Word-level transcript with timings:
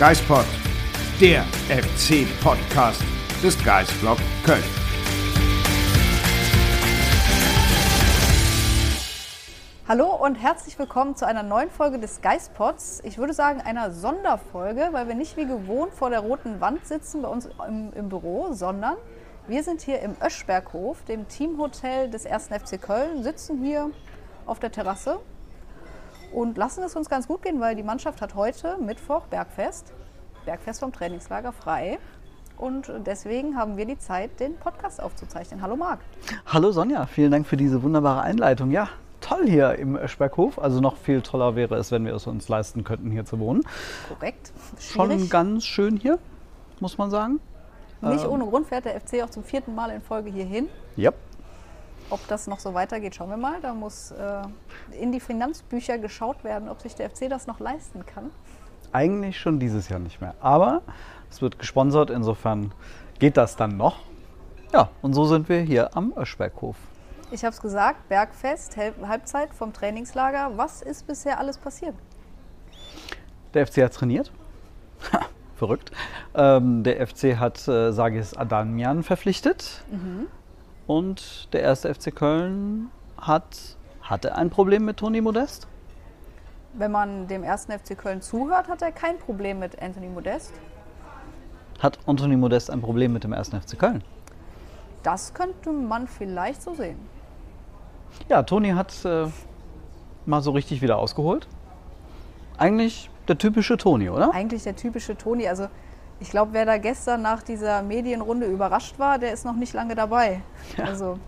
Geispod, 0.00 0.46
der 1.20 1.42
FC-Podcast 1.68 3.02
des 3.42 3.62
Geisblog 3.62 4.16
Köln. 4.46 4.64
Hallo 9.86 10.06
und 10.14 10.36
herzlich 10.36 10.78
willkommen 10.78 11.16
zu 11.16 11.26
einer 11.26 11.42
neuen 11.42 11.68
Folge 11.68 11.98
des 11.98 12.22
Geistpods. 12.22 13.02
Ich 13.04 13.18
würde 13.18 13.34
sagen 13.34 13.60
einer 13.60 13.90
Sonderfolge, 13.90 14.88
weil 14.92 15.06
wir 15.06 15.14
nicht 15.14 15.36
wie 15.36 15.44
gewohnt 15.44 15.92
vor 15.92 16.08
der 16.08 16.20
roten 16.20 16.62
Wand 16.62 16.86
sitzen 16.86 17.20
bei 17.20 17.28
uns 17.28 17.50
im, 17.68 17.92
im 17.92 18.08
Büro, 18.08 18.54
sondern 18.54 18.96
wir 19.48 19.62
sind 19.62 19.82
hier 19.82 20.00
im 20.00 20.16
Öschberghof, 20.24 21.04
dem 21.04 21.28
Teamhotel 21.28 22.08
des 22.08 22.24
1. 22.24 22.46
FC 22.46 22.80
Köln, 22.80 23.22
sitzen 23.22 23.62
hier 23.62 23.90
auf 24.46 24.60
der 24.60 24.72
Terrasse 24.72 25.20
und 26.32 26.56
lassen 26.56 26.82
es 26.84 26.96
uns 26.96 27.08
ganz 27.08 27.26
gut 27.26 27.42
gehen, 27.42 27.60
weil 27.60 27.76
die 27.76 27.82
Mannschaft 27.82 28.20
hat 28.20 28.34
heute 28.34 28.76
Mittwoch 28.78 29.26
Bergfest, 29.26 29.92
Bergfest 30.44 30.80
vom 30.80 30.92
Trainingslager 30.92 31.52
frei. 31.52 31.98
Und 32.56 32.92
deswegen 33.06 33.56
haben 33.56 33.76
wir 33.76 33.86
die 33.86 33.98
Zeit, 33.98 34.38
den 34.38 34.56
Podcast 34.56 35.02
aufzuzeichnen. 35.02 35.62
Hallo 35.62 35.76
Marc. 35.76 36.00
Hallo 36.46 36.72
Sonja, 36.72 37.06
vielen 37.06 37.30
Dank 37.30 37.46
für 37.46 37.56
diese 37.56 37.82
wunderbare 37.82 38.20
Einleitung. 38.20 38.70
Ja, 38.70 38.88
toll 39.20 39.46
hier 39.46 39.76
im 39.76 39.96
Öschberghof. 39.96 40.58
Also 40.58 40.80
noch 40.80 40.96
viel 40.96 41.22
toller 41.22 41.56
wäre 41.56 41.76
es, 41.76 41.90
wenn 41.90 42.04
wir 42.04 42.14
es 42.14 42.26
uns 42.26 42.48
leisten 42.48 42.84
könnten, 42.84 43.10
hier 43.10 43.24
zu 43.24 43.38
wohnen. 43.38 43.62
Korrekt. 44.08 44.52
Schon 44.78 45.10
Schwierig. 45.10 45.30
ganz 45.30 45.64
schön 45.64 45.96
hier, 45.96 46.18
muss 46.80 46.98
man 46.98 47.10
sagen. 47.10 47.40
Nicht 48.02 48.24
ähm, 48.24 48.30
ohne 48.30 48.44
Grund 48.44 48.66
fährt 48.66 48.84
der 48.84 49.00
FC 49.00 49.22
auch 49.22 49.30
zum 49.30 49.44
vierten 49.44 49.74
Mal 49.74 49.90
in 49.90 50.00
Folge 50.00 50.30
hier 50.30 50.44
hin. 50.44 50.68
Ob 52.10 52.26
das 52.28 52.46
noch 52.46 52.58
so 52.58 52.74
weitergeht, 52.74 53.14
schauen 53.14 53.30
wir 53.30 53.36
mal. 53.36 53.60
Da 53.62 53.72
muss 53.72 54.10
äh, 54.10 54.42
in 55.00 55.12
die 55.12 55.20
Finanzbücher 55.20 55.98
geschaut 55.98 56.42
werden, 56.44 56.68
ob 56.68 56.80
sich 56.80 56.94
der 56.96 57.08
FC 57.08 57.28
das 57.30 57.46
noch 57.46 57.60
leisten 57.60 58.04
kann. 58.04 58.30
eigentlich 58.92 59.38
schon 59.38 59.60
dieses 59.60 59.88
Jahr 59.88 60.00
nicht 60.00 60.20
mehr. 60.20 60.34
Aber 60.40 60.82
es 61.30 61.40
wird 61.40 61.58
gesponsert, 61.60 62.10
insofern 62.10 62.72
geht 63.20 63.36
das 63.36 63.54
dann 63.54 63.76
noch. 63.76 64.00
Ja, 64.72 64.90
und 65.02 65.14
so 65.14 65.24
sind 65.24 65.48
wir 65.48 65.60
hier 65.60 65.96
am 65.96 66.12
Öschberghof. 66.16 66.76
Ich 67.30 67.44
habe 67.44 67.54
es 67.54 67.60
gesagt, 67.60 68.08
Bergfest, 68.08 68.76
Halbzeit 68.76 69.54
vom 69.54 69.72
Trainingslager. 69.72 70.52
Was 70.56 70.82
ist 70.82 71.06
bisher 71.06 71.38
alles 71.38 71.58
passiert? 71.58 71.94
Der 73.54 73.66
FC 73.66 73.82
hat 73.84 73.94
trainiert. 73.94 74.32
Verrückt. 75.54 75.92
Ähm, 76.34 76.82
der 76.82 77.06
FC 77.06 77.36
hat 77.36 77.68
äh, 77.68 77.92
Sagis 77.92 78.34
Adamian 78.34 79.02
verpflichtet. 79.04 79.84
Und 80.90 81.52
der 81.52 81.62
erste 81.62 81.94
FC 81.94 82.12
Köln 82.12 82.90
hat, 83.16 83.76
hatte 84.02 84.34
ein 84.34 84.50
Problem 84.50 84.84
mit 84.84 84.96
Toni 84.96 85.20
Modest. 85.20 85.68
Wenn 86.72 86.90
man 86.90 87.28
dem 87.28 87.44
ersten 87.44 87.70
FC 87.70 87.96
Köln 87.96 88.20
zuhört, 88.22 88.66
hat 88.66 88.82
er 88.82 88.90
kein 88.90 89.16
Problem 89.20 89.60
mit 89.60 89.80
Anthony 89.80 90.08
Modest. 90.08 90.52
Hat 91.78 92.00
Anthony 92.06 92.36
Modest 92.36 92.72
ein 92.72 92.80
Problem 92.80 93.12
mit 93.12 93.22
dem 93.22 93.32
ersten 93.32 93.60
FC 93.60 93.78
Köln? 93.78 94.02
Das 95.04 95.32
könnte 95.32 95.70
man 95.70 96.08
vielleicht 96.08 96.60
so 96.60 96.74
sehen. 96.74 96.98
Ja, 98.28 98.42
Toni 98.42 98.70
hat 98.70 98.92
äh, 99.04 99.28
mal 100.26 100.42
so 100.42 100.50
richtig 100.50 100.82
wieder 100.82 100.98
ausgeholt. 100.98 101.46
Eigentlich 102.58 103.08
der 103.28 103.38
typische 103.38 103.76
Toni, 103.76 104.10
oder? 104.10 104.34
Eigentlich 104.34 104.64
der 104.64 104.74
typische 104.74 105.16
Toni. 105.16 105.46
Also 105.46 105.68
ich 106.20 106.30
glaube, 106.30 106.52
wer 106.52 106.66
da 106.66 106.76
gestern 106.76 107.22
nach 107.22 107.42
dieser 107.42 107.82
Medienrunde 107.82 108.46
überrascht 108.46 108.98
war, 108.98 109.18
der 109.18 109.32
ist 109.32 109.44
noch 109.44 109.56
nicht 109.56 109.72
lange 109.72 109.94
dabei. 109.94 110.42
Also 110.76 111.18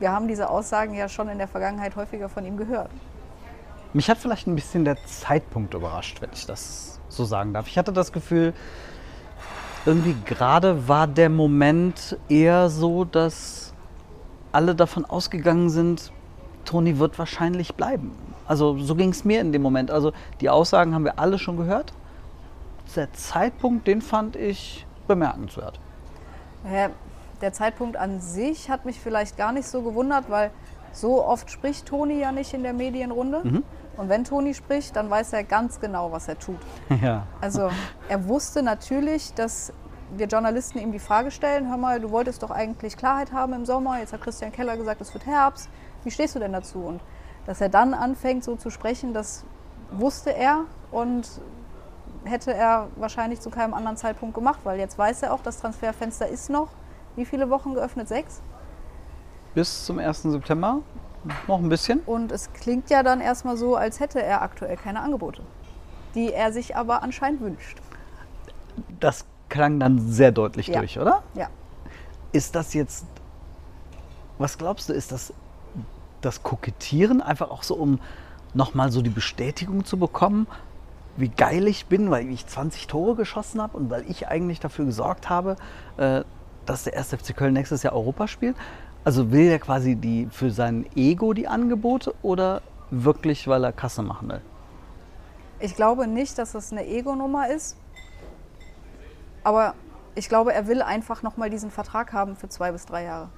wir 0.00 0.10
haben 0.10 0.28
diese 0.28 0.48
Aussagen 0.48 0.94
ja 0.94 1.08
schon 1.08 1.28
in 1.28 1.38
der 1.38 1.48
Vergangenheit 1.48 1.94
häufiger 1.94 2.28
von 2.28 2.44
ihm 2.44 2.56
gehört. 2.56 2.90
Mich 3.92 4.10
hat 4.10 4.18
vielleicht 4.18 4.46
ein 4.46 4.56
bisschen 4.56 4.84
der 4.84 4.96
Zeitpunkt 5.06 5.74
überrascht, 5.74 6.20
wenn 6.20 6.30
ich 6.32 6.46
das 6.46 6.98
so 7.08 7.24
sagen 7.24 7.52
darf. 7.52 7.68
Ich 7.68 7.78
hatte 7.78 7.92
das 7.92 8.12
Gefühl, 8.12 8.54
irgendwie 9.86 10.16
gerade 10.24 10.88
war 10.88 11.06
der 11.06 11.28
Moment 11.28 12.18
eher 12.28 12.70
so, 12.70 13.04
dass 13.04 13.72
alle 14.50 14.74
davon 14.74 15.04
ausgegangen 15.04 15.68
sind, 15.68 16.10
Toni 16.64 16.98
wird 16.98 17.18
wahrscheinlich 17.18 17.74
bleiben. 17.74 18.12
Also 18.46 18.78
so 18.78 18.94
ging 18.94 19.10
es 19.10 19.24
mir 19.24 19.40
in 19.40 19.52
dem 19.52 19.62
Moment. 19.62 19.90
Also 19.90 20.12
die 20.40 20.48
Aussagen 20.48 20.94
haben 20.94 21.04
wir 21.04 21.18
alle 21.18 21.38
schon 21.38 21.56
gehört. 21.56 21.92
Der 22.96 23.12
Zeitpunkt, 23.12 23.86
den 23.86 24.02
fand 24.02 24.36
ich 24.36 24.86
bemerkenswert. 25.06 25.80
Ja, 26.70 26.90
Der 27.40 27.52
Zeitpunkt 27.52 27.96
an 27.96 28.20
sich 28.20 28.70
hat 28.70 28.84
mich 28.84 29.00
vielleicht 29.00 29.36
gar 29.36 29.52
nicht 29.52 29.66
so 29.66 29.82
gewundert, 29.82 30.30
weil 30.30 30.50
so 30.92 31.24
oft 31.24 31.50
spricht 31.50 31.86
Toni 31.86 32.20
ja 32.20 32.32
nicht 32.32 32.54
in 32.54 32.62
der 32.62 32.72
Medienrunde. 32.72 33.62
Und 33.96 34.08
wenn 34.08 34.24
Toni 34.24 34.54
spricht, 34.54 34.96
dann 34.96 35.10
weiß 35.10 35.32
er 35.32 35.44
ganz 35.44 35.80
genau, 35.80 36.10
was 36.12 36.28
er 36.28 36.38
tut. 36.38 36.58
ja. 37.02 37.26
Also 37.40 37.70
er 38.08 38.28
wusste 38.28 38.62
natürlich, 38.62 39.34
dass 39.34 39.72
wir 40.16 40.26
Journalisten 40.26 40.78
ihm 40.78 40.92
die 40.92 40.98
Frage 40.98 41.30
stellen, 41.30 41.68
hör 41.68 41.76
mal, 41.76 42.00
du 42.00 42.10
wolltest 42.10 42.42
doch 42.42 42.50
eigentlich 42.50 42.96
Klarheit 42.96 43.32
haben 43.32 43.52
im 43.52 43.64
Sommer, 43.64 43.98
jetzt 43.98 44.12
hat 44.12 44.20
Christian 44.20 44.52
Keller 44.52 44.76
gesagt, 44.76 45.00
es 45.00 45.12
wird 45.12 45.26
Herbst, 45.26 45.68
wie 46.04 46.10
stehst 46.10 46.34
du 46.34 46.38
denn 46.38 46.52
dazu? 46.52 46.78
Und 46.78 47.00
dass 47.46 47.60
er 47.60 47.68
dann 47.68 47.94
anfängt 47.94 48.44
so 48.44 48.56
zu 48.56 48.70
sprechen, 48.70 49.12
das 49.12 49.44
wusste 49.90 50.34
er 50.34 50.64
und 50.90 51.28
hätte 52.24 52.52
er 52.54 52.88
wahrscheinlich 52.96 53.40
zu 53.40 53.50
keinem 53.50 53.74
anderen 53.74 53.96
Zeitpunkt 53.96 54.34
gemacht, 54.34 54.60
weil 54.64 54.78
jetzt 54.78 54.98
weiß 54.98 55.22
er 55.22 55.32
auch, 55.34 55.40
das 55.42 55.60
Transferfenster 55.60 56.28
ist 56.28 56.50
noch, 56.50 56.68
wie 57.16 57.24
viele 57.24 57.50
Wochen 57.50 57.74
geöffnet? 57.74 58.08
Sechs? 58.08 58.40
Bis 59.54 59.84
zum 59.84 59.98
1. 59.98 60.22
September 60.22 60.80
noch 61.46 61.58
ein 61.58 61.68
bisschen. 61.68 62.00
Und 62.00 62.32
es 62.32 62.52
klingt 62.52 62.90
ja 62.90 63.02
dann 63.02 63.20
erstmal 63.20 63.56
so, 63.56 63.76
als 63.76 64.00
hätte 64.00 64.22
er 64.22 64.42
aktuell 64.42 64.76
keine 64.76 65.00
Angebote, 65.00 65.42
die 66.14 66.32
er 66.32 66.52
sich 66.52 66.76
aber 66.76 67.02
anscheinend 67.02 67.40
wünscht. 67.40 67.78
Das 69.00 69.24
klang 69.48 69.78
dann 69.78 70.00
sehr 70.10 70.32
deutlich 70.32 70.68
Ja. 70.68 70.80
durch, 70.80 70.98
oder? 70.98 71.22
Ja. 71.34 71.48
Ist 72.32 72.54
das 72.56 72.74
jetzt, 72.74 73.06
was 74.38 74.58
glaubst 74.58 74.88
du, 74.88 74.92
ist 74.92 75.12
das 75.12 75.32
das 76.20 76.42
Kokettieren 76.42 77.20
einfach 77.20 77.50
auch 77.50 77.62
so, 77.62 77.74
um 77.74 78.00
nochmal 78.54 78.90
so 78.90 79.02
die 79.02 79.10
Bestätigung 79.10 79.84
zu 79.84 79.98
bekommen, 79.98 80.46
wie 81.16 81.28
geil 81.28 81.68
ich 81.68 81.86
bin, 81.86 82.10
weil 82.10 82.28
ich 82.30 82.46
20 82.46 82.86
Tore 82.86 83.14
geschossen 83.14 83.62
habe 83.62 83.76
und 83.76 83.90
weil 83.90 84.08
ich 84.10 84.28
eigentlich 84.28 84.60
dafür 84.60 84.84
gesorgt 84.84 85.30
habe, 85.30 85.56
äh, 85.96 86.22
dass 86.66 86.84
der 86.84 86.96
1. 86.96 87.14
FC 87.14 87.36
Köln 87.36 87.52
nächstes 87.52 87.82
Jahr 87.82 87.94
Europa 87.94 88.26
spielt? 88.28 88.56
Also 89.04 89.30
will 89.30 89.48
er 89.48 89.58
quasi 89.58 89.96
die, 89.96 90.28
für 90.30 90.50
sein 90.50 90.86
Ego 90.96 91.34
die 91.34 91.46
Angebote 91.46 92.14
oder 92.22 92.62
wirklich, 92.90 93.46
weil 93.46 93.64
er 93.64 93.72
Kasse 93.72 94.02
machen 94.02 94.28
will? 94.28 94.40
Ich 95.60 95.76
glaube 95.76 96.06
nicht, 96.06 96.38
dass 96.38 96.54
es 96.54 96.72
eine 96.72 96.86
Ego-Nummer 96.86 97.48
ist. 97.48 97.76
Aber 99.42 99.74
ich 100.14 100.28
glaube, 100.28 100.54
er 100.54 100.66
will 100.66 100.82
einfach 100.82 101.22
nochmal 101.22 101.50
diesen 101.50 101.70
Vertrag 101.70 102.12
haben 102.12 102.36
für 102.36 102.48
zwei 102.48 102.72
bis 102.72 102.86
drei 102.86 103.04
Jahre. 103.04 103.28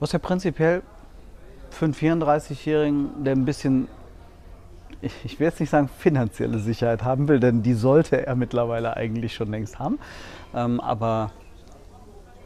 Was 0.00 0.12
ja 0.12 0.18
prinzipiell 0.18 0.82
für 1.70 1.84
einen 1.84 1.94
34-Jährigen, 1.94 3.24
der 3.24 3.34
ein 3.34 3.44
bisschen, 3.44 3.88
ich, 5.24 5.38
will 5.38 5.46
jetzt 5.46 5.60
nicht 5.60 5.70
sagen 5.70 5.88
finanzielle 5.88 6.58
Sicherheit 6.58 7.04
haben 7.04 7.28
will, 7.28 7.40
denn 7.40 7.62
die 7.62 7.74
sollte 7.74 8.26
er 8.26 8.34
mittlerweile 8.34 8.96
eigentlich 8.96 9.34
schon 9.34 9.50
längst 9.50 9.78
haben. 9.78 9.98
Ähm, 10.54 10.80
aber 10.80 11.30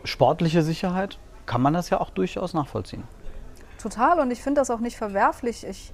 sportliche 0.04 0.62
Sicherheit 0.62 1.18
kann 1.46 1.62
man 1.62 1.72
das 1.72 1.90
ja 1.90 2.00
auch 2.00 2.10
durchaus 2.10 2.54
nachvollziehen. 2.54 3.04
Total. 3.80 4.20
Und 4.20 4.30
ich 4.30 4.42
finde 4.42 4.60
das 4.60 4.70
auch 4.70 4.80
nicht 4.80 4.96
verwerflich. 4.96 5.66
Ich 5.66 5.92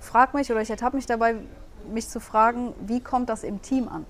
frage 0.00 0.36
mich 0.36 0.50
oder 0.50 0.60
ich 0.60 0.70
ertappe 0.70 0.96
mich 0.96 1.06
dabei, 1.06 1.36
mich 1.92 2.08
zu 2.08 2.20
fragen, 2.20 2.74
wie 2.86 3.00
kommt 3.00 3.28
das 3.28 3.44
im 3.44 3.62
Team 3.62 3.88
an? 3.88 4.04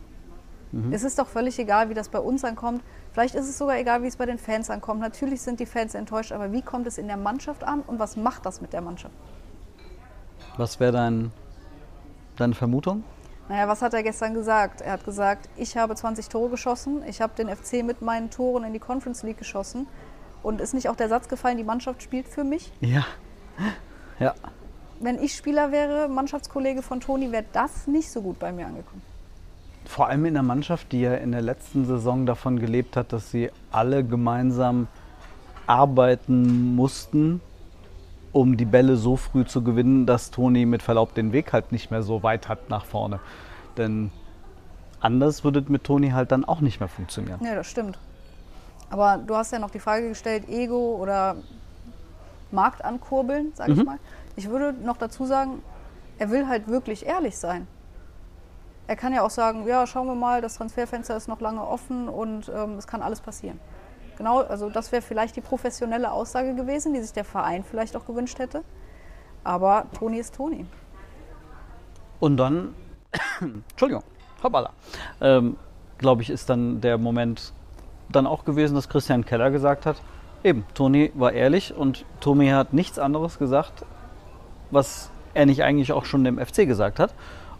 Es 0.90 1.04
ist 1.04 1.18
doch 1.18 1.26
völlig 1.26 1.58
egal, 1.58 1.88
wie 1.88 1.94
das 1.94 2.08
bei 2.08 2.18
uns 2.18 2.44
ankommt. 2.44 2.82
Vielleicht 3.12 3.34
ist 3.34 3.48
es 3.48 3.56
sogar 3.56 3.78
egal, 3.78 4.02
wie 4.02 4.08
es 4.08 4.16
bei 4.16 4.26
den 4.26 4.36
Fans 4.36 4.68
ankommt. 4.68 5.00
Natürlich 5.00 5.40
sind 5.40 5.58
die 5.58 5.64
Fans 5.64 5.94
enttäuscht, 5.94 6.32
aber 6.32 6.52
wie 6.52 6.60
kommt 6.60 6.86
es 6.86 6.98
in 6.98 7.06
der 7.06 7.16
Mannschaft 7.16 7.64
an 7.64 7.80
und 7.80 7.98
was 7.98 8.16
macht 8.16 8.44
das 8.44 8.60
mit 8.60 8.72
der 8.72 8.82
Mannschaft? 8.82 9.14
Was 10.58 10.78
wäre 10.78 10.92
dein, 10.92 11.32
deine 12.36 12.54
Vermutung? 12.54 13.04
Naja, 13.48 13.68
was 13.68 13.80
hat 13.82 13.94
er 13.94 14.02
gestern 14.02 14.34
gesagt? 14.34 14.80
Er 14.80 14.92
hat 14.92 15.04
gesagt, 15.04 15.48
ich 15.56 15.76
habe 15.76 15.94
20 15.94 16.28
Tore 16.28 16.50
geschossen, 16.50 17.02
ich 17.06 17.20
habe 17.20 17.32
den 17.36 17.48
FC 17.48 17.84
mit 17.84 18.02
meinen 18.02 18.30
Toren 18.30 18.64
in 18.64 18.72
die 18.72 18.80
Conference 18.80 19.22
League 19.22 19.38
geschossen 19.38 19.86
Und 20.42 20.60
ist 20.60 20.74
nicht 20.74 20.88
auch 20.88 20.96
der 20.96 21.08
Satz 21.08 21.28
gefallen, 21.28 21.56
die 21.56 21.64
Mannschaft 21.64 22.02
spielt 22.02 22.28
für 22.28 22.44
mich? 22.44 22.72
Ja. 22.80 23.04
Ja. 24.18 24.34
Wenn 25.00 25.22
ich 25.22 25.34
Spieler 25.34 25.72
wäre, 25.72 26.08
Mannschaftskollege 26.08 26.82
von 26.82 27.00
Toni, 27.00 27.30
wäre 27.30 27.44
das 27.52 27.86
nicht 27.86 28.10
so 28.10 28.22
gut 28.22 28.38
bei 28.38 28.50
mir 28.50 28.66
angekommen. 28.66 29.02
Vor 29.84 30.08
allem 30.08 30.24
in 30.24 30.34
der 30.34 30.42
Mannschaft, 30.42 30.90
die 30.92 31.02
ja 31.02 31.14
in 31.14 31.32
der 31.32 31.42
letzten 31.42 31.84
Saison 31.84 32.26
davon 32.26 32.58
gelebt 32.58 32.96
hat, 32.96 33.12
dass 33.12 33.30
sie 33.30 33.50
alle 33.70 34.04
gemeinsam 34.04 34.88
arbeiten 35.66 36.74
mussten, 36.74 37.40
um 38.36 38.58
die 38.58 38.66
Bälle 38.66 38.96
so 38.96 39.16
früh 39.16 39.46
zu 39.46 39.64
gewinnen, 39.64 40.04
dass 40.04 40.30
Toni 40.30 40.66
mit 40.66 40.82
Verlaub 40.82 41.14
den 41.14 41.32
Weg 41.32 41.54
halt 41.54 41.72
nicht 41.72 41.90
mehr 41.90 42.02
so 42.02 42.22
weit 42.22 42.50
hat 42.50 42.68
nach 42.68 42.84
vorne. 42.84 43.18
Denn 43.78 44.10
anders 45.00 45.42
würde 45.42 45.60
es 45.60 45.68
mit 45.70 45.84
Toni 45.84 46.10
halt 46.10 46.32
dann 46.32 46.44
auch 46.44 46.60
nicht 46.60 46.78
mehr 46.78 46.88
funktionieren. 46.88 47.40
Ja, 47.42 47.54
das 47.54 47.66
stimmt. 47.66 47.98
Aber 48.90 49.16
du 49.16 49.34
hast 49.34 49.52
ja 49.52 49.58
noch 49.58 49.70
die 49.70 49.78
Frage 49.78 50.10
gestellt, 50.10 50.50
Ego 50.50 50.96
oder 51.00 51.36
Markt 52.50 52.84
ankurbeln, 52.84 53.52
sag 53.54 53.70
ich 53.70 53.82
mal. 53.82 53.98
Ich 54.36 54.50
würde 54.50 54.74
noch 54.84 54.98
dazu 54.98 55.24
sagen, 55.24 55.62
er 56.18 56.30
will 56.30 56.46
halt 56.46 56.68
wirklich 56.68 57.06
ehrlich 57.06 57.38
sein. 57.38 57.66
Er 58.86 58.96
kann 58.96 59.14
ja 59.14 59.22
auch 59.22 59.30
sagen, 59.30 59.66
ja, 59.66 59.86
schauen 59.86 60.06
wir 60.06 60.14
mal, 60.14 60.42
das 60.42 60.56
Transferfenster 60.56 61.16
ist 61.16 61.26
noch 61.26 61.40
lange 61.40 61.66
offen 61.66 62.06
und 62.08 62.50
ähm, 62.54 62.74
es 62.76 62.86
kann 62.86 63.00
alles 63.00 63.20
passieren. 63.20 63.58
Genau, 64.16 64.40
also 64.40 64.70
das 64.70 64.92
wäre 64.92 65.02
vielleicht 65.02 65.36
die 65.36 65.40
professionelle 65.40 66.10
Aussage 66.10 66.54
gewesen, 66.54 66.94
die 66.94 67.00
sich 67.00 67.12
der 67.12 67.24
Verein 67.24 67.64
vielleicht 67.64 67.96
auch 67.96 68.06
gewünscht 68.06 68.38
hätte. 68.38 68.62
Aber 69.44 69.86
Toni 69.98 70.18
ist 70.18 70.34
Toni. 70.34 70.66
Und 72.18 72.36
dann, 72.36 72.74
Entschuldigung, 73.40 74.02
hoppala, 74.42 74.70
ähm, 75.20 75.56
glaube 75.98 76.22
ich, 76.22 76.30
ist 76.30 76.48
dann 76.48 76.80
der 76.80 76.98
Moment 76.98 77.52
dann 78.08 78.26
auch 78.26 78.44
gewesen, 78.44 78.74
dass 78.74 78.88
Christian 78.88 79.24
Keller 79.24 79.50
gesagt 79.50 79.86
hat, 79.86 80.00
eben, 80.42 80.64
Toni 80.74 81.12
war 81.14 81.32
ehrlich 81.32 81.74
und 81.74 82.04
Toni 82.20 82.48
hat 82.48 82.72
nichts 82.72 82.98
anderes 82.98 83.38
gesagt, 83.38 83.84
was 84.70 85.10
er 85.34 85.46
nicht 85.46 85.62
eigentlich 85.62 85.92
auch 85.92 86.04
schon 86.04 86.24
dem 86.24 86.38
FC 86.38 86.66
gesagt 86.66 86.98
hat. 86.98 87.14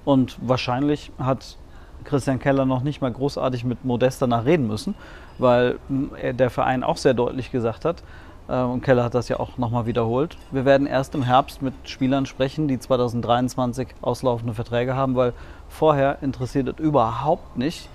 Und 0.05 0.39
wahrscheinlich 0.41 1.13
hat 1.19 1.59
Christian 2.07 2.39
Keller 2.39 2.65
noch 2.65 2.83
nicht 2.83 3.01
mal 3.03 3.13
großartig 3.13 3.65
mit 3.65 3.85
Modest 3.85 4.23
danach 4.23 4.45
reden 4.47 4.67
müssen, 4.67 4.95
weil 5.39 5.79
er- 6.21 6.33
der 6.33 6.49
Verein 6.51 6.83
auch 6.83 6.97
sehr 6.97 7.13
deutlich 7.15 7.51
gesagt 7.53 7.85
hat, 7.85 8.03
äh, 8.49 8.61
und 8.61 8.83
Keller 8.83 9.05
hat 9.05 9.15
das 9.15 9.29
ja 9.29 9.39
auch 9.39 9.59
nochmal 9.59 9.87
wiederholt, 9.87 10.39
wir 10.53 10.65
werden 10.65 10.87
erst 10.87 11.15
im 11.15 11.23
Herbst 11.23 11.61
mit 11.63 11.75
Spielern 11.85 12.25
sprechen, 12.27 12.69
die 12.69 12.79
2023 12.79 13.89
auslaufende 14.01 14.55
Verträge 14.55 14.97
haben, 14.97 15.17
weil 15.17 15.33
vorher 15.69 16.19
interessiert 16.23 16.69
es 16.69 16.79
überhaupt 16.79 17.59
nicht. 17.59 17.89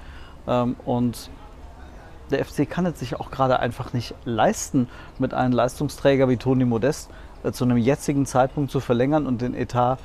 Ähm, 0.47 0.75
Und 0.85 1.29
der 2.31 2.39
FC 2.45 2.65
kann 2.69 2.85
es 2.85 2.99
sich 2.99 3.19
auch 3.19 3.29
gerade 3.31 3.59
einfach 3.59 3.93
nicht 3.93 4.15
leisten, 4.25 4.87
mit 5.19 5.33
einem 5.33 5.53
Leistungsträger 5.53 6.29
wie 6.29 6.37
Toni 6.37 6.65
Modest 6.65 7.09
äh, 7.43 7.51
zu 7.51 7.63
einem 7.65 7.77
jetzigen 7.77 8.25
Zeitpunkt 8.25 8.71
zu 8.71 8.79
verlängern 8.79 9.27
und 9.27 9.41
den 9.41 9.53
Etat 9.53 9.97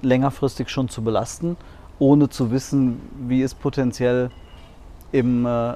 längerfristig 0.00 0.68
schon 0.68 0.88
zu 0.88 1.02
belasten, 1.02 1.56
ohne 2.02 2.28
zu 2.28 2.50
wissen, 2.50 3.00
wie 3.28 3.42
es 3.42 3.54
potenziell 3.54 4.30
im 5.12 5.46
äh, 5.46 5.74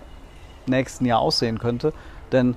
nächsten 0.66 1.06
Jahr 1.06 1.20
aussehen 1.20 1.60
könnte. 1.60 1.92
Denn 2.32 2.56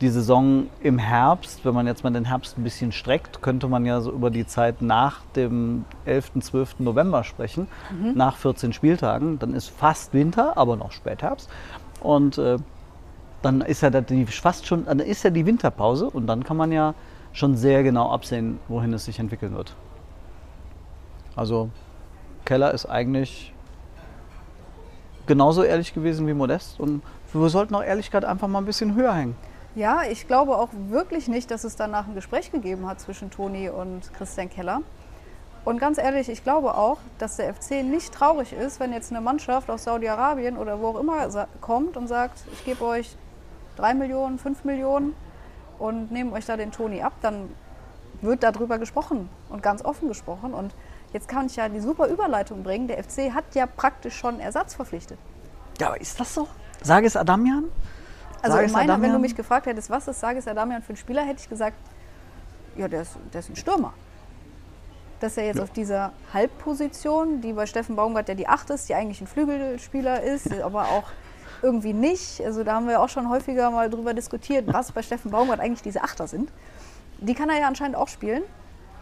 die 0.00 0.10
Saison 0.10 0.68
im 0.80 0.98
Herbst, 0.98 1.64
wenn 1.64 1.74
man 1.74 1.88
jetzt 1.88 2.04
mal 2.04 2.12
den 2.12 2.26
Herbst 2.26 2.56
ein 2.56 2.62
bisschen 2.62 2.92
streckt, 2.92 3.42
könnte 3.42 3.66
man 3.66 3.84
ja 3.84 4.00
so 4.00 4.12
über 4.12 4.30
die 4.30 4.46
Zeit 4.46 4.80
nach 4.80 5.22
dem 5.34 5.86
11., 6.04 6.40
12. 6.40 6.78
November 6.78 7.24
sprechen, 7.24 7.66
nach 8.14 8.36
14 8.36 8.72
Spieltagen. 8.72 9.40
Dann 9.40 9.54
ist 9.54 9.70
fast 9.70 10.14
Winter, 10.14 10.56
aber 10.56 10.76
noch 10.76 10.92
Spätherbst. 10.92 11.50
Und 12.00 12.38
äh, 12.38 12.58
dann 13.42 13.60
ist 13.60 13.80
ja 13.80 13.90
die, 13.90 14.24
fast 14.26 14.68
schon, 14.68 14.84
dann 14.84 15.00
ist 15.00 15.24
ja 15.24 15.30
die 15.30 15.46
Winterpause 15.46 16.08
und 16.08 16.28
dann 16.28 16.44
kann 16.44 16.56
man 16.56 16.70
ja 16.70 16.94
schon 17.32 17.56
sehr 17.56 17.82
genau 17.82 18.12
absehen, 18.12 18.60
wohin 18.68 18.92
es 18.92 19.04
sich 19.04 19.18
entwickeln 19.18 19.56
wird. 19.56 19.74
Also 21.34 21.70
Keller 22.44 22.72
ist 22.72 22.86
eigentlich 22.86 23.52
genauso 25.26 25.62
ehrlich 25.62 25.94
gewesen 25.94 26.26
wie 26.26 26.34
Modest 26.34 26.78
und 26.78 27.02
wir 27.32 27.48
sollten 27.48 27.74
auch 27.74 27.82
Ehrlichkeit 27.82 28.24
einfach 28.24 28.46
mal 28.46 28.58
ein 28.58 28.64
bisschen 28.64 28.94
höher 28.94 29.14
hängen. 29.14 29.36
Ja, 29.74 30.02
ich 30.08 30.28
glaube 30.28 30.56
auch 30.56 30.68
wirklich 30.88 31.26
nicht, 31.26 31.50
dass 31.50 31.64
es 31.64 31.74
danach 31.74 32.06
ein 32.06 32.14
Gespräch 32.14 32.52
gegeben 32.52 32.86
hat 32.86 33.00
zwischen 33.00 33.30
Toni 33.30 33.68
und 33.68 34.12
Christian 34.14 34.48
Keller. 34.48 34.82
Und 35.64 35.78
ganz 35.78 35.98
ehrlich, 35.98 36.28
ich 36.28 36.44
glaube 36.44 36.76
auch, 36.76 36.98
dass 37.18 37.36
der 37.36 37.52
FC 37.52 37.82
nicht 37.82 38.12
traurig 38.12 38.52
ist, 38.52 38.78
wenn 38.78 38.92
jetzt 38.92 39.10
eine 39.10 39.20
Mannschaft 39.20 39.70
aus 39.70 39.84
Saudi-Arabien 39.84 40.58
oder 40.58 40.80
wo 40.80 40.88
auch 40.88 41.00
immer 41.00 41.28
kommt 41.60 41.96
und 41.96 42.06
sagt, 42.06 42.44
ich 42.52 42.64
gebe 42.64 42.84
euch 42.84 43.16
drei 43.76 43.94
Millionen, 43.94 44.38
fünf 44.38 44.64
Millionen 44.64 45.14
und 45.78 46.12
nehme 46.12 46.32
euch 46.32 46.44
da 46.44 46.56
den 46.56 46.70
Toni 46.70 47.02
ab, 47.02 47.14
dann 47.22 47.48
wird 48.20 48.42
darüber 48.42 48.78
gesprochen 48.78 49.28
und 49.48 49.62
ganz 49.62 49.84
offen 49.84 50.06
gesprochen. 50.06 50.54
Und 50.54 50.74
jetzt 51.14 51.28
kann 51.28 51.46
ich 51.46 51.56
ja 51.56 51.70
die 51.70 51.80
super 51.80 52.08
Überleitung 52.08 52.62
bringen. 52.62 52.88
Der 52.88 53.02
FC 53.02 53.32
hat 53.32 53.54
ja 53.54 53.64
praktisch 53.66 54.16
schon 54.18 54.40
Ersatz 54.40 54.74
verpflichtet. 54.74 55.18
Ja, 55.80 55.86
aber 55.88 56.00
ist 56.00 56.20
das 56.20 56.34
so? 56.34 56.46
Sage 56.82 57.06
es 57.06 57.16
Adamian? 57.16 57.64
Also 58.42 58.56
Sage 58.56 58.64
in 58.64 58.66
es 58.66 58.72
meiner, 58.72 59.00
wenn 59.00 59.12
du 59.12 59.18
mich 59.18 59.34
gefragt 59.34 59.64
hättest, 59.64 59.88
was 59.88 60.06
ist 60.06 60.20
Sages 60.20 60.46
Adamian 60.46 60.82
für 60.82 60.92
ein 60.92 60.96
Spieler, 60.96 61.22
hätte 61.22 61.40
ich 61.40 61.48
gesagt, 61.48 61.76
ja, 62.76 62.88
der 62.88 63.02
ist, 63.02 63.16
der 63.32 63.40
ist 63.40 63.48
ein 63.48 63.56
Stürmer. 63.56 63.94
Dass 65.20 65.38
er 65.38 65.46
jetzt 65.46 65.60
auf 65.60 65.70
dieser 65.70 66.12
Halbposition, 66.34 67.40
die 67.40 67.54
bei 67.54 67.64
Steffen 67.66 67.96
Baumgart 67.96 68.28
ja 68.28 68.34
die 68.34 68.46
Acht 68.46 68.68
ist, 68.68 68.88
die 68.88 68.94
eigentlich 68.94 69.20
ein 69.20 69.26
Flügelspieler 69.26 70.22
ist, 70.22 70.60
aber 70.60 70.88
auch 70.88 71.04
irgendwie 71.62 71.94
nicht. 71.94 72.42
Also 72.44 72.64
da 72.64 72.74
haben 72.74 72.88
wir 72.88 73.00
auch 73.00 73.08
schon 73.08 73.30
häufiger 73.30 73.70
mal 73.70 73.88
drüber 73.88 74.12
diskutiert, 74.12 74.70
was 74.72 74.92
bei 74.92 75.02
Steffen 75.02 75.30
Baumgart 75.30 75.60
eigentlich 75.60 75.82
diese 75.82 76.02
Achter 76.02 76.26
sind. 76.26 76.50
Die 77.20 77.34
kann 77.34 77.48
er 77.48 77.60
ja 77.60 77.68
anscheinend 77.68 77.96
auch 77.96 78.08
spielen. 78.08 78.42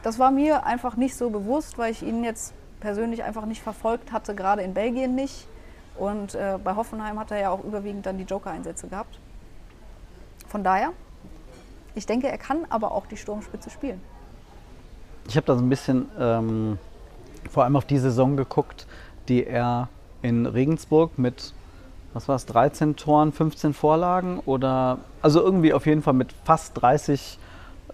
Das 0.02 0.19
war 0.19 0.31
mir 0.31 0.66
einfach 0.66 0.96
nicht 0.96 1.16
so 1.16 1.31
bewusst, 1.31 1.78
weil 1.78 1.93
ich 1.93 2.02
ihn 2.02 2.25
jetzt 2.25 2.54
persönlich 2.81 3.22
einfach 3.22 3.46
nicht 3.46 3.62
verfolgt 3.62 4.12
hatte, 4.12 4.34
gerade 4.34 4.62
in 4.62 4.75
Belgien 4.75 5.14
nicht. 5.14 5.46
Und 5.96 6.34
äh, 6.34 6.58
bei 6.62 6.75
Hoffenheim 6.75 7.19
hat 7.19 7.31
er 7.31 7.40
ja 7.40 7.50
auch 7.50 7.62
überwiegend 7.62 8.06
dann 8.06 8.19
die 8.19 8.25
Joker-Einsätze 8.25 8.88
gehabt. 8.88 9.19
Von 10.49 10.64
daher, 10.64 10.90
ich 11.94 12.06
denke, 12.06 12.28
er 12.28 12.38
kann 12.38 12.66
aber 12.70 12.93
auch 12.93 13.06
die 13.06 13.16
Sturmspitze 13.16 13.70
spielen. 13.70 14.00
Ich 15.28 15.37
habe 15.37 15.46
da 15.46 15.54
so 15.54 15.62
ein 15.62 15.69
bisschen 15.69 16.08
ähm, 16.19 16.78
vor 17.50 17.64
allem 17.64 17.76
auf 17.76 17.84
die 17.84 17.98
Saison 17.98 18.37
geguckt, 18.37 18.87
die 19.28 19.46
er 19.46 19.88
in 20.22 20.46
Regensburg 20.46 21.19
mit, 21.19 21.55
was 22.12 22.28
war 22.28 22.37
es, 22.37 22.46
13 22.46 22.96
Toren, 22.96 23.32
15 23.32 23.75
Vorlagen 23.75 24.40
oder, 24.40 24.98
also 25.20 25.40
irgendwie 25.40 25.72
auf 25.72 25.87
jeden 25.87 26.02
Fall 26.02 26.14
mit 26.14 26.32
fast 26.44 26.81
30 26.81 27.38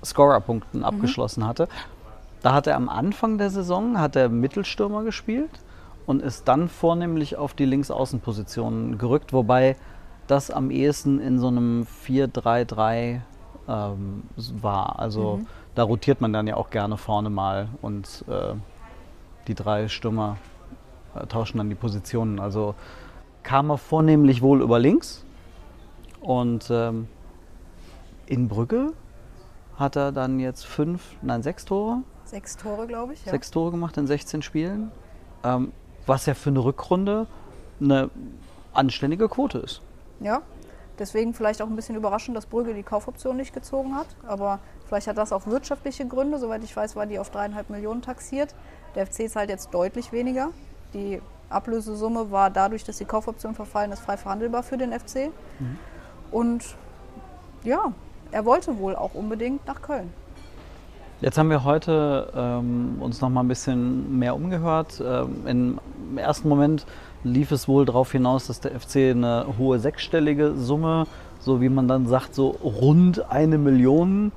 Scorerpunkten 0.05 0.85
abgeschlossen 0.85 1.47
hatte. 1.47 1.69
Da 2.43 2.53
hat 2.53 2.67
er 2.67 2.77
am 2.77 2.89
Anfang 2.89 3.39
der 3.39 3.51
Saison, 3.51 3.99
hat 3.99 4.17
er 4.17 4.29
Mittelstürmer 4.29 5.03
gespielt 5.03 5.51
und 6.07 6.23
ist 6.23 6.47
dann 6.49 6.69
vornehmlich 6.69 7.37
auf 7.37 7.55
die 7.55 7.65
Linksaußenposition 7.65 8.99
gerückt, 8.99 9.33
wobei 9.33 9.77
das 10.27 10.51
am 10.51 10.71
ehesten 10.71 11.19
in 11.19 11.39
so 11.39 11.49
einem 11.49 11.87
4-3-3 12.07 13.21
ähm, 13.69 14.23
war. 14.37 14.99
Also 14.99 15.41
da 15.75 15.83
rotiert 15.83 16.21
man 16.21 16.33
dann 16.33 16.47
ja 16.47 16.57
auch 16.57 16.71
gerne 16.71 16.97
vorne 16.97 17.31
mal 17.31 17.69
und 17.83 18.25
äh, 18.29 18.55
die 19.47 19.55
drei 19.55 19.89
Stürmer 19.89 20.37
äh, 21.15 21.27
tauschen 21.27 21.59
dann 21.59 21.69
die 21.69 21.75
Positionen. 21.75 22.41
Also 22.41 22.75
kam 23.43 23.71
er 23.71 23.79
vornehmlich 23.79 24.43
wohl 24.43 24.63
über 24.63 24.79
links 24.79 25.25
und 26.21 26.69
ähm, 26.71 27.09
in 28.27 28.49
Brügge 28.49 28.93
hat 29.77 29.97
er 29.97 30.13
dann 30.13 30.41
jetzt 30.41 30.67
fünf, 30.67 31.17
nein 31.23 31.43
sechs 31.43 31.65
Tore, 31.65 32.03
Sechs 32.29 32.57
Tore, 32.57 32.87
glaube 32.87 33.15
ich. 33.15 33.25
Ja. 33.25 33.33
sechs 33.33 33.51
Tore 33.51 33.71
gemacht 33.71 33.97
in 33.97 34.07
16 34.07 34.43
Spielen, 34.43 34.91
ähm, 35.45 35.73
was 36.07 36.27
ja 36.27 36.35
für 36.35 36.51
eine 36.51 36.63
Rückrunde 36.63 37.27
eine 37.81 38.11
anständige 38.73 39.29
Quote 39.29 39.59
ist. 39.59 39.81
Ja, 40.21 40.43
deswegen 40.99 41.33
vielleicht 41.33 41.63
auch 41.63 41.67
ein 41.69 41.77
bisschen 41.77 41.97
überraschend, 41.97 42.37
dass 42.37 42.47
Brügge 42.47 42.75
die 42.75 42.83
Kaufoption 42.83 43.37
nicht 43.37 43.55
gezogen 43.55 43.95
hat. 43.95 44.09
Aber 44.27 44.59
vielleicht 44.87 45.07
hat 45.07 45.17
das 45.17 45.33
auch 45.33 45.47
wirtschaftliche 45.47 46.07
Gründe. 46.07 46.39
Soweit 46.39 46.63
ich 46.65 46.77
weiß, 46.77 46.97
war 46.97 47.07
die 47.07 47.19
auf 47.19 47.31
dreieinhalb 47.31 47.71
Millionen 47.71 48.03
taxiert. 48.03 48.55
Der 48.95 49.07
FC 49.07 49.31
zahlt 49.31 49.49
jetzt 49.49 49.73
deutlich 49.73 50.13
weniger. 50.13 50.51
Die 50.93 51.23
Ablösesumme 51.51 52.31
war 52.31 52.51
dadurch, 52.51 52.85
dass 52.85 52.99
die 52.99 53.05
Kaufoption 53.07 53.55
verfallen 53.55 53.91
ist, 53.93 54.01
frei 54.01 54.17
verhandelbar 54.17 54.63
für 54.63 54.77
den 54.77 54.93
FC. 54.93 55.31
Und 56.31 56.63
ja, 57.65 57.93
er 58.33 58.45
wollte 58.45 58.79
wohl 58.79 58.95
auch 58.97 59.15
unbedingt 59.15 59.67
nach 59.67 59.81
Köln. 59.81 60.13
Jetzt 61.21 61.37
haben 61.37 61.51
wir 61.51 61.65
heute 61.65 62.33
ähm, 62.37 62.99
uns 63.01 63.21
noch 63.21 63.29
mal 63.29 63.41
ein 63.41 63.49
bisschen 63.49 64.21
mehr 64.21 64.37
umgehört. 64.37 65.03
Ähm, 65.05 65.81
Im 66.13 66.17
ersten 66.17 66.49
Moment 66.49 66.87
lief 67.25 67.51
es 67.51 67.67
wohl 67.67 67.85
darauf 67.85 68.13
hinaus, 68.13 68.47
dass 68.47 68.61
der 68.61 68.79
FC 68.79 68.97
eine 69.11 69.47
hohe 69.59 69.81
sechsstellige 69.81 70.55
Summe, 70.55 71.09
so 71.41 71.61
wie 71.61 71.71
man 71.71 71.89
dann 71.89 72.07
sagt, 72.07 72.37
so 72.37 72.51
rund 72.63 73.29
eine 73.33 73.59
Million 73.59 74.31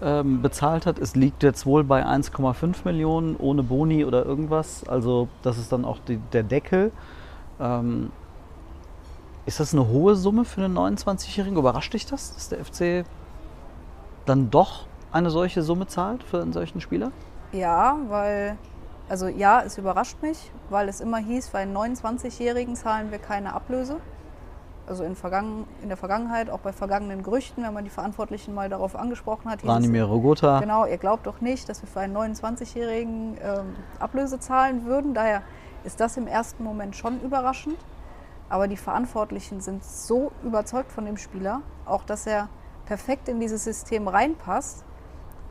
ähm, 0.00 0.40
bezahlt 0.40 0.86
hat. 0.86 0.98
Es 0.98 1.14
liegt 1.16 1.42
jetzt 1.42 1.66
wohl 1.66 1.84
bei 1.84 2.02
1,5 2.02 2.76
Millionen 2.86 3.36
ohne 3.36 3.62
Boni 3.62 4.06
oder 4.06 4.24
irgendwas. 4.24 4.88
Also 4.88 5.28
das 5.42 5.58
ist 5.58 5.70
dann 5.70 5.84
auch 5.84 5.98
die, 5.98 6.16
der 6.32 6.44
Deckel. 6.44 6.92
Ähm, 7.60 8.10
ist 9.44 9.60
das 9.60 9.74
eine 9.74 9.86
hohe 9.86 10.16
Summe 10.16 10.46
für 10.46 10.64
einen 10.64 10.78
29-Jährigen? 10.78 11.58
Überrascht 11.58 11.92
dich 11.92 12.06
das, 12.06 12.32
dass 12.32 12.48
der 12.48 12.64
FC 12.64 13.04
dann 14.24 14.50
doch 14.50 14.86
eine 15.12 15.30
solche 15.30 15.62
Summe 15.62 15.86
zahlt 15.86 16.22
für 16.22 16.40
einen 16.42 16.52
solchen 16.52 16.80
Spieler? 16.80 17.12
Ja, 17.52 17.96
weil, 18.08 18.56
also 19.08 19.28
ja, 19.28 19.62
es 19.62 19.78
überrascht 19.78 20.20
mich, 20.22 20.50
weil 20.70 20.88
es 20.88 21.00
immer 21.00 21.18
hieß, 21.18 21.48
bei 21.50 21.64
29-Jährigen 21.64 22.76
zahlen 22.76 23.10
wir 23.10 23.18
keine 23.18 23.52
Ablöse. 23.54 23.96
Also 24.86 25.04
in, 25.04 25.14
Vergangen, 25.14 25.66
in 25.82 25.88
der 25.88 25.96
Vergangenheit, 25.96 26.50
auch 26.50 26.58
bei 26.58 26.72
vergangenen 26.72 27.22
Gerüchten, 27.22 27.62
wenn 27.62 27.72
man 27.72 27.84
die 27.84 27.90
Verantwortlichen 27.90 28.52
mal 28.52 28.68
darauf 28.68 28.96
angesprochen 28.96 29.48
hat. 29.50 29.60
hieß 29.60 29.70
es- 29.70 29.74
Branimir 29.76 30.04
Rogota. 30.04 30.58
Genau, 30.60 30.86
ihr 30.86 30.98
glaubt 30.98 31.26
doch 31.26 31.40
nicht, 31.40 31.68
dass 31.68 31.82
wir 31.82 31.88
für 31.88 32.00
einen 32.00 32.16
29-Jährigen 32.16 33.36
ähm, 33.42 33.76
Ablöse 34.00 34.40
zahlen 34.40 34.84
würden. 34.84 35.14
Daher 35.14 35.42
ist 35.84 36.00
das 36.00 36.16
im 36.16 36.26
ersten 36.26 36.64
Moment 36.64 36.96
schon 36.96 37.20
überraschend. 37.20 37.76
Aber 38.48 38.66
die 38.68 38.76
Verantwortlichen 38.76 39.60
sind 39.60 39.84
so 39.84 40.32
überzeugt 40.42 40.90
von 40.92 41.04
dem 41.06 41.16
Spieler, 41.16 41.62
auch 41.86 42.04
dass 42.04 42.26
er 42.26 42.48
perfekt 42.84 43.28
in 43.28 43.40
dieses 43.40 43.64
System 43.64 44.08
reinpasst. 44.08 44.84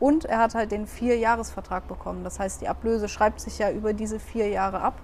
Und 0.02 0.24
er 0.24 0.38
hat 0.38 0.56
halt 0.56 0.72
den 0.72 0.88
Vier-Jahres-Vertrag 0.88 1.86
bekommen. 1.86 2.24
Das 2.24 2.40
heißt, 2.40 2.60
die 2.60 2.66
Ablöse 2.66 3.08
schreibt 3.08 3.40
sich 3.40 3.60
ja 3.60 3.70
über 3.70 3.92
diese 3.92 4.18
vier 4.18 4.48
Jahre 4.48 4.80
ab. 4.80 4.94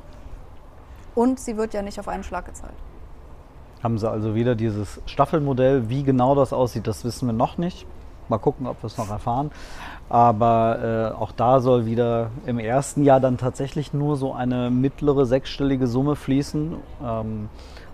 Und 1.14 1.38
sie 1.38 1.56
wird 1.56 1.72
ja 1.72 1.82
nicht 1.82 2.00
auf 2.00 2.08
einen 2.08 2.24
Schlag 2.24 2.46
gezahlt. 2.46 2.74
Haben 3.80 3.96
sie 3.98 4.10
also 4.10 4.34
wieder 4.34 4.56
dieses 4.56 5.00
Staffelmodell. 5.06 5.88
Wie 5.88 6.02
genau 6.02 6.34
das 6.34 6.52
aussieht, 6.52 6.88
das 6.88 7.04
wissen 7.04 7.28
wir 7.28 7.32
noch 7.32 7.58
nicht. 7.58 7.86
Mal 8.28 8.38
gucken, 8.38 8.66
ob 8.66 8.82
wir 8.82 8.88
es 8.88 8.98
noch 8.98 9.08
erfahren. 9.08 9.52
Aber 10.08 11.12
äh, 11.14 11.16
auch 11.16 11.30
da 11.30 11.60
soll 11.60 11.86
wieder 11.86 12.32
im 12.44 12.58
ersten 12.58 13.04
Jahr 13.04 13.20
dann 13.20 13.38
tatsächlich 13.38 13.94
nur 13.94 14.16
so 14.16 14.32
eine 14.34 14.68
mittlere 14.68 15.26
sechsstellige 15.26 15.86
Summe 15.86 16.16
fließen. 16.16 16.74
Ähm, 17.04 17.48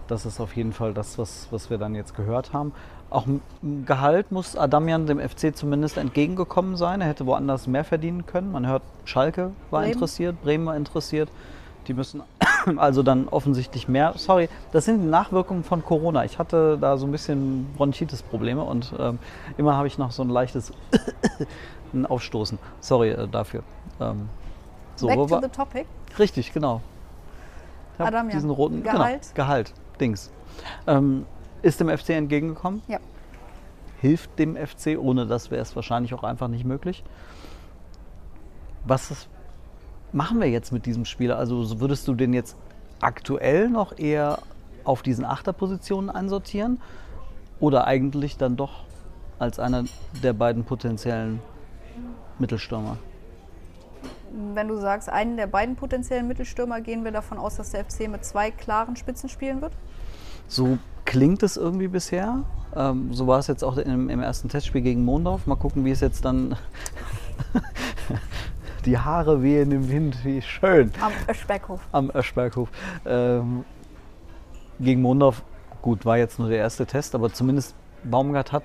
das 0.08 0.24
ist 0.24 0.40
auf 0.40 0.56
jeden 0.56 0.72
Fall 0.72 0.94
das, 0.94 1.18
was, 1.18 1.48
was 1.50 1.68
wir 1.68 1.76
dann 1.76 1.94
jetzt 1.94 2.16
gehört 2.16 2.54
haben. 2.54 2.72
Auch 3.10 3.26
im 3.26 3.40
Gehalt 3.86 4.32
muss 4.32 4.56
Adamian 4.56 5.06
dem 5.06 5.20
FC 5.20 5.56
zumindest 5.56 5.96
entgegengekommen 5.96 6.76
sein. 6.76 7.00
Er 7.00 7.08
hätte 7.08 7.26
woanders 7.26 7.66
mehr 7.66 7.84
verdienen 7.84 8.26
können. 8.26 8.50
Man 8.50 8.66
hört, 8.66 8.82
Schalke 9.04 9.52
war 9.70 9.80
Bremen. 9.80 9.92
interessiert, 9.92 10.42
Bremen 10.42 10.66
war 10.66 10.76
interessiert. 10.76 11.28
Die 11.86 11.94
müssen 11.94 12.22
also 12.76 13.02
dann 13.02 13.28
offensichtlich 13.28 13.88
mehr. 13.88 14.14
Sorry, 14.16 14.48
das 14.72 14.86
sind 14.86 15.02
die 15.02 15.08
Nachwirkungen 15.08 15.64
von 15.64 15.84
Corona. 15.84 16.24
Ich 16.24 16.38
hatte 16.38 16.78
da 16.80 16.96
so 16.96 17.06
ein 17.06 17.12
bisschen 17.12 17.66
Bronchitis-Probleme 17.76 18.62
und 18.62 18.92
ähm, 18.98 19.18
immer 19.58 19.76
habe 19.76 19.86
ich 19.86 19.98
noch 19.98 20.10
so 20.10 20.22
ein 20.22 20.30
leichtes 20.30 20.72
Aufstoßen. 22.08 22.58
Sorry 22.80 23.10
äh, 23.10 23.28
dafür. 23.28 23.62
Ähm, 24.00 24.28
so, 24.96 25.06
Back 25.06 25.18
wo 25.18 25.26
to 25.26 25.30
war, 25.32 25.42
the 25.42 25.48
topic. 25.48 25.86
Richtig, 26.18 26.52
genau. 26.52 26.80
Ich 27.98 28.04
Adamian. 28.04 28.36
Diesen 28.36 28.50
roten 28.50 28.82
Gehalt. 28.82 29.22
Genau, 29.22 29.34
Gehalt, 29.34 29.72
Dings. 30.00 30.30
Ähm, 30.86 31.26
ist 31.64 31.80
dem 31.80 31.88
FC 31.88 32.10
entgegengekommen? 32.10 32.82
Ja. 32.88 32.98
hilft 34.00 34.38
dem 34.38 34.54
FC, 34.54 34.98
ohne 34.98 35.26
das 35.26 35.50
wäre 35.50 35.62
es 35.62 35.74
wahrscheinlich 35.74 36.12
auch 36.12 36.24
einfach 36.24 36.48
nicht 36.48 36.64
möglich. 36.66 37.02
Was 38.84 39.10
ist, 39.10 39.28
machen 40.12 40.40
wir 40.40 40.50
jetzt 40.50 40.72
mit 40.72 40.84
diesem 40.84 41.06
Spieler? 41.06 41.38
Also 41.38 41.64
so 41.64 41.80
würdest 41.80 42.06
du 42.06 42.14
den 42.14 42.34
jetzt 42.34 42.54
aktuell 43.00 43.70
noch 43.70 43.98
eher 43.98 44.40
auf 44.84 45.02
diesen 45.02 45.24
Achterpositionen 45.24 46.10
einsortieren 46.10 46.82
oder 47.60 47.86
eigentlich 47.86 48.36
dann 48.36 48.56
doch 48.56 48.84
als 49.38 49.58
einer 49.58 49.84
der 50.22 50.34
beiden 50.34 50.64
potenziellen 50.64 51.40
Mittelstürmer? 52.38 52.98
Wenn 54.52 54.68
du 54.68 54.76
sagst, 54.76 55.08
einen 55.08 55.38
der 55.38 55.46
beiden 55.46 55.76
potenziellen 55.76 56.28
Mittelstürmer, 56.28 56.82
gehen 56.82 57.04
wir 57.04 57.12
davon 57.12 57.38
aus, 57.38 57.56
dass 57.56 57.70
der 57.70 57.84
FC 57.86 58.08
mit 58.08 58.22
zwei 58.24 58.50
klaren 58.50 58.96
Spitzen 58.96 59.30
spielen 59.30 59.62
wird? 59.62 59.72
So 60.46 60.78
klingt 61.04 61.42
es 61.42 61.56
irgendwie 61.56 61.88
bisher. 61.88 62.44
Ähm, 62.74 63.12
so 63.12 63.26
war 63.26 63.38
es 63.38 63.46
jetzt 63.46 63.62
auch 63.62 63.76
im, 63.76 64.10
im 64.10 64.20
ersten 64.20 64.48
Testspiel 64.48 64.82
gegen 64.82 65.04
Mondorf. 65.04 65.46
Mal 65.46 65.56
gucken, 65.56 65.84
wie 65.84 65.90
es 65.90 66.00
jetzt 66.00 66.24
dann. 66.24 66.56
Die 68.84 68.98
Haare 68.98 69.42
wehen 69.42 69.72
im 69.72 69.88
Wind, 69.88 70.24
wie 70.24 70.42
schön. 70.42 70.92
Am 71.00 71.12
Öschberghof. 71.28 71.80
Am 71.92 72.10
Öschberghof. 72.14 72.68
Ähm, 73.06 73.64
gegen 74.78 75.00
Mondorf, 75.00 75.42
gut, 75.80 76.04
war 76.04 76.18
jetzt 76.18 76.38
nur 76.38 76.48
der 76.48 76.58
erste 76.58 76.84
Test, 76.84 77.14
aber 77.14 77.32
zumindest 77.32 77.74
Baumgart 78.02 78.52
hat, 78.52 78.62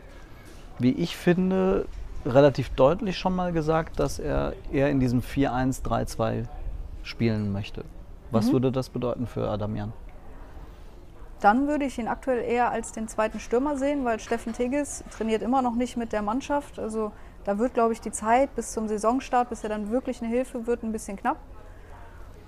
wie 0.77 0.91
ich 0.91 1.15
finde, 1.15 1.85
relativ 2.25 2.69
deutlich 2.71 3.17
schon 3.17 3.33
mal 3.33 3.53
gesagt, 3.53 3.99
dass 3.99 4.19
er 4.19 4.53
eher 4.71 4.89
in 4.89 4.99
diesem 4.99 5.21
4-1-3-2 5.21 6.45
spielen 7.03 7.53
möchte. 7.53 7.85
Was 8.31 8.51
würde 8.51 8.71
das 8.71 8.89
bedeuten 8.89 9.25
für 9.25 9.49
Adamian? 9.49 9.93
Dann 11.41 11.67
würde 11.67 11.85
ich 11.85 11.97
ihn 11.97 12.07
aktuell 12.07 12.43
eher 12.43 12.71
als 12.71 12.91
den 12.91 13.07
zweiten 13.07 13.39
Stürmer 13.39 13.77
sehen, 13.77 14.03
weil 14.03 14.19
Steffen 14.19 14.53
Tigges 14.53 15.03
trainiert 15.15 15.41
immer 15.41 15.61
noch 15.61 15.75
nicht 15.75 15.95
mit 15.95 16.11
der 16.11 16.21
Mannschaft. 16.21 16.79
Also 16.79 17.11
da 17.45 17.57
wird, 17.57 17.73
glaube 17.73 17.93
ich, 17.93 18.01
die 18.01 18.11
Zeit 18.11 18.53
bis 18.55 18.73
zum 18.73 18.87
Saisonstart, 18.87 19.49
bis 19.49 19.63
er 19.63 19.69
dann 19.69 19.89
wirklich 19.89 20.21
eine 20.21 20.29
Hilfe 20.29 20.67
wird, 20.67 20.83
ein 20.83 20.91
bisschen 20.91 21.17
knapp. 21.17 21.37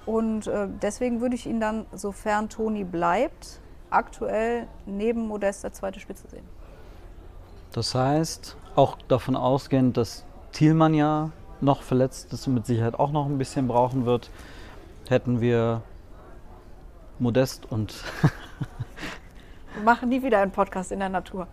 Und 0.05 0.47
äh, 0.47 0.67
deswegen 0.81 1.21
würde 1.21 1.35
ich 1.35 1.45
ihn 1.45 1.59
dann, 1.59 1.85
sofern 1.93 2.49
Toni 2.49 2.83
bleibt, 2.83 3.61
aktuell 3.89 4.67
neben 4.85 5.27
Modest 5.27 5.63
der 5.63 5.73
zweite 5.73 5.99
Spitze 5.99 6.27
sehen. 6.27 6.45
Das 7.71 7.95
heißt, 7.95 8.57
auch 8.75 8.97
davon 9.07 9.35
ausgehend, 9.35 9.95
dass 9.95 10.25
Thielmann 10.51 10.93
ja 10.93 11.31
noch 11.61 11.83
verletzt 11.83 12.33
ist 12.33 12.47
und 12.47 12.55
mit 12.55 12.65
Sicherheit 12.65 12.99
auch 12.99 13.11
noch 13.11 13.25
ein 13.25 13.37
bisschen 13.37 13.67
brauchen 13.67 14.05
wird, 14.05 14.29
hätten 15.07 15.39
wir 15.39 15.81
Modest 17.19 17.71
und 17.71 18.03
Wir 19.81 19.85
machen 19.85 20.09
nie 20.09 20.21
wieder 20.21 20.37
einen 20.37 20.51
Podcast 20.51 20.91
in 20.91 20.99
der 20.99 21.09
Natur. 21.09 21.47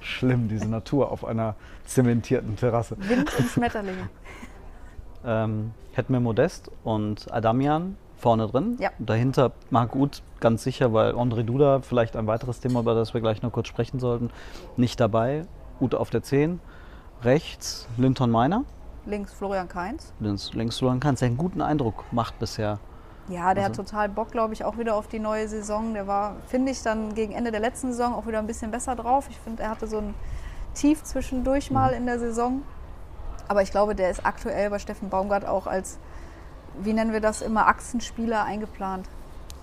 schlimm, 0.00 0.48
diese 0.48 0.66
Natur 0.66 1.12
auf 1.12 1.22
einer 1.22 1.54
zementierten 1.84 2.56
Terrasse. 2.56 2.96
Wind 2.98 3.30
und 3.38 3.48
Schmetterlinge. 3.48 4.08
Ähm, 5.24 5.72
hätten 5.92 6.12
wir 6.12 6.20
Modest 6.20 6.70
und 6.84 7.30
Adamian 7.34 7.96
vorne 8.16 8.46
drin. 8.46 8.76
Ja. 8.78 8.90
Dahinter 9.00 9.50
Marc 9.68 9.96
Uth 9.96 10.22
ganz 10.38 10.62
sicher, 10.62 10.92
weil 10.92 11.12
André 11.14 11.42
Duda, 11.42 11.80
vielleicht 11.80 12.14
ein 12.14 12.28
weiteres 12.28 12.60
Thema, 12.60 12.80
über 12.80 12.94
das 12.94 13.14
wir 13.14 13.20
gleich 13.20 13.42
noch 13.42 13.50
kurz 13.50 13.66
sprechen 13.66 13.98
sollten, 13.98 14.30
nicht 14.76 15.00
dabei. 15.00 15.44
Uth 15.80 15.96
auf 15.96 16.10
der 16.10 16.22
10. 16.22 16.60
Rechts 17.22 17.88
Linton 17.96 18.30
Meiner. 18.30 18.64
Links 19.06 19.34
Florian 19.34 19.68
Kainz. 19.68 20.14
Links, 20.20 20.54
links 20.54 20.78
Florian 20.78 21.00
Kanz, 21.00 21.18
der 21.18 21.26
einen 21.26 21.36
guten 21.36 21.60
Eindruck 21.60 22.04
macht 22.12 22.38
bisher. 22.38 22.78
Ja, 23.28 23.52
der 23.54 23.64
Also- 23.66 23.82
hat 23.82 23.88
total 23.88 24.08
Bock, 24.08 24.30
glaube 24.32 24.54
ich, 24.54 24.64
auch 24.64 24.78
wieder 24.78 24.94
auf 24.94 25.06
die 25.08 25.18
neue 25.18 25.48
Saison. 25.48 25.92
Der 25.94 26.06
war, 26.06 26.36
finde 26.48 26.72
ich, 26.72 26.82
dann 26.82 27.14
gegen 27.14 27.32
Ende 27.32 27.50
der 27.50 27.60
letzten 27.60 27.88
Saison 27.92 28.14
auch 28.14 28.26
wieder 28.26 28.38
ein 28.38 28.46
bisschen 28.46 28.70
besser 28.70 28.96
drauf. 28.96 29.26
Ich 29.30 29.38
finde, 29.38 29.62
er 29.62 29.70
hatte 29.70 29.86
so 29.86 29.98
ein 29.98 30.14
Tief 30.74 31.02
zwischendurch 31.02 31.70
mal 31.70 31.90
in 31.90 32.06
der 32.06 32.18
Saison. 32.18 32.62
Aber 33.48 33.62
ich 33.62 33.70
glaube, 33.70 33.94
der 33.94 34.10
ist 34.10 34.24
aktuell 34.24 34.70
bei 34.70 34.78
Steffen 34.78 35.08
Baumgart 35.08 35.46
auch 35.46 35.66
als, 35.66 35.98
wie 36.80 36.92
nennen 36.92 37.12
wir 37.12 37.20
das 37.20 37.42
immer, 37.42 37.66
Achsenspieler 37.66 38.44
eingeplant. 38.44 39.06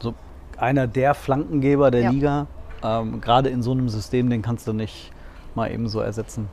So 0.02 0.14
einer 0.58 0.88
der 0.88 1.14
Flankengeber 1.14 1.92
der 1.92 2.02
Ja. 2.02 2.10
Liga. 2.10 2.48
Ähm, 2.84 3.22
Gerade 3.22 3.50
in 3.50 3.64
so 3.64 3.72
einem 3.72 3.90
System, 3.90 4.30
den 4.30 4.42
kannst 4.42 4.68
du 4.68 4.74
nicht 4.74 5.12
mal 5.56 5.72
eben 5.72 5.88
so 5.88 6.02
ersetzen. 6.02 6.50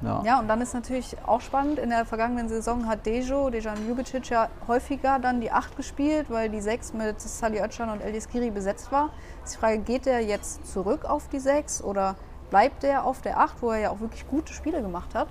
Ja. 0.00 0.22
Ja, 0.24 0.38
und 0.38 0.48
dann 0.48 0.60
ist 0.60 0.74
natürlich 0.74 1.16
auch 1.26 1.40
spannend, 1.40 1.78
in 1.78 1.90
der 1.90 2.04
vergangenen 2.04 2.48
Saison 2.48 2.86
hat 2.86 3.04
Dejo, 3.04 3.50
Dejan 3.50 3.86
Ljubicic 3.86 4.30
ja 4.30 4.48
häufiger 4.68 5.18
dann 5.18 5.40
die 5.40 5.50
8 5.50 5.76
gespielt, 5.76 6.26
weil 6.30 6.48
die 6.48 6.60
6 6.60 6.92
mit 6.92 7.20
Sali 7.20 7.60
Özcan 7.60 7.90
und 7.90 8.00
Eldis 8.00 8.28
Kiri 8.28 8.50
besetzt 8.50 8.92
war. 8.92 9.10
Ist 9.44 9.54
die 9.54 9.58
Frage, 9.58 9.78
geht 9.78 10.06
der 10.06 10.22
jetzt 10.24 10.72
zurück 10.72 11.04
auf 11.04 11.28
die 11.28 11.40
6 11.40 11.82
oder 11.82 12.14
bleibt 12.50 12.82
der 12.84 13.04
auf 13.04 13.22
der 13.22 13.40
8, 13.40 13.60
wo 13.60 13.70
er 13.70 13.78
ja 13.80 13.90
auch 13.90 14.00
wirklich 14.00 14.26
gute 14.28 14.52
Spiele 14.52 14.82
gemacht 14.82 15.14
hat? 15.14 15.28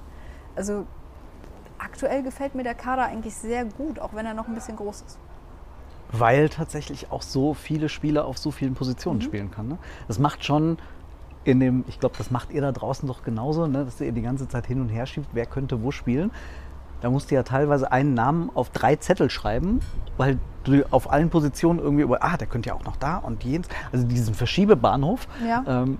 Also 0.55 0.85
aktuell 1.79 2.23
gefällt 2.23 2.53
mir 2.55 2.63
der 2.63 2.75
Kader 2.75 3.05
eigentlich 3.05 3.35
sehr 3.35 3.63
gut, 3.63 3.99
auch 3.99 4.13
wenn 4.13 4.25
er 4.25 4.33
noch 4.33 4.47
ein 4.47 4.53
bisschen 4.53 4.75
groß 4.75 5.03
ist. 5.07 5.19
Weil 6.11 6.49
tatsächlich 6.49 7.11
auch 7.11 7.21
so 7.21 7.53
viele 7.53 7.89
Spieler 7.89 8.25
auf 8.25 8.37
so 8.37 8.51
vielen 8.51 8.71
Mhm. 8.71 8.75
Positionen 8.75 9.21
spielen 9.21 9.51
kann. 9.51 9.67
Ne? 9.67 9.77
Das 10.07 10.19
macht 10.19 10.43
schon 10.43 10.77
in 11.47 11.59
dem, 11.61 11.85
ich 11.87 11.99
glaube, 11.99 12.15
das 12.17 12.29
macht 12.29 12.51
ihr 12.51 12.61
da 12.61 12.71
draußen 12.71 13.07
doch 13.07 13.23
genauso, 13.23 13.67
ne? 13.67 13.85
dass 13.85 14.01
ihr 14.01 14.11
die 14.11 14.21
ganze 14.21 14.47
Zeit 14.49 14.67
hin 14.67 14.81
und 14.81 14.89
her 14.89 15.05
schiebt, 15.05 15.29
wer 15.31 15.45
könnte 15.45 15.81
wo 15.81 15.91
spielen. 15.91 16.31
Da 16.99 17.09
musst 17.09 17.31
du 17.31 17.35
ja 17.35 17.43
teilweise 17.43 17.91
einen 17.91 18.13
Namen 18.15 18.49
auf 18.53 18.69
drei 18.71 18.95
Zettel 18.97 19.29
schreiben, 19.29 19.79
weil 20.17 20.39
du 20.65 20.83
auf 20.91 21.11
allen 21.11 21.29
Positionen 21.29 21.79
irgendwie 21.79 22.03
über, 22.03 22.23
ah, 22.23 22.35
der 22.37 22.47
könnte 22.47 22.69
ja 22.69 22.75
auch 22.75 22.83
noch 22.83 22.97
da 22.97 23.17
und 23.17 23.43
jenes. 23.43 23.67
Also 23.93 24.05
diesen 24.05 24.33
Verschiebebahnhof, 24.33 25.27
Ja. 25.47 25.63
ähm, 25.67 25.99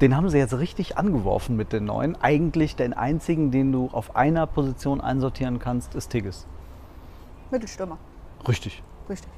den 0.00 0.16
haben 0.16 0.28
sie 0.28 0.38
jetzt 0.38 0.58
richtig 0.58 0.98
angeworfen 0.98 1.56
mit 1.56 1.72
den 1.72 1.84
neuen. 1.84 2.20
Eigentlich 2.20 2.74
den 2.76 2.92
einzigen, 2.92 3.50
den 3.52 3.70
du 3.72 3.88
auf 3.92 4.14
einer 4.16 4.46
Position 4.48 5.00
einsortieren 5.00 5.58
kannst, 5.60 5.94
ist 5.94 6.10
Tigges. 6.10 6.46
Mittelstürmer, 7.50 7.98
Richtig. 8.48 8.82
richtig. 9.08 9.30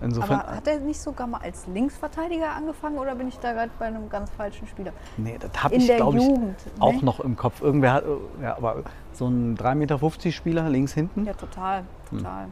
Insofern. 0.00 0.40
Aber 0.40 0.56
hat 0.56 0.66
er 0.68 0.78
nicht 0.78 1.00
sogar 1.00 1.26
mal 1.26 1.40
als 1.40 1.66
Linksverteidiger 1.66 2.52
angefangen 2.52 2.98
oder 2.98 3.14
bin 3.14 3.28
ich 3.28 3.38
da 3.38 3.52
gerade 3.52 3.70
bei 3.78 3.86
einem 3.86 4.08
ganz 4.08 4.30
falschen 4.30 4.66
Spieler? 4.68 4.92
Nee, 5.16 5.36
das 5.38 5.62
habe 5.62 5.74
ich, 5.74 5.86
glaube 5.88 6.18
ich, 6.18 6.24
Jugend, 6.24 6.56
auch 6.78 6.92
ne? 6.92 7.04
noch 7.04 7.20
im 7.20 7.36
Kopf. 7.36 7.60
Irgendwer 7.60 7.92
hat, 7.94 8.04
äh, 8.04 8.42
ja, 8.42 8.56
aber 8.56 8.84
so 9.12 9.26
ein 9.26 9.56
3,50 9.56 9.74
Meter 9.74 10.32
Spieler 10.32 10.68
links 10.68 10.92
hinten. 10.92 11.24
Ja, 11.24 11.32
total, 11.32 11.84
total. 12.10 12.46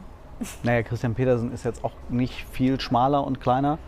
Naja, 0.63 0.83
Christian 0.83 1.15
Petersen 1.15 1.51
ist 1.51 1.65
jetzt 1.65 1.83
auch 1.83 1.93
nicht 2.09 2.45
viel 2.51 2.79
schmaler 2.79 3.25
und 3.25 3.39
kleiner. 3.39 3.79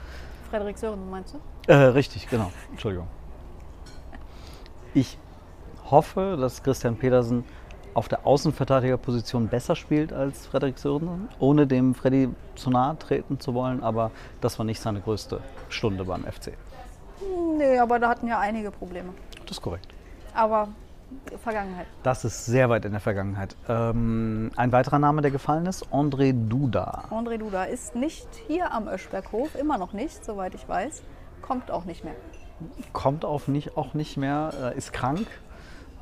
Frederik 0.50 0.78
Sören, 0.78 1.10
meinst 1.10 1.36
du? 1.36 1.72
Äh, 1.72 1.75
richtig, 1.75 2.28
genau. 2.30 2.51
Entschuldigung. 2.72 3.08
Ich 4.94 5.20
hoffe, 5.92 6.38
dass 6.39 6.63
Christian 6.63 6.96
Pedersen 6.96 7.44
auf 7.93 8.08
der 8.08 8.25
Außenverteidigerposition 8.25 9.48
besser 9.48 9.75
spielt 9.75 10.13
als 10.13 10.48
Frederik 10.48 10.77
Sörensen, 10.77 11.29
ohne 11.39 11.67
dem 11.67 11.96
Freddy 11.96 12.29
zu 12.55 12.69
nahe 12.69 12.98
treten 12.98 13.39
zu 13.39 13.53
wollen, 13.53 13.84
aber 13.84 14.12
das 14.41 14.58
war 14.60 14.65
nicht 14.65 14.81
seine 14.81 15.01
größte 15.01 15.39
Stunde 15.69 16.05
beim 16.05 16.24
FC. 16.24 16.53
Nee, 17.58 17.77
aber 17.77 18.00
da 18.00 18.10
hatten 18.10 18.27
ja 18.27 18.39
einige 18.39 18.72
Probleme. 18.72 19.10
Das 19.41 19.58
ist 19.58 19.62
korrekt. 19.62 19.88
Aber 20.34 20.69
Vergangenheit. 21.41 21.88
Das 22.03 22.24
ist 22.24 22.46
sehr 22.46 22.69
weit 22.69 22.86
in 22.86 22.91
der 22.91 23.01
Vergangenheit. 23.01 23.55
Ähm, 23.67 24.51
ein 24.55 24.72
weiterer 24.72 25.00
Name, 25.00 25.22
der 25.22 25.31
gefallen 25.31 25.65
ist, 25.65 25.88
André 25.88 26.34
Duda. 26.34 27.05
André 27.10 27.38
Duda 27.38 27.63
ist 27.63 27.96
nicht 27.96 28.27
hier 28.48 28.72
am 28.72 28.88
Öschberghof, 28.88 29.55
immer 29.55 29.77
noch 29.77 29.93
nicht, 29.93 30.24
soweit 30.24 30.53
ich 30.53 30.67
weiß. 30.67 31.01
Kommt 31.41 31.72
auch 31.72 31.86
nicht 31.86 32.03
mehr. 32.03 32.15
Kommt 32.93 33.25
auf 33.25 33.48
nicht, 33.48 33.75
auch 33.77 33.93
nicht 33.93 34.17
mehr, 34.17 34.51
äh, 34.62 34.77
ist 34.77 34.93
krank 34.93 35.27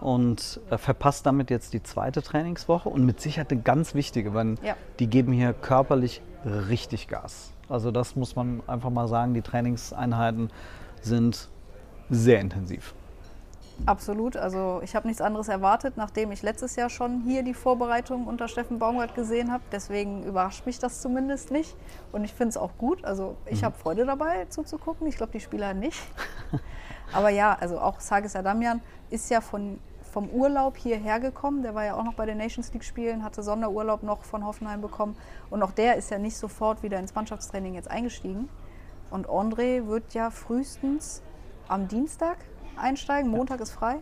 und 0.02 0.60
äh, 0.70 0.78
verpasst 0.78 1.26
damit 1.26 1.50
jetzt 1.50 1.74
die 1.74 1.82
zweite 1.84 2.22
Trainingswoche 2.22 2.90
und 2.90 3.06
mit 3.06 3.20
Sicherheit 3.22 3.52
eine 3.52 3.62
ganz 3.62 3.96
wichtige, 3.96 4.34
weil 4.34 4.56
Ja. 4.64 4.76
die 5.00 5.08
geben 5.08 5.32
hier 5.34 5.54
körperlich 5.54 6.22
richtig 6.46 7.08
Gas. 7.08 7.52
Also 7.70 7.92
das 7.92 8.16
muss 8.16 8.36
man 8.36 8.62
einfach 8.68 8.90
mal 8.90 9.08
sagen, 9.08 9.34
die 9.34 9.42
Trainingseinheiten 9.42 10.50
sind 11.02 11.50
sehr 12.10 12.40
intensiv. 12.40 12.94
Absolut. 13.86 14.38
Also 14.38 14.82
ich 14.84 14.96
habe 14.96 15.06
nichts 15.08 15.22
anderes 15.22 15.50
erwartet, 15.50 15.98
nachdem 15.98 16.32
ich 16.32 16.42
letztes 16.42 16.76
Jahr 16.76 16.90
schon 16.90 17.22
hier 17.22 17.44
die 17.44 17.54
Vorbereitung 17.54 18.26
unter 18.26 18.48
Steffen 18.48 18.80
Baumgart 18.80 19.14
gesehen 19.14 19.52
habe. 19.52 19.62
Deswegen 19.72 20.24
überrascht 20.24 20.66
mich 20.66 20.80
das 20.80 21.02
zumindest 21.02 21.52
nicht. 21.52 21.76
Und 22.12 22.24
ich 22.24 22.34
finde 22.34 22.50
es 22.50 22.58
auch 22.58 22.72
gut. 22.80 23.06
Also 23.06 23.36
ich 23.46 23.64
habe 23.64 23.78
Freude 23.78 24.06
dabei 24.06 24.46
zuzugucken. 24.46 25.06
Ich 25.06 25.18
glaube, 25.18 25.32
die 25.34 25.40
Spieler 25.42 25.74
nicht. 25.76 26.00
Aber 27.14 27.30
ja, 27.30 27.58
also 27.60 27.80
auch 27.80 28.00
Sages 28.00 28.36
Adamian 28.36 28.82
ist 29.10 29.30
ja 29.30 29.42
von, 29.42 29.80
vom 30.12 30.30
Urlaub 30.30 30.78
hierher 30.78 31.20
gekommen. 31.20 31.64
Der 31.64 31.74
war 31.74 31.86
ja 31.86 31.96
auch 31.96 32.04
noch 32.04 32.14
bei 32.14 32.26
den 32.26 32.38
Nations 32.38 32.74
League 32.74 32.84
Spielen, 32.84 33.24
hatte 33.24 33.44
Sonderurlaub 33.44 34.04
noch 34.04 34.24
von 34.24 34.46
Hoffenheim 34.46 34.82
bekommen. 34.82 35.16
Und 35.50 35.64
auch 35.64 35.72
der 35.72 35.96
ist 35.96 36.12
ja 36.12 36.18
nicht 36.18 36.38
sofort 36.38 36.84
wieder 36.84 37.00
ins 37.00 37.16
Mannschaftstraining 37.16 37.76
jetzt 37.76 37.90
eingestiegen. 37.90 38.50
Und 39.10 39.28
André 39.28 39.88
wird 39.88 40.14
ja 40.14 40.30
frühestens 40.30 41.22
am 41.68 41.88
Dienstag 41.88 42.38
einsteigen. 42.76 43.32
Montag 43.32 43.62
ist 43.62 43.72
frei. 43.72 44.00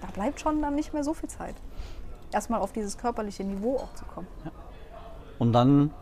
Da 0.00 0.08
bleibt 0.08 0.40
schon 0.40 0.60
dann 0.62 0.74
nicht 0.74 0.92
mehr 0.92 1.04
so 1.04 1.14
viel 1.14 1.28
Zeit. 1.28 1.54
Erstmal 2.32 2.60
auf 2.60 2.72
dieses 2.72 2.98
körperliche 2.98 3.44
Niveau 3.44 3.76
auch 3.76 3.94
zu 3.94 4.04
kommen. 4.04 4.28
Und 5.38 5.52
dann 5.52 5.92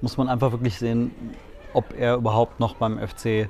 muss 0.00 0.16
man 0.16 0.28
einfach 0.28 0.52
wirklich 0.52 0.78
sehen, 0.78 1.34
ob 1.74 1.98
er 1.98 2.16
überhaupt 2.16 2.60
noch 2.60 2.74
beim 2.76 2.98
FC, 2.98 3.48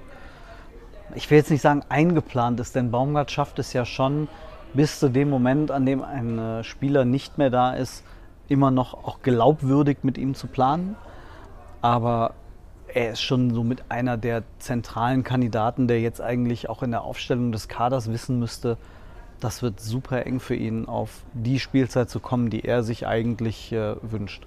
ich 1.14 1.31
will 1.31 1.38
jetzt 1.38 1.50
nicht 1.50 1.62
sagen 1.62 1.83
eingeplant 1.88 2.61
ist, 2.61 2.75
denn 2.75 2.91
Baumgart 2.91 3.31
schafft 3.31 3.59
es 3.59 3.73
ja 3.73 3.85
schon 3.85 4.29
bis 4.75 4.99
zu 4.99 5.11
dem 5.11 5.29
Moment, 5.29 5.71
an 5.71 5.85
dem 5.85 6.02
ein 6.02 6.38
äh, 6.38 6.64
Spieler 6.64 7.05
nicht 7.05 7.38
mehr 7.38 7.50
da 7.50 7.75
ist, 7.75 8.05
immer 8.49 8.71
noch 8.71 8.95
auch 8.95 9.23
glaubwürdig 9.23 9.99
mit 10.02 10.19
ihm 10.19 10.35
zu 10.35 10.47
planen. 10.47 10.97
Aber 11.83 12.35
er 12.88 13.12
ist 13.12 13.23
schon 13.23 13.52
so 13.52 13.64
mit 13.64 13.91
einer 13.91 14.17
der 14.17 14.43
zentralen 14.59 15.25
Kandidaten, 15.25 15.88
der 15.88 16.00
jetzt 16.00 16.21
eigentlich 16.21 16.69
auch 16.69 16.83
in 16.83 16.91
der 16.91 17.02
Aufstellung 17.02 17.52
des 17.52 17.69
Kaders 17.69 18.11
wissen 18.11 18.38
müsste, 18.38 18.76
das 19.41 19.62
wird 19.62 19.81
super 19.81 20.25
eng 20.25 20.38
für 20.38 20.55
ihn, 20.55 20.87
auf 20.87 21.25
die 21.33 21.59
Spielzeit 21.59 22.09
zu 22.09 22.21
kommen, 22.21 22.49
die 22.49 22.64
er 22.64 22.83
sich 22.83 23.07
eigentlich 23.07 23.73
äh, 23.73 23.97
wünscht. 24.00 24.47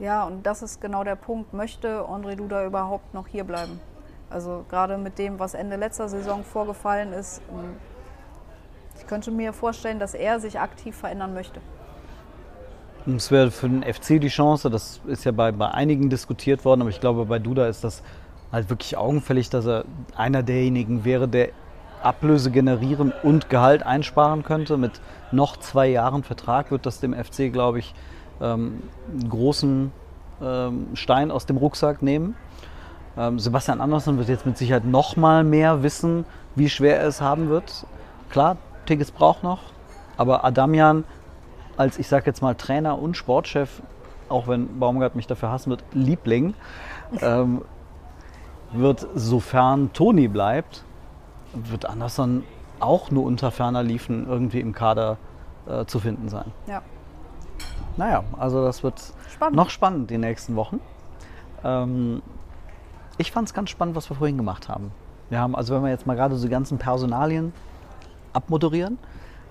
Ja, 0.00 0.24
und 0.24 0.46
das 0.46 0.62
ist 0.62 0.80
genau 0.80 1.04
der 1.04 1.14
Punkt. 1.14 1.52
Möchte 1.52 2.00
André 2.00 2.34
Duda 2.34 2.64
überhaupt 2.64 3.12
noch 3.12 3.26
hier 3.26 3.44
bleiben? 3.44 3.78
Also 4.30 4.64
gerade 4.70 4.96
mit 4.96 5.18
dem, 5.18 5.38
was 5.38 5.52
Ende 5.52 5.76
letzter 5.76 6.08
Saison 6.08 6.42
vorgefallen 6.42 7.12
ist, 7.12 7.42
ähm, 7.50 7.76
ich 8.98 9.06
könnte 9.06 9.30
mir 9.30 9.52
vorstellen, 9.52 9.98
dass 9.98 10.14
er 10.14 10.40
sich 10.40 10.58
aktiv 10.58 10.96
verändern 10.96 11.34
möchte. 11.34 11.60
Es 13.06 13.30
wäre 13.30 13.50
für 13.50 13.68
den 13.68 13.82
FC 13.82 14.20
die 14.20 14.28
Chance, 14.28 14.70
das 14.70 15.00
ist 15.06 15.24
ja 15.24 15.32
bei, 15.32 15.52
bei 15.52 15.68
einigen 15.68 16.10
diskutiert 16.10 16.64
worden, 16.64 16.82
aber 16.82 16.90
ich 16.90 17.00
glaube, 17.00 17.24
bei 17.24 17.38
Duda 17.38 17.66
ist 17.66 17.82
das 17.82 18.02
halt 18.52 18.70
wirklich 18.70 18.96
augenfällig, 18.96 19.50
dass 19.50 19.66
er 19.66 19.84
einer 20.16 20.42
derjenigen 20.42 21.04
wäre, 21.04 21.28
der 21.28 21.50
Ablöse 22.02 22.50
generieren 22.50 23.12
und 23.22 23.50
Gehalt 23.50 23.82
einsparen 23.82 24.42
könnte. 24.42 24.76
Mit 24.76 25.00
noch 25.32 25.56
zwei 25.58 25.88
Jahren 25.88 26.22
Vertrag 26.22 26.70
wird 26.70 26.86
das 26.86 27.00
dem 27.00 27.14
FC, 27.14 27.52
glaube 27.52 27.80
ich, 27.80 27.94
ähm, 28.40 28.82
einen 29.10 29.28
großen 29.28 29.92
ähm, 30.42 30.86
Stein 30.94 31.30
aus 31.30 31.46
dem 31.46 31.56
Rucksack 31.56 32.02
nehmen. 32.02 32.36
Ähm, 33.16 33.38
Sebastian 33.38 33.80
Andersson 33.80 34.18
wird 34.18 34.28
jetzt 34.28 34.46
mit 34.46 34.56
Sicherheit 34.56 34.84
noch 34.84 35.16
mal 35.16 35.44
mehr 35.44 35.82
wissen, 35.82 36.24
wie 36.54 36.68
schwer 36.68 36.98
er 36.98 37.08
es 37.08 37.20
haben 37.20 37.48
wird. 37.48 37.86
Klar, 38.30 38.56
Tigges 38.86 39.10
braucht 39.10 39.42
noch, 39.42 39.60
aber 40.16 40.44
Adamian 40.44 41.04
als, 41.76 41.98
ich 41.98 42.08
sage 42.08 42.26
jetzt 42.26 42.42
mal, 42.42 42.54
Trainer 42.54 42.98
und 42.98 43.16
Sportchef, 43.16 43.82
auch 44.28 44.46
wenn 44.46 44.78
Baumgart 44.78 45.16
mich 45.16 45.26
dafür 45.26 45.50
hassen 45.50 45.70
wird, 45.70 45.82
Liebling, 45.92 46.54
ähm, 47.20 47.62
wird, 48.72 49.06
sofern 49.14 49.92
Toni 49.92 50.28
bleibt, 50.28 50.84
wird 51.54 51.86
Andersson 51.86 52.44
auch 52.78 53.10
nur 53.10 53.24
unter 53.24 53.50
ferner 53.50 53.82
Liefen 53.82 54.28
irgendwie 54.28 54.60
im 54.60 54.72
Kader 54.72 55.16
äh, 55.66 55.84
zu 55.86 55.98
finden 55.98 56.28
sein. 56.28 56.52
Ja, 56.66 56.82
Naja, 57.96 58.24
also 58.38 58.64
das 58.64 58.82
wird 58.82 59.00
Spannend. 59.32 59.56
noch 59.56 59.70
spannend 59.70 60.10
die 60.10 60.18
nächsten 60.18 60.56
Wochen. 60.56 60.80
Ähm, 61.64 62.22
ich 63.18 63.32
fand 63.32 63.48
es 63.48 63.54
ganz 63.54 63.70
spannend, 63.70 63.96
was 63.96 64.08
wir 64.10 64.16
vorhin 64.16 64.36
gemacht 64.36 64.68
haben. 64.68 64.92
Wir 65.28 65.38
haben, 65.40 65.54
also 65.54 65.74
wenn 65.74 65.82
wir 65.82 65.90
jetzt 65.90 66.06
mal 66.06 66.16
gerade 66.16 66.36
so 66.36 66.44
die 66.46 66.50
ganzen 66.50 66.78
Personalien 66.78 67.52
abmoderieren, 68.32 68.98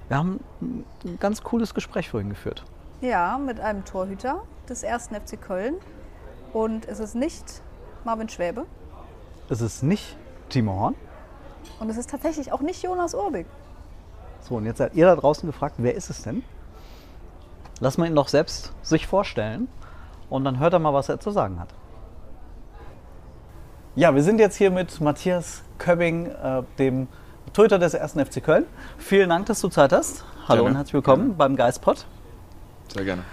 wir 0.07 0.17
haben 0.17 0.39
ein 0.61 0.85
ganz 1.19 1.43
cooles 1.43 1.73
Gespräch 1.73 2.09
vorhin 2.09 2.29
geführt. 2.29 2.63
ja 3.01 3.37
mit 3.37 3.59
einem 3.59 3.85
Torhüter 3.85 4.41
des 4.67 4.83
ersten 4.83 5.15
FC 5.15 5.39
Köln. 5.39 5.75
Und 6.51 6.87
es 6.87 6.99
ist 6.99 7.13
nicht 7.15 7.61
Marvin 8.03 8.27
Schwäbe. 8.27 8.65
Es 9.49 9.61
ist 9.61 9.83
nicht 9.83 10.17
Timo 10.49 10.73
Horn. 10.73 10.95
Und 11.79 11.89
es 11.89 11.97
ist 11.97 12.09
tatsächlich 12.09 12.51
auch 12.51 12.61
nicht 12.61 12.81
Jonas 12.81 13.13
Urbig. 13.13 13.45
So, 14.41 14.55
und 14.55 14.65
jetzt 14.65 14.79
seid 14.79 14.95
ihr 14.95 15.05
da 15.05 15.15
draußen 15.15 15.47
gefragt, 15.47 15.75
wer 15.77 15.93
ist 15.93 16.09
es 16.09 16.23
denn? 16.23 16.43
Lassen 17.79 18.01
wir 18.01 18.07
ihn 18.07 18.15
doch 18.15 18.27
selbst 18.27 18.73
sich 18.81 19.07
vorstellen 19.07 19.67
und 20.29 20.43
dann 20.43 20.59
hört 20.59 20.73
er 20.73 20.79
mal, 20.79 20.93
was 20.93 21.09
er 21.09 21.19
zu 21.19 21.31
sagen 21.31 21.59
hat. 21.59 21.69
Ja, 23.95 24.13
wir 24.13 24.23
sind 24.23 24.39
jetzt 24.39 24.55
hier 24.55 24.71
mit 24.71 25.01
Matthias 25.01 25.63
Köbbing, 25.77 26.27
äh, 26.27 26.63
dem 26.77 27.07
Torhüter 27.53 27.79
des 27.79 27.93
ersten 27.93 28.23
FC 28.23 28.43
Köln. 28.43 28.65
Vielen 28.97 29.29
Dank, 29.29 29.45
dass 29.47 29.61
du 29.61 29.69
Zeit 29.69 29.91
hast. 29.93 30.23
Hallo 30.47 30.63
Gerne. 30.63 30.69
und 30.69 30.75
herzlich 30.75 30.93
willkommen 30.93 31.35
beim 31.37 31.55
Geistpod. 31.55 32.05
Sehr 32.93 33.05
gerne. 33.05 33.23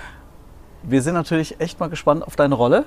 Wir 0.83 1.03
sind 1.03 1.15
natürlich 1.15 1.61
echt 1.61 1.81
mal 1.81 1.89
gespannt 1.89 2.27
auf 2.27 2.37
deine 2.37 2.55
Rolle 2.55 2.85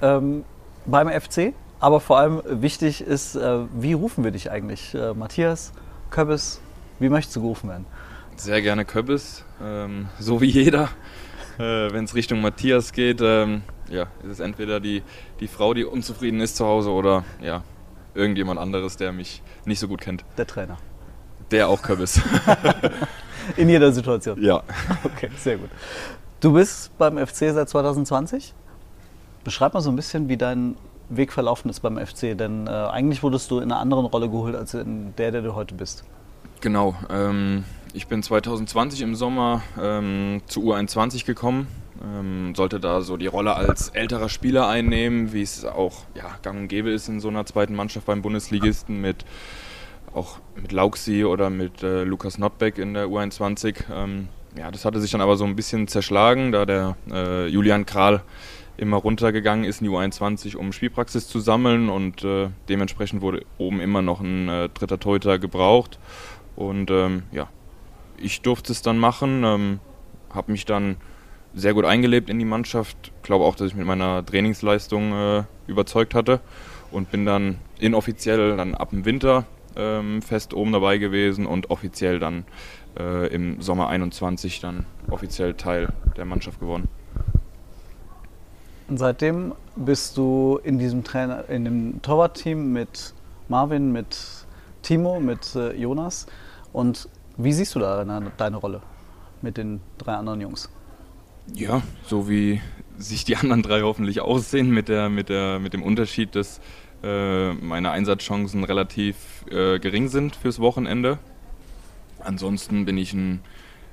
ähm, 0.00 0.44
beim 0.86 1.08
FC. 1.08 1.54
Aber 1.78 2.00
vor 2.00 2.18
allem 2.18 2.42
wichtig 2.44 3.00
ist, 3.00 3.34
äh, 3.34 3.58
wie 3.74 3.92
rufen 3.92 4.24
wir 4.24 4.30
dich 4.30 4.50
eigentlich? 4.50 4.94
Äh, 4.94 5.14
Matthias, 5.14 5.72
Köbbes, 6.10 6.60
wie 7.00 7.08
möchtest 7.08 7.36
du 7.36 7.42
gerufen 7.42 7.68
werden? 7.68 7.86
Sehr 8.42 8.60
gerne 8.60 8.84
Köppes, 8.84 9.44
ähm, 9.62 10.08
so 10.18 10.40
wie 10.40 10.50
jeder. 10.50 10.88
Äh, 11.58 11.92
Wenn 11.92 12.06
es 12.06 12.16
Richtung 12.16 12.40
Matthias 12.40 12.92
geht, 12.92 13.20
ähm, 13.22 13.62
ja, 13.88 14.08
ist 14.24 14.32
es 14.32 14.40
entweder 14.40 14.80
die, 14.80 15.04
die 15.38 15.46
Frau, 15.46 15.74
die 15.74 15.84
unzufrieden 15.84 16.40
ist 16.40 16.56
zu 16.56 16.66
Hause 16.66 16.90
oder 16.90 17.24
ja, 17.40 17.62
irgendjemand 18.14 18.58
anderes, 18.58 18.96
der 18.96 19.12
mich 19.12 19.44
nicht 19.64 19.78
so 19.78 19.86
gut 19.86 20.00
kennt. 20.00 20.24
Der 20.36 20.48
Trainer. 20.48 20.76
Der 21.52 21.68
auch 21.68 21.82
Köppes. 21.82 22.20
In 23.56 23.68
jeder 23.68 23.92
Situation. 23.92 24.42
ja. 24.42 24.64
Okay, 25.04 25.30
sehr 25.38 25.58
gut. 25.58 25.70
Du 26.40 26.54
bist 26.54 26.98
beim 26.98 27.24
FC 27.24 27.52
seit 27.52 27.68
2020. 27.68 28.54
Beschreib 29.44 29.72
mal 29.74 29.82
so 29.82 29.90
ein 29.90 29.94
bisschen, 29.94 30.28
wie 30.28 30.36
dein 30.36 30.74
Weg 31.10 31.32
verlaufen 31.32 31.68
ist 31.70 31.78
beim 31.78 31.96
FC, 31.96 32.36
denn 32.36 32.66
äh, 32.66 32.70
eigentlich 32.70 33.22
wurdest 33.22 33.52
du 33.52 33.58
in 33.58 33.70
einer 33.70 33.78
anderen 33.78 34.06
Rolle 34.06 34.28
geholt 34.28 34.56
als 34.56 34.74
in 34.74 35.14
der, 35.14 35.30
der 35.30 35.42
du 35.42 35.54
heute 35.54 35.76
bist. 35.76 36.02
Genau. 36.60 36.96
Ähm, 37.08 37.64
ich 37.94 38.06
bin 38.06 38.22
2020 38.22 39.02
im 39.02 39.14
Sommer 39.14 39.62
ähm, 39.80 40.40
zu 40.46 40.60
U21 40.72 41.26
gekommen. 41.26 41.66
Ähm, 42.02 42.54
sollte 42.54 42.80
da 42.80 43.00
so 43.02 43.16
die 43.16 43.26
Rolle 43.26 43.54
als 43.54 43.90
älterer 43.90 44.28
Spieler 44.28 44.66
einnehmen, 44.68 45.32
wie 45.32 45.42
es 45.42 45.64
auch 45.64 46.04
ja, 46.14 46.36
gang 46.42 46.60
und 46.60 46.68
gäbe 46.68 46.90
ist 46.90 47.08
in 47.08 47.20
so 47.20 47.28
einer 47.28 47.46
zweiten 47.46 47.74
Mannschaft 47.74 48.06
beim 48.06 48.22
Bundesligisten 48.22 49.00
mit 49.00 49.24
auch 50.12 50.38
mit 50.56 50.72
Lauxi 50.72 51.24
oder 51.24 51.48
mit 51.48 51.82
äh, 51.82 52.04
Lukas 52.04 52.38
Notbeck 52.38 52.78
in 52.78 52.94
der 52.94 53.06
U21. 53.06 53.84
Ähm, 53.92 54.28
ja, 54.58 54.70
das 54.70 54.84
hatte 54.84 55.00
sich 55.00 55.10
dann 55.10 55.20
aber 55.20 55.36
so 55.36 55.44
ein 55.44 55.56
bisschen 55.56 55.88
zerschlagen, 55.88 56.52
da 56.52 56.66
der 56.66 56.96
äh, 57.10 57.46
Julian 57.46 57.86
Kral 57.86 58.22
immer 58.76 58.96
runtergegangen 58.96 59.64
ist 59.64 59.80
in 59.80 59.88
die 59.88 59.94
U21, 59.94 60.56
um 60.56 60.72
Spielpraxis 60.72 61.28
zu 61.28 61.40
sammeln 61.40 61.88
und 61.88 62.24
äh, 62.24 62.48
dementsprechend 62.68 63.22
wurde 63.22 63.44
oben 63.58 63.80
immer 63.80 64.02
noch 64.02 64.20
ein 64.20 64.48
äh, 64.48 64.68
dritter 64.70 64.98
Torhüter 64.98 65.38
gebraucht. 65.38 65.98
Und 66.56 66.90
ähm, 66.90 67.22
ja, 67.32 67.48
ich 68.22 68.40
durfte 68.42 68.72
es 68.72 68.82
dann 68.82 68.98
machen, 68.98 69.44
ähm, 69.44 69.80
habe 70.30 70.52
mich 70.52 70.64
dann 70.64 70.96
sehr 71.54 71.74
gut 71.74 71.84
eingelebt 71.84 72.30
in 72.30 72.38
die 72.38 72.44
Mannschaft, 72.44 73.12
glaube 73.22 73.44
auch, 73.44 73.56
dass 73.56 73.68
ich 73.68 73.74
mit 73.74 73.86
meiner 73.86 74.24
Trainingsleistung 74.24 75.12
äh, 75.12 75.42
überzeugt 75.66 76.14
hatte 76.14 76.40
und 76.90 77.10
bin 77.10 77.26
dann 77.26 77.58
inoffiziell 77.78 78.56
dann 78.56 78.74
ab 78.74 78.90
dem 78.90 79.04
Winter 79.04 79.44
ähm, 79.76 80.22
fest 80.22 80.54
oben 80.54 80.72
dabei 80.72 80.98
gewesen 80.98 81.46
und 81.46 81.70
offiziell 81.70 82.18
dann 82.18 82.44
äh, 82.98 83.28
im 83.28 83.60
Sommer 83.60 83.88
21 83.88 84.60
dann 84.60 84.86
offiziell 85.10 85.54
Teil 85.54 85.92
der 86.16 86.24
Mannschaft 86.24 86.60
geworden. 86.60 86.88
Und 88.88 88.98
seitdem 88.98 89.54
bist 89.76 90.16
du 90.16 90.60
in 90.62 90.78
diesem 90.78 91.02
Trainer, 91.04 91.48
in 91.48 91.64
dem 91.64 92.02
Torwartteam 92.02 92.72
mit 92.72 93.14
Marvin, 93.48 93.92
mit 93.92 94.46
Timo, 94.82 95.20
mit 95.20 95.54
äh, 95.54 95.72
Jonas. 95.72 96.26
Und 96.72 97.08
wie 97.36 97.52
siehst 97.52 97.74
du 97.74 97.78
da 97.78 98.04
deine, 98.04 98.56
Rolle 98.56 98.82
mit 99.40 99.56
den 99.56 99.80
drei 99.98 100.14
anderen 100.14 100.40
Jungs? 100.40 100.70
Ja, 101.54 101.82
so 102.06 102.28
wie 102.28 102.60
sich 102.98 103.24
die 103.24 103.36
anderen 103.36 103.62
drei 103.62 103.82
hoffentlich 103.82 104.20
aussehen, 104.20 104.70
mit, 104.70 104.88
der, 104.88 105.08
mit, 105.08 105.28
der, 105.28 105.58
mit 105.58 105.72
dem 105.72 105.82
Unterschied, 105.82 106.34
dass 106.34 106.60
äh, 107.02 107.52
meine 107.54 107.90
Einsatzchancen 107.90 108.64
relativ 108.64 109.16
äh, 109.50 109.78
gering 109.78 110.08
sind 110.08 110.36
fürs 110.36 110.60
Wochenende. 110.60 111.18
Ansonsten 112.20 112.84
bin 112.84 112.96
ich 112.96 113.12
ein 113.12 113.40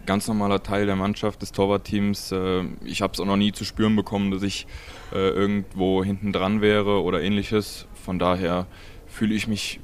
ganz 0.05 0.27
normaler 0.27 0.61
Teil 0.61 0.85
der 0.85 0.95
Mannschaft, 0.95 1.41
des 1.41 1.51
Torwartteams. 1.51 2.31
Äh, 2.31 2.65
ich 2.83 3.01
habe 3.01 3.13
es 3.13 3.19
auch 3.19 3.25
noch 3.25 3.37
nie 3.37 3.51
zu 3.51 3.65
spüren 3.65 3.95
bekommen, 3.95 4.31
dass 4.31 4.43
ich 4.43 4.67
äh, 5.11 5.29
irgendwo 5.29 6.03
hinten 6.03 6.31
dran 6.31 6.61
wäre 6.61 7.01
oder 7.01 7.21
ähnliches. 7.21 7.87
Von 7.93 8.19
daher 8.19 8.67
fühle 9.07 9.33
ich 9.33 9.47
mich 9.47 9.79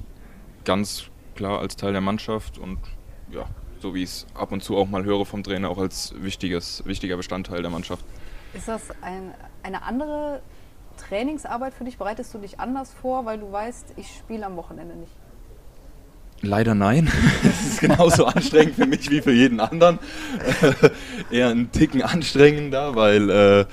ganz 0.64 1.06
klar 1.36 1.60
als 1.60 1.76
Teil 1.76 1.92
der 1.92 2.02
Mannschaft 2.02 2.58
und 2.58 2.80
ja, 3.36 3.46
so 3.80 3.94
wie 3.94 4.04
ich 4.04 4.10
es 4.10 4.28
ab 4.34 4.52
und 4.52 4.64
zu 4.64 4.78
auch 4.78 4.88
mal 4.88 5.04
höre 5.04 5.26
vom 5.26 5.44
Trainer, 5.44 5.70
auch 5.70 5.78
als 5.78 6.14
wichtiges, 6.18 6.84
wichtiger 6.86 7.18
Bestandteil 7.18 7.62
der 7.62 7.72
Mannschaft. 7.72 8.04
Ist 8.54 8.68
das 8.68 8.82
ein, 9.02 9.34
eine 9.64 9.84
andere 9.84 10.42
Trainingsarbeit 10.98 11.74
für 11.74 11.84
dich? 11.84 11.98
Bereitest 11.98 12.34
du 12.34 12.38
dich 12.38 12.60
anders 12.60 12.94
vor, 13.02 13.26
weil 13.26 13.38
du 13.38 13.52
weißt, 13.52 13.94
ich 13.98 14.08
spiele 14.08 14.46
am 14.46 14.56
Wochenende 14.56 14.96
nicht? 14.96 15.12
Leider 16.42 16.76
nein. 16.76 17.12
Es 17.44 17.74
ist 17.74 17.82
genauso 17.82 18.26
anstrengend 18.26 18.76
für 18.76 18.86
mich 18.86 19.10
wie 19.10 19.22
für 19.22 19.32
jeden 19.32 19.60
anderen. 19.60 20.00
Eher 21.32 21.50
ein 21.50 21.72
Ticken 21.72 22.02
anstrengender, 22.02 22.96
weil 22.96 23.30
äh, 23.30 23.66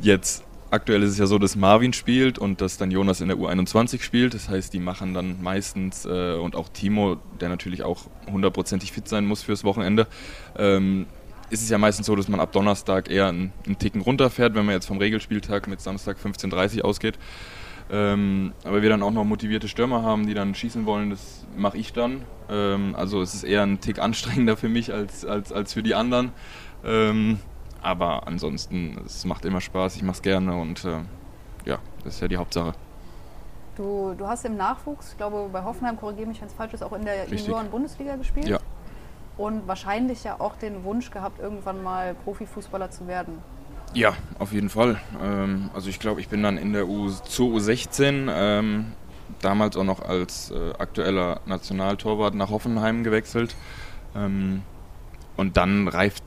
jetzt 0.00 0.44
aktuell 0.70 1.02
ist 1.02 1.10
es 1.10 1.18
ja 1.18 1.26
so, 1.26 1.38
dass 1.38 1.56
Marvin 1.56 1.92
spielt 1.92 2.38
und 2.38 2.60
dass 2.60 2.76
dann 2.76 2.90
Jonas 2.90 3.20
in 3.20 3.28
der 3.28 3.36
U21 3.36 4.02
spielt. 4.02 4.34
Das 4.34 4.48
heißt, 4.48 4.72
die 4.72 4.80
machen 4.80 5.14
dann 5.14 5.42
meistens 5.42 6.06
äh, 6.06 6.34
und 6.34 6.56
auch 6.56 6.68
Timo, 6.68 7.16
der 7.40 7.48
natürlich 7.48 7.82
auch 7.82 8.06
hundertprozentig 8.30 8.92
fit 8.92 9.08
sein 9.08 9.26
muss 9.26 9.42
fürs 9.42 9.64
Wochenende, 9.64 10.06
ähm, 10.56 11.06
ist 11.50 11.62
es 11.62 11.68
ja 11.68 11.78
meistens 11.78 12.06
so, 12.06 12.14
dass 12.14 12.28
man 12.28 12.38
ab 12.38 12.52
Donnerstag 12.52 13.10
eher 13.10 13.26
einen, 13.26 13.52
einen 13.66 13.78
Ticken 13.78 14.00
runterfährt, 14.00 14.54
wenn 14.54 14.64
man 14.64 14.74
jetzt 14.74 14.86
vom 14.86 14.98
Regelspieltag 14.98 15.66
mit 15.66 15.80
Samstag 15.80 16.16
15.30 16.18 16.78
Uhr 16.78 16.84
ausgeht. 16.84 17.18
Ähm, 17.92 18.52
aber 18.62 18.82
wir 18.82 18.88
dann 18.88 19.02
auch 19.02 19.10
noch 19.10 19.24
motivierte 19.24 19.66
Stürmer 19.66 20.02
haben, 20.02 20.26
die 20.28 20.34
dann 20.34 20.54
schießen 20.54 20.86
wollen, 20.86 21.10
das 21.10 21.44
mache 21.56 21.76
ich 21.76 21.92
dann. 21.92 22.22
Ähm, 22.48 22.94
also 22.96 23.20
es 23.20 23.34
ist 23.34 23.42
eher 23.42 23.62
ein 23.62 23.80
Tick 23.80 23.98
anstrengender 23.98 24.56
für 24.56 24.68
mich 24.68 24.92
als, 24.92 25.24
als, 25.24 25.52
als 25.52 25.72
für 25.72 25.82
die 25.82 25.96
anderen. 25.96 26.30
Ähm, 26.84 27.40
aber 27.82 28.26
ansonsten, 28.26 29.00
es 29.04 29.24
macht 29.24 29.44
immer 29.44 29.60
Spaß, 29.60 29.96
ich 29.96 30.02
mache 30.02 30.16
es 30.16 30.22
gerne 30.22 30.54
und 30.54 30.84
äh, 30.84 30.98
ja, 31.64 31.78
das 32.04 32.14
ist 32.14 32.20
ja 32.20 32.28
die 32.28 32.36
Hauptsache. 32.36 32.74
Du, 33.76 34.14
du 34.16 34.26
hast 34.26 34.44
im 34.44 34.56
Nachwuchs, 34.56 35.12
ich 35.12 35.16
glaube 35.16 35.48
bei 35.52 35.62
Hoffenheim, 35.62 35.96
korrigiere 35.96 36.28
mich, 36.28 36.40
wenn 36.40 36.48
es 36.48 36.54
falsch 36.54 36.74
ist, 36.74 36.82
auch 36.82 36.92
in 36.92 37.04
der 37.04 37.26
Junioren-Bundesliga 37.28 38.16
gespielt. 38.16 38.48
Ja. 38.48 38.58
Und 39.36 39.66
wahrscheinlich 39.66 40.24
ja 40.24 40.38
auch 40.38 40.56
den 40.56 40.84
Wunsch 40.84 41.10
gehabt, 41.10 41.40
irgendwann 41.40 41.82
mal 41.82 42.14
Profifußballer 42.24 42.90
zu 42.90 43.06
werden. 43.06 43.38
Ja, 43.94 44.14
auf 44.38 44.52
jeden 44.52 44.68
Fall. 44.68 45.00
Ähm, 45.22 45.70
also 45.74 45.88
ich 45.88 45.98
glaube, 45.98 46.20
ich 46.20 46.28
bin 46.28 46.42
dann 46.42 46.58
in 46.58 46.72
der 46.72 46.88
U 46.88 47.08
zur 47.08 47.56
U16 47.56 48.28
ähm, 48.30 48.92
damals 49.40 49.76
auch 49.76 49.84
noch 49.84 50.00
als 50.02 50.50
äh, 50.50 50.72
aktueller 50.78 51.40
Nationaltorwart 51.46 52.34
nach 52.34 52.50
Hoffenheim 52.50 53.02
gewechselt. 53.02 53.56
Ähm, 54.14 54.62
und 55.36 55.56
dann 55.56 55.88
reift 55.88 56.22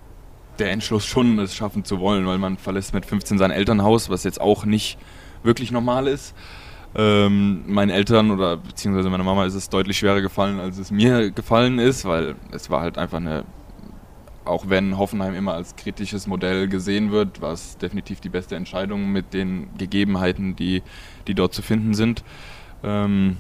der 0.60 0.72
Entschluss 0.72 1.06
schon, 1.06 1.40
es 1.40 1.56
schaffen 1.56 1.84
zu 1.84 2.00
wollen, 2.00 2.26
weil 2.26 2.38
man 2.38 2.58
verlässt 2.58 2.94
mit 2.94 3.06
15 3.06 3.38
sein 3.38 3.52
Elternhaus, 3.52 4.10
was 4.10 4.24
jetzt 4.24 4.40
auch 4.40 4.66
nicht 4.66 4.98
wirklich 5.44 5.72
normal 5.72 6.08
ist. 6.08 6.36
Ähm, 6.96 7.64
meinen 7.68 7.90
Eltern 7.90 8.30
oder 8.30 8.58
beziehungsweise 8.58 9.10
meiner 9.10 9.24
Mama 9.24 9.46
ist 9.46 9.56
es 9.56 9.70
deutlich 9.70 9.98
schwerer 9.98 10.22
gefallen, 10.22 10.60
als 10.60 10.78
es 10.78 10.92
mir 10.92 11.32
gefallen 11.32 11.80
ist, 11.80 12.06
weil 12.06 12.36
es 12.52 12.70
war 12.70 12.82
halt 12.82 13.00
einfach 13.00 13.18
eine, 13.18 13.46
auch 14.46 14.70
wenn 14.70 14.98
Hoffenheim 14.98 15.34
immer 15.34 15.54
als 15.54 15.76
kritisches 15.76 16.28
Modell 16.28 16.68
gesehen 16.68 17.12
wird, 17.12 17.42
war 17.42 17.52
es 17.52 17.78
definitiv 17.78 18.20
die 18.20 18.30
beste 18.30 18.56
Entscheidung 18.56 19.12
mit 19.12 19.34
den 19.34 19.70
Gegebenheiten, 19.78 20.56
die, 20.56 20.84
die 21.28 21.34
dort 21.34 21.56
zu 21.56 21.64
finden 21.64 21.96
sind. 21.96 22.24
Ähm, 22.84 23.38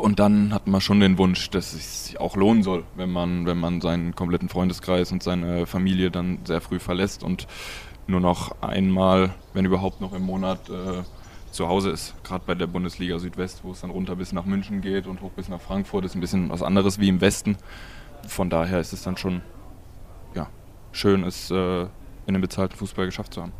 und 0.00 0.18
dann 0.18 0.52
hat 0.52 0.66
man 0.66 0.80
schon 0.80 1.00
den 1.00 1.18
Wunsch, 1.18 1.50
dass 1.50 1.72
es 1.72 2.06
sich 2.06 2.20
auch 2.20 2.36
lohnen 2.36 2.62
soll, 2.62 2.84
wenn 2.96 3.10
man, 3.10 3.46
wenn 3.46 3.58
man 3.58 3.80
seinen 3.80 4.14
kompletten 4.14 4.48
Freundeskreis 4.48 5.12
und 5.12 5.22
seine 5.22 5.66
Familie 5.66 6.10
dann 6.10 6.40
sehr 6.44 6.60
früh 6.60 6.78
verlässt 6.78 7.22
und 7.22 7.46
nur 8.06 8.20
noch 8.20 8.60
einmal, 8.62 9.34
wenn 9.52 9.64
überhaupt 9.64 10.00
noch 10.00 10.12
im 10.12 10.22
Monat 10.22 10.68
äh, 10.68 11.02
zu 11.52 11.68
Hause 11.68 11.90
ist. 11.90 12.14
Gerade 12.24 12.44
bei 12.46 12.54
der 12.54 12.66
Bundesliga 12.66 13.18
Südwest, 13.18 13.60
wo 13.62 13.72
es 13.72 13.80
dann 13.80 13.90
runter 13.90 14.16
bis 14.16 14.32
nach 14.32 14.44
München 14.44 14.80
geht 14.80 15.06
und 15.06 15.22
hoch 15.22 15.30
bis 15.30 15.48
nach 15.48 15.60
Frankfurt, 15.60 16.04
ist 16.04 16.14
ein 16.14 16.20
bisschen 16.20 16.50
was 16.50 16.62
anderes 16.62 16.98
wie 16.98 17.08
im 17.08 17.20
Westen. 17.20 17.56
Von 18.26 18.50
daher 18.50 18.80
ist 18.80 18.92
es 18.92 19.02
dann 19.02 19.16
schon 19.16 19.42
ja, 20.34 20.48
schön, 20.92 21.24
es 21.24 21.50
äh, 21.50 21.82
in 22.26 22.34
dem 22.34 22.40
bezahlten 22.40 22.76
Fußball 22.76 23.06
geschafft 23.06 23.34
zu 23.34 23.42
haben. 23.42 23.52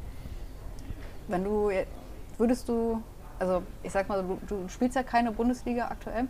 Wenn 1.29 1.45
du, 1.45 1.71
würdest 2.39 2.69
du 2.69 3.03
also 3.41 3.63
ich 3.83 3.91
sag 3.91 4.09
mal, 4.09 4.23
du, 4.23 4.39
du 4.47 4.69
spielst 4.69 4.95
ja 4.95 5.03
keine 5.03 5.33
Bundesliga 5.33 5.89
aktuell. 5.89 6.29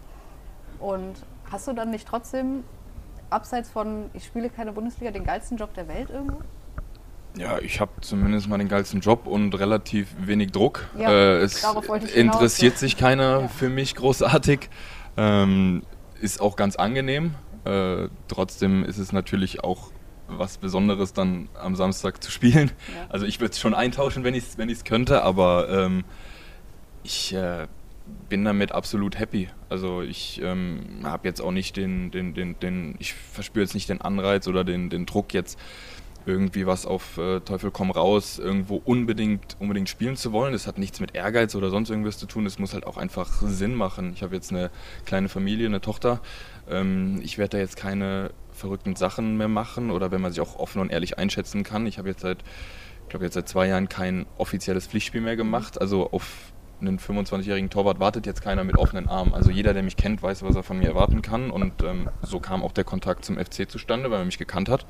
Und 0.79 1.15
hast 1.51 1.69
du 1.69 1.75
dann 1.75 1.91
nicht 1.91 2.09
trotzdem, 2.09 2.65
abseits 3.29 3.69
von, 3.69 4.11
ich 4.15 4.25
spiele 4.25 4.49
keine 4.49 4.73
Bundesliga, 4.73 5.11
den 5.11 5.25
geilsten 5.25 5.59
Job 5.59 5.75
der 5.75 5.89
Welt 5.89 6.09
irgendwo? 6.09 6.39
Ja, 7.37 7.59
ich 7.59 7.81
habe 7.81 7.93
zumindest 8.01 8.49
mal 8.49 8.59
den 8.59 8.69
geilsten 8.69 9.01
Job 9.01 9.27
und 9.27 9.57
relativ 9.59 10.09
wenig 10.19 10.53
Druck. 10.53 10.89
Ja, 10.97 11.11
äh, 11.11 11.37
es 11.39 11.65
interessiert 12.15 12.79
sich 12.79 12.97
keiner 12.97 13.43
Ja. 13.43 13.49
für 13.49 13.69
mich 13.69 13.95
großartig. 13.95 14.69
Ähm, 15.17 15.83
ist 16.21 16.41
auch 16.41 16.57
ganz 16.57 16.77
angenehm. 16.77 17.35
Äh, 17.65 18.09
trotzdem 18.27 18.85
ist 18.85 18.99
es 18.99 19.13
natürlich 19.13 19.63
auch 19.63 19.91
was 20.27 20.59
Besonderes, 20.59 21.13
dann 21.13 21.49
am 21.61 21.77
Samstag 21.77 22.23
zu 22.23 22.31
spielen. 22.31 22.73
Ja. 22.89 23.07
Also 23.09 23.27
ich 23.27 23.41
würde 23.41 23.53
es 23.53 23.61
schon 23.61 23.75
eintauschen, 23.75 24.25
wenn 24.25 24.35
ich 24.35 24.45
es 24.45 24.59
wenn 24.59 24.69
ich's 24.69 24.85
könnte, 24.85 25.23
aber 25.23 25.69
ähm, 25.69 26.05
ich 27.03 27.35
äh, 27.35 27.67
bin 28.29 28.45
damit 28.45 28.73
absolut 28.73 29.19
happy. 29.19 29.49
Also 29.69 30.03
ich 30.03 30.41
ähm, 30.43 31.01
habe 31.05 31.29
jetzt 31.29 31.41
auch 31.41 31.53
nicht 31.53 31.77
den, 31.77 32.11
den, 32.11 32.35
den, 32.35 32.59
den, 32.59 32.97
ich 32.99 33.15
verspüre 33.15 33.65
jetzt 33.65 33.75
nicht 33.75 33.89
den 33.89 34.01
Anreiz 34.01 34.47
oder 34.49 34.65
den, 34.65 34.91
den 34.91 35.07
Druck 35.07 35.33
jetzt 35.35 35.59
irgendwie 36.27 36.67
was 36.67 36.87
auf 36.87 37.17
äh, 37.19 37.41
Teufel 37.41 37.71
komm 37.71 37.91
raus, 37.91 38.39
irgendwo 38.39 38.77
unbedingt, 38.77 39.57
unbedingt 39.59 39.89
spielen 39.89 40.17
zu 40.17 40.33
wollen. 40.33 40.53
Das 40.53 40.67
hat 40.67 40.79
nichts 40.79 41.01
mit 41.01 41.15
Ehrgeiz 41.15 41.55
oder 41.55 41.71
sonst 41.71 41.91
irgendwas 41.91 42.19
zu 42.19 42.27
tun. 42.27 42.47
Es 42.47 42.59
muss 42.59 42.75
halt 42.75 42.87
auch 42.87 42.99
einfach 42.99 43.41
Sinn 43.43 43.75
machen. 43.75 44.13
Ich 44.15 44.23
habe 44.23 44.35
jetzt 44.35 44.51
eine 44.51 44.71
kleine 45.07 45.29
Familie, 45.29 45.67
eine 45.67 45.81
Tochter. 45.81 46.21
Ähm, 46.69 47.21
ich 47.23 47.39
werde 47.39 47.57
da 47.57 47.59
jetzt 47.59 47.77
keine 47.77 48.33
verrückten 48.53 48.97
Sachen 48.97 49.39
mehr 49.39 49.49
machen 49.49 49.91
oder 49.91 50.11
wenn 50.11 50.21
man 50.21 50.33
sich 50.33 50.41
auch 50.41 50.57
offen 50.57 50.81
und 50.81 50.93
ehrlich 50.93 51.19
einschätzen 51.19 51.65
kann. 51.65 51.87
Ich 51.87 51.99
habe 51.99 52.09
jetzt 52.09 52.21
seit, 52.21 52.39
ich 53.03 53.09
glaube 53.09 53.25
jetzt 53.25 53.35
seit 53.35 53.49
zwei 53.49 53.69
Jahren 53.69 53.89
kein 53.89 54.27
offizielles 54.37 54.87
Pflichtspiel 54.87 55.23
mehr 55.23 55.37
gemacht. 55.37 55.81
Also 55.81 56.11
auf 56.11 56.53
einen 56.81 56.99
25-jährigen 56.99 57.71
Torwart 57.71 58.01
wartet 58.01 58.27
jetzt 58.27 58.43
keiner 58.43 58.65
mit 58.65 58.77
offenen 58.77 59.09
Armen. 59.09 59.35
Also 59.35 59.51
jeder, 59.51 59.75
der 59.75 59.83
mich 59.83 59.97
kennt, 59.97 60.23
weiß, 60.23 60.43
was 60.43 60.57
er 60.57 60.63
von 60.63 60.79
mir 60.79 60.89
erwarten 60.89 61.23
kann. 61.23 61.51
Und 61.51 61.83
ähm, 61.83 62.09
so 62.23 62.41
kam 62.41 62.63
auch 62.63 62.73
der 62.73 62.85
Kontakt 62.85 63.25
zum 63.25 63.37
FC 63.37 63.71
zustande, 63.71 64.11
weil 64.11 64.21
er 64.21 64.25
mich 64.25 64.39
gekannt 64.39 64.69
hat 64.69 64.87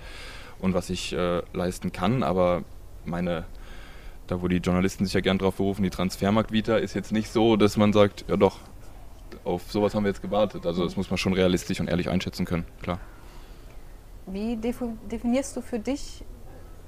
und 0.60 0.74
was 0.74 0.90
ich 0.90 1.12
äh, 1.12 1.42
leisten 1.52 1.92
kann. 1.92 2.22
Aber 2.22 2.64
meine, 3.04 3.44
da 4.26 4.42
wo 4.42 4.48
die 4.48 4.58
Journalisten 4.58 5.04
sich 5.04 5.14
ja 5.14 5.20
gern 5.20 5.38
drauf 5.38 5.56
berufen, 5.56 5.82
die 5.82 5.90
Transfermarkt-Vita 5.90 6.76
ist 6.76 6.94
jetzt 6.94 7.12
nicht 7.12 7.30
so, 7.30 7.56
dass 7.56 7.76
man 7.76 7.92
sagt, 7.92 8.24
ja 8.28 8.36
doch, 8.36 8.58
auf 9.44 9.70
sowas 9.70 9.94
haben 9.94 10.04
wir 10.04 10.10
jetzt 10.10 10.22
gewartet. 10.22 10.66
Also 10.66 10.84
das 10.84 10.96
muss 10.96 11.10
man 11.10 11.18
schon 11.18 11.32
realistisch 11.32 11.80
und 11.80 11.88
ehrlich 11.88 12.08
einschätzen 12.08 12.44
können, 12.44 12.64
klar. 12.82 13.00
Wie 14.26 14.56
definierst 14.56 15.56
du 15.56 15.60
für 15.60 15.78
dich 15.78 16.24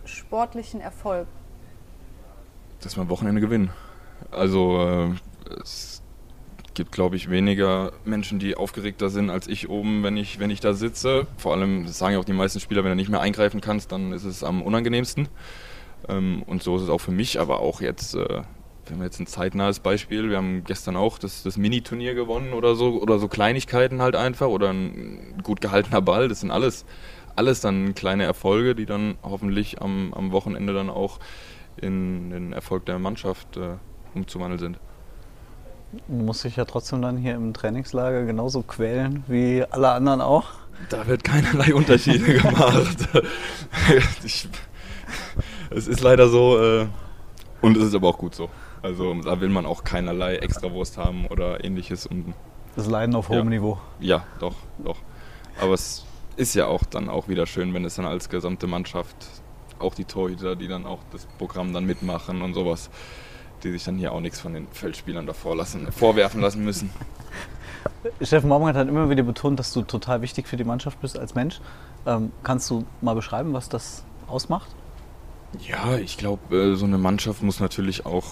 sportlichen 0.04 0.80
Erfolg? 0.80 1.26
dass 2.84 2.96
wir 2.96 3.02
am 3.02 3.08
Wochenende 3.08 3.40
gewinnen. 3.40 3.70
Also 4.30 5.14
äh, 5.48 5.60
es 5.60 6.02
gibt, 6.74 6.92
glaube 6.92 7.16
ich, 7.16 7.30
weniger 7.30 7.92
Menschen, 8.04 8.38
die 8.38 8.56
aufgeregter 8.56 9.10
sind 9.10 9.30
als 9.30 9.46
ich 9.46 9.68
oben, 9.68 10.02
wenn 10.02 10.16
ich, 10.16 10.38
wenn 10.38 10.50
ich 10.50 10.60
da 10.60 10.72
sitze. 10.74 11.26
Vor 11.36 11.52
allem, 11.52 11.86
das 11.86 11.98
sagen 11.98 12.14
ja 12.14 12.18
auch 12.18 12.24
die 12.24 12.32
meisten 12.32 12.60
Spieler, 12.60 12.84
wenn 12.84 12.90
du 12.90 12.96
nicht 12.96 13.10
mehr 13.10 13.20
eingreifen 13.20 13.60
kannst, 13.60 13.92
dann 13.92 14.12
ist 14.12 14.24
es 14.24 14.42
am 14.42 14.62
unangenehmsten. 14.62 15.28
Ähm, 16.08 16.42
und 16.46 16.62
so 16.62 16.76
ist 16.76 16.82
es 16.82 16.88
auch 16.88 17.00
für 17.00 17.12
mich, 17.12 17.40
aber 17.40 17.60
auch 17.60 17.80
jetzt, 17.80 18.14
äh, 18.14 18.42
wir 18.86 18.96
haben 18.96 19.02
jetzt 19.02 19.20
ein 19.20 19.26
zeitnahes 19.26 19.80
Beispiel, 19.80 20.28
wir 20.30 20.36
haben 20.36 20.64
gestern 20.64 20.96
auch 20.96 21.18
das, 21.18 21.42
das 21.42 21.56
Mini-Turnier 21.56 22.14
gewonnen 22.14 22.52
oder 22.52 22.74
so, 22.74 23.00
oder 23.00 23.18
so 23.18 23.28
Kleinigkeiten 23.28 24.02
halt 24.02 24.16
einfach, 24.16 24.48
oder 24.48 24.70
ein 24.70 25.40
gut 25.42 25.60
gehaltener 25.60 26.02
Ball, 26.02 26.28
das 26.28 26.40
sind 26.40 26.50
alles, 26.50 26.84
alles 27.36 27.60
dann 27.60 27.94
kleine 27.94 28.24
Erfolge, 28.24 28.74
die 28.74 28.86
dann 28.86 29.16
hoffentlich 29.22 29.80
am, 29.80 30.12
am 30.14 30.32
Wochenende 30.32 30.72
dann 30.72 30.90
auch 30.90 31.20
in 31.76 32.30
den 32.30 32.52
Erfolg 32.52 32.84
der 32.86 32.98
Mannschaft 32.98 33.56
äh, 33.56 33.76
umzuwandeln 34.14 34.58
sind. 34.58 34.78
Du 36.08 36.14
musst 36.24 36.44
dich 36.44 36.56
ja 36.56 36.64
trotzdem 36.64 37.02
dann 37.02 37.16
hier 37.18 37.34
im 37.34 37.52
Trainingslager 37.52 38.24
genauso 38.24 38.62
quälen 38.62 39.24
wie 39.28 39.62
alle 39.70 39.90
anderen 39.92 40.20
auch. 40.20 40.46
Da 40.88 41.06
wird 41.06 41.22
keinerlei 41.22 41.74
Unterschiede 41.74 42.34
gemacht. 42.40 43.08
ich, 44.24 44.48
es 45.70 45.86
ist 45.86 46.00
leider 46.00 46.28
so 46.28 46.58
äh, 46.62 46.86
und 47.60 47.76
es 47.76 47.84
ist 47.84 47.94
aber 47.94 48.08
auch 48.08 48.18
gut 48.18 48.34
so. 48.34 48.48
Also 48.80 49.14
da 49.14 49.40
will 49.40 49.50
man 49.50 49.66
auch 49.66 49.84
keinerlei 49.84 50.36
Extrawurst 50.36 50.96
haben 50.98 51.26
oder 51.26 51.62
ähnliches. 51.62 52.06
Und, 52.06 52.34
Das 52.74 52.86
Leiden 52.88 53.14
auf 53.14 53.28
hohem 53.28 53.38
Ja. 53.38 53.44
Niveau. 53.44 53.78
ja, 54.00 54.24
doch, 54.40 54.54
doch. 54.82 54.96
Aber 55.60 55.74
es 55.74 56.04
ist 56.36 56.54
ja 56.54 56.66
auch 56.66 56.84
dann 56.84 57.10
auch 57.10 57.28
wieder 57.28 57.46
schön, 57.46 57.74
wenn 57.74 57.84
es 57.84 57.96
dann 57.96 58.06
als 58.06 58.30
gesamte 58.30 58.66
Mannschaft, 58.66 59.14
auch 59.78 59.94
die 59.94 60.04
Torhüter, 60.06 60.56
die 60.56 60.68
dann 60.68 60.86
auch 60.86 61.00
das 61.12 61.26
Programm 61.38 61.72
dann 61.74 61.84
mitmachen 61.84 62.40
und 62.40 62.54
sowas, 62.54 62.88
die 63.64 63.72
sich 63.72 63.84
dann 63.84 63.96
hier 63.96 64.12
auch 64.12 64.20
nichts 64.20 64.40
von 64.40 64.54
den 64.54 64.66
Feldspielern 64.72 65.26
davor 65.26 65.56
lassen, 65.56 65.90
vorwerfen 65.92 66.40
lassen 66.40 66.64
müssen. 66.64 66.90
Steffen 68.20 68.48
Baumgart 68.48 68.76
hat 68.76 68.88
immer 68.88 69.10
wieder 69.10 69.22
betont, 69.22 69.58
dass 69.58 69.72
du 69.72 69.82
total 69.82 70.22
wichtig 70.22 70.46
für 70.48 70.56
die 70.56 70.64
Mannschaft 70.64 71.00
bist 71.00 71.18
als 71.18 71.34
Mensch. 71.34 71.60
Ähm, 72.06 72.32
kannst 72.42 72.68
du 72.70 72.84
mal 73.00 73.14
beschreiben, 73.14 73.52
was 73.52 73.68
das 73.68 74.04
ausmacht? 74.26 74.68
Ja, 75.60 75.96
ich 75.96 76.16
glaube, 76.16 76.56
äh, 76.56 76.74
so 76.74 76.86
eine 76.86 76.98
Mannschaft 76.98 77.42
muss 77.42 77.60
natürlich 77.60 78.06
auch 78.06 78.24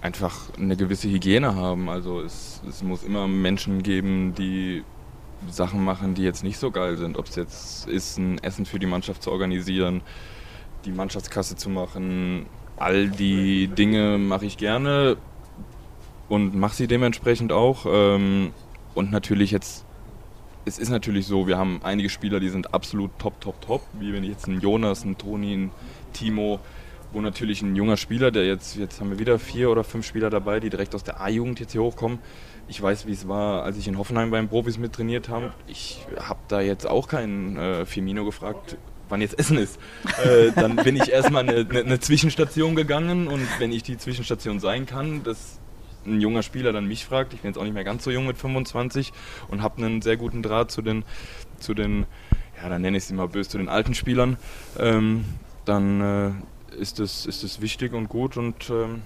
einfach 0.00 0.36
eine 0.58 0.76
gewisse 0.76 1.08
Hygiene 1.08 1.54
haben. 1.56 1.88
Also 1.88 2.20
es, 2.20 2.60
es 2.68 2.82
muss 2.82 3.02
immer 3.02 3.26
Menschen 3.26 3.82
geben, 3.82 4.34
die 4.34 4.84
Sachen 5.50 5.82
machen, 5.82 6.14
die 6.14 6.22
jetzt 6.22 6.44
nicht 6.44 6.58
so 6.58 6.70
geil 6.70 6.96
sind. 6.96 7.16
Ob 7.16 7.26
es 7.26 7.36
jetzt 7.36 7.88
ist, 7.88 8.18
ein 8.18 8.38
Essen 8.38 8.66
für 8.66 8.78
die 8.78 8.86
Mannschaft 8.86 9.22
zu 9.22 9.32
organisieren, 9.32 10.02
die 10.84 10.92
Mannschaftskasse 10.92 11.56
zu 11.56 11.70
machen. 11.70 12.46
All 12.76 13.08
die 13.08 13.68
Dinge 13.68 14.18
mache 14.18 14.46
ich 14.46 14.56
gerne 14.56 15.16
und 16.28 16.54
mache 16.54 16.74
sie 16.74 16.86
dementsprechend 16.86 17.52
auch. 17.52 17.86
Ähm, 17.88 18.52
Und 18.94 19.10
natürlich 19.10 19.50
jetzt, 19.50 19.84
es 20.64 20.78
ist 20.78 20.88
natürlich 20.88 21.26
so, 21.26 21.48
wir 21.48 21.58
haben 21.58 21.80
einige 21.82 22.08
Spieler, 22.08 22.38
die 22.38 22.48
sind 22.48 22.72
absolut 22.72 23.10
top, 23.18 23.40
top, 23.40 23.60
top. 23.60 23.82
Wie 23.94 24.12
wenn 24.12 24.22
ich 24.22 24.30
jetzt 24.30 24.46
einen 24.46 24.60
Jonas, 24.60 25.02
einen 25.02 25.18
Toni, 25.18 25.52
einen 25.52 25.70
Timo, 26.12 26.60
wo 27.12 27.20
natürlich 27.20 27.60
ein 27.62 27.74
junger 27.74 27.96
Spieler, 27.96 28.30
der 28.30 28.46
jetzt, 28.46 28.76
jetzt 28.76 29.00
haben 29.00 29.10
wir 29.10 29.18
wieder 29.18 29.40
vier 29.40 29.70
oder 29.70 29.82
fünf 29.82 30.06
Spieler 30.06 30.30
dabei, 30.30 30.60
die 30.60 30.70
direkt 30.70 30.94
aus 30.94 31.02
der 31.02 31.20
A-Jugend 31.20 31.58
jetzt 31.58 31.72
hier 31.72 31.82
hochkommen. 31.82 32.20
Ich 32.68 32.80
weiß, 32.80 33.06
wie 33.06 33.12
es 33.12 33.26
war, 33.26 33.64
als 33.64 33.76
ich 33.76 33.88
in 33.88 33.98
Hoffenheim 33.98 34.30
beim 34.30 34.48
Profis 34.48 34.78
mittrainiert 34.78 35.28
habe. 35.28 35.52
Ich 35.66 36.06
habe 36.20 36.40
da 36.46 36.60
jetzt 36.60 36.86
auch 36.86 37.08
keinen 37.08 37.56
äh, 37.56 37.84
Firmino 37.84 38.24
gefragt, 38.24 38.76
wann 39.14 39.20
jetzt 39.20 39.38
Essen 39.38 39.58
ist. 39.58 39.78
Äh, 40.24 40.50
dann 40.56 40.74
bin 40.76 40.96
ich 40.96 41.10
erstmal 41.10 41.48
eine, 41.48 41.66
eine, 41.70 42.00
Zwischenstation 42.00 42.74
gegangen 42.74 43.28
und 43.28 43.46
wenn 43.60 43.70
ich 43.70 43.84
die 43.84 43.96
Zwischenstation 43.96 44.58
sein 44.58 44.86
kann, 44.86 45.22
dass 45.22 45.60
ein 46.04 46.20
junger 46.20 46.42
Spieler 46.42 46.72
dann 46.72 46.86
mich 46.86 47.06
fragt, 47.06 47.32
ich 47.32 47.40
bin 47.40 47.50
jetzt 47.50 47.58
auch 47.58 47.62
nicht 47.62 47.74
mehr 47.74 47.84
ganz 47.84 48.02
so 48.02 48.10
jung 48.10 48.26
mit 48.26 48.36
25 48.36 49.12
und 49.48 49.62
habe 49.62 49.78
einen 49.78 50.02
sehr 50.02 50.16
guten 50.16 50.42
Draht 50.42 50.72
zu 50.72 50.82
den, 50.82 51.04
zu 51.60 51.74
den 51.74 52.06
ja, 52.60 52.68
dann 52.68 52.82
nenne 52.82 52.96
ich 52.96 53.04
sie 53.04 53.14
mal 53.14 53.28
böse, 53.28 53.50
zu 53.50 53.58
den 53.58 53.68
alten 53.68 53.94
Spielern, 53.94 54.36
ähm, 54.78 55.24
dann 55.64 56.00
äh, 56.00 56.76
ist 56.76 56.98
es 56.98 57.24
ist 57.24 57.44
es 57.44 57.60
wichtig 57.60 57.92
und 57.92 58.08
gut 58.08 58.36
und 58.36 58.68
ähm, 58.68 59.02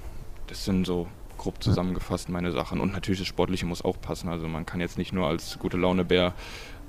das 0.46 0.64
sind 0.64 0.86
so 0.86 1.06
grob 1.36 1.62
zusammengefasst 1.62 2.28
meine 2.28 2.52
Sachen. 2.52 2.80
Und 2.80 2.92
natürlich 2.92 3.20
das 3.20 3.28
Sportliche 3.28 3.64
muss 3.64 3.82
auch 3.82 4.00
passen. 4.00 4.28
Also 4.28 4.48
man 4.48 4.66
kann 4.66 4.80
jetzt 4.80 4.98
nicht 4.98 5.12
nur 5.12 5.28
als 5.28 5.58
gute 5.58 5.76
Laune 5.76 6.04
Bär 6.04 6.34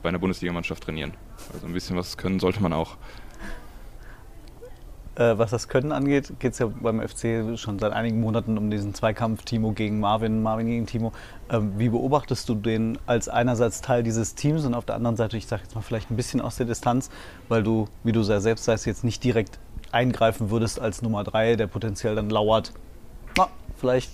bei 0.01 0.09
einer 0.09 0.19
Bundesligamannschaft 0.19 0.83
trainieren. 0.83 1.13
Also 1.53 1.65
ein 1.65 1.73
bisschen 1.73 1.95
was 1.95 2.17
können 2.17 2.39
sollte 2.39 2.61
man 2.61 2.73
auch. 2.73 2.97
Äh, 5.19 5.37
was 5.37 5.51
das 5.51 5.67
Können 5.67 5.91
angeht, 5.91 6.39
geht 6.39 6.53
es 6.53 6.59
ja 6.59 6.67
beim 6.67 7.05
FC 7.05 7.59
schon 7.59 7.77
seit 7.77 7.91
einigen 7.91 8.21
Monaten 8.21 8.57
um 8.57 8.71
diesen 8.71 8.93
Zweikampf 8.93 9.43
Timo 9.43 9.73
gegen 9.73 9.99
Marvin, 9.99 10.41
Marvin 10.41 10.67
gegen 10.67 10.85
Timo. 10.85 11.11
Ähm, 11.49 11.73
wie 11.77 11.89
beobachtest 11.89 12.47
du 12.47 12.55
den 12.55 12.97
als 13.05 13.27
einerseits 13.27 13.81
Teil 13.81 14.01
dieses 14.01 14.35
Teams 14.35 14.63
und 14.63 14.73
auf 14.73 14.85
der 14.85 14.95
anderen 14.95 15.17
Seite, 15.17 15.35
ich 15.35 15.45
sage 15.45 15.63
jetzt 15.63 15.75
mal 15.75 15.81
vielleicht 15.81 16.09
ein 16.09 16.15
bisschen 16.15 16.39
aus 16.39 16.55
der 16.55 16.67
Distanz, 16.67 17.09
weil 17.49 17.63
du, 17.63 17.89
wie 18.05 18.13
du 18.13 18.23
sehr 18.23 18.39
selbst 18.39 18.63
sagst, 18.63 18.85
jetzt 18.85 19.03
nicht 19.03 19.21
direkt 19.21 19.59
eingreifen 19.91 20.51
würdest 20.51 20.79
als 20.79 21.01
Nummer 21.01 21.25
drei, 21.25 21.57
der 21.57 21.67
potenziell 21.67 22.15
dann 22.15 22.29
lauert. 22.29 22.71
Na, 23.37 23.49
vielleicht 23.75 24.11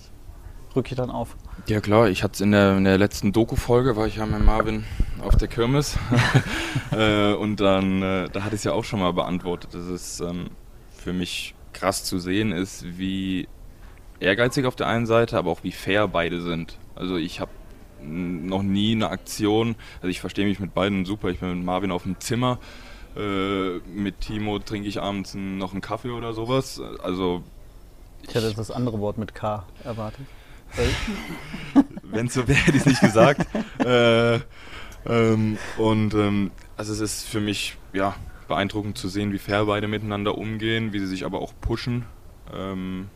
rücke 0.74 0.90
ich 0.90 0.96
dann 0.96 1.10
auf. 1.10 1.36
Ja 1.68 1.80
klar, 1.80 2.08
ich 2.08 2.24
hatte 2.24 2.34
es 2.34 2.40
in 2.40 2.50
der, 2.50 2.76
in 2.76 2.84
der 2.84 2.98
letzten 2.98 3.32
Doku-Folge, 3.32 3.94
war 3.96 4.08
ich 4.08 4.16
ja 4.16 4.26
mit 4.26 4.44
Marvin 4.44 4.84
auf 5.22 5.36
der 5.36 5.48
Kirmes 5.48 5.98
äh, 6.92 7.32
und 7.32 7.60
dann, 7.60 8.02
äh, 8.02 8.28
da 8.30 8.42
hatte 8.42 8.54
ich 8.54 8.60
es 8.60 8.64
ja 8.64 8.72
auch 8.72 8.84
schon 8.84 9.00
mal 9.00 9.12
beantwortet, 9.12 9.74
dass 9.74 9.84
es 9.84 10.20
ähm, 10.20 10.50
für 10.96 11.12
mich 11.12 11.54
krass 11.72 12.04
zu 12.04 12.18
sehen 12.18 12.52
ist, 12.52 12.98
wie 12.98 13.48
ehrgeizig 14.20 14.66
auf 14.66 14.76
der 14.76 14.86
einen 14.88 15.06
Seite, 15.06 15.36
aber 15.36 15.50
auch 15.50 15.62
wie 15.62 15.72
fair 15.72 16.08
beide 16.08 16.40
sind. 16.40 16.78
Also 16.94 17.16
ich 17.16 17.40
habe 17.40 17.50
noch 18.02 18.62
nie 18.62 18.92
eine 18.92 19.10
Aktion, 19.10 19.74
also 19.96 20.08
ich 20.08 20.20
verstehe 20.20 20.46
mich 20.46 20.60
mit 20.60 20.74
beiden 20.74 21.04
super, 21.04 21.28
ich 21.28 21.40
bin 21.40 21.56
mit 21.56 21.64
Marvin 21.64 21.90
auf 21.90 22.04
dem 22.04 22.20
Zimmer, 22.20 22.58
äh, 23.16 23.78
mit 23.88 24.20
Timo 24.20 24.58
trinke 24.58 24.88
ich 24.88 25.00
abends 25.00 25.34
noch 25.34 25.72
einen 25.72 25.80
Kaffee 25.80 26.10
oder 26.10 26.32
sowas, 26.34 26.80
also 27.02 27.42
Ich 28.22 28.34
hätte 28.34 28.52
das 28.52 28.70
andere 28.70 29.00
Wort 29.00 29.18
mit 29.18 29.34
K 29.34 29.64
erwartet. 29.84 30.26
Wenn 32.02 32.26
es 32.26 32.34
so 32.34 32.46
wäre, 32.48 32.58
hätte 32.58 32.76
ich 32.76 32.82
es 32.82 32.86
nicht 32.86 33.00
gesagt. 33.00 33.46
äh, 33.84 34.40
ähm, 35.08 35.58
und 35.78 36.14
ähm, 36.14 36.50
also 36.76 36.92
es 36.92 37.00
ist 37.00 37.28
für 37.28 37.40
mich 37.40 37.76
ja, 37.92 38.14
beeindruckend 38.48 38.98
zu 38.98 39.08
sehen, 39.08 39.32
wie 39.32 39.38
fair 39.38 39.64
beide 39.66 39.88
miteinander 39.88 40.36
umgehen, 40.36 40.92
wie 40.92 40.98
sie 41.00 41.06
sich 41.06 41.24
aber 41.24 41.40
auch 41.40 41.52
pushen. 41.60 42.04
Ähm, 42.54 43.08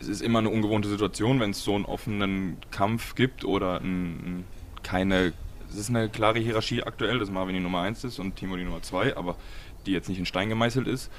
es 0.00 0.08
ist 0.08 0.22
immer 0.22 0.40
eine 0.40 0.50
ungewohnte 0.50 0.88
Situation, 0.88 1.40
wenn 1.40 1.50
es 1.50 1.62
so 1.62 1.74
einen 1.74 1.84
offenen 1.84 2.58
Kampf 2.70 3.14
gibt 3.14 3.44
oder 3.44 3.80
ein, 3.80 3.84
ein, 3.84 4.44
keine. 4.82 5.32
Es 5.70 5.76
ist 5.76 5.88
eine 5.88 6.08
klare 6.08 6.38
Hierarchie 6.38 6.82
aktuell, 6.82 7.18
dass 7.18 7.30
Marvin 7.30 7.54
die 7.54 7.60
Nummer 7.60 7.80
1 7.80 8.04
ist 8.04 8.18
und 8.18 8.36
Timo 8.36 8.56
die 8.56 8.64
Nummer 8.64 8.82
2, 8.82 9.16
aber 9.16 9.36
die 9.86 9.92
jetzt 9.92 10.08
nicht 10.08 10.18
in 10.18 10.26
Stein 10.26 10.48
gemeißelt 10.48 10.86
ist. 10.86 11.10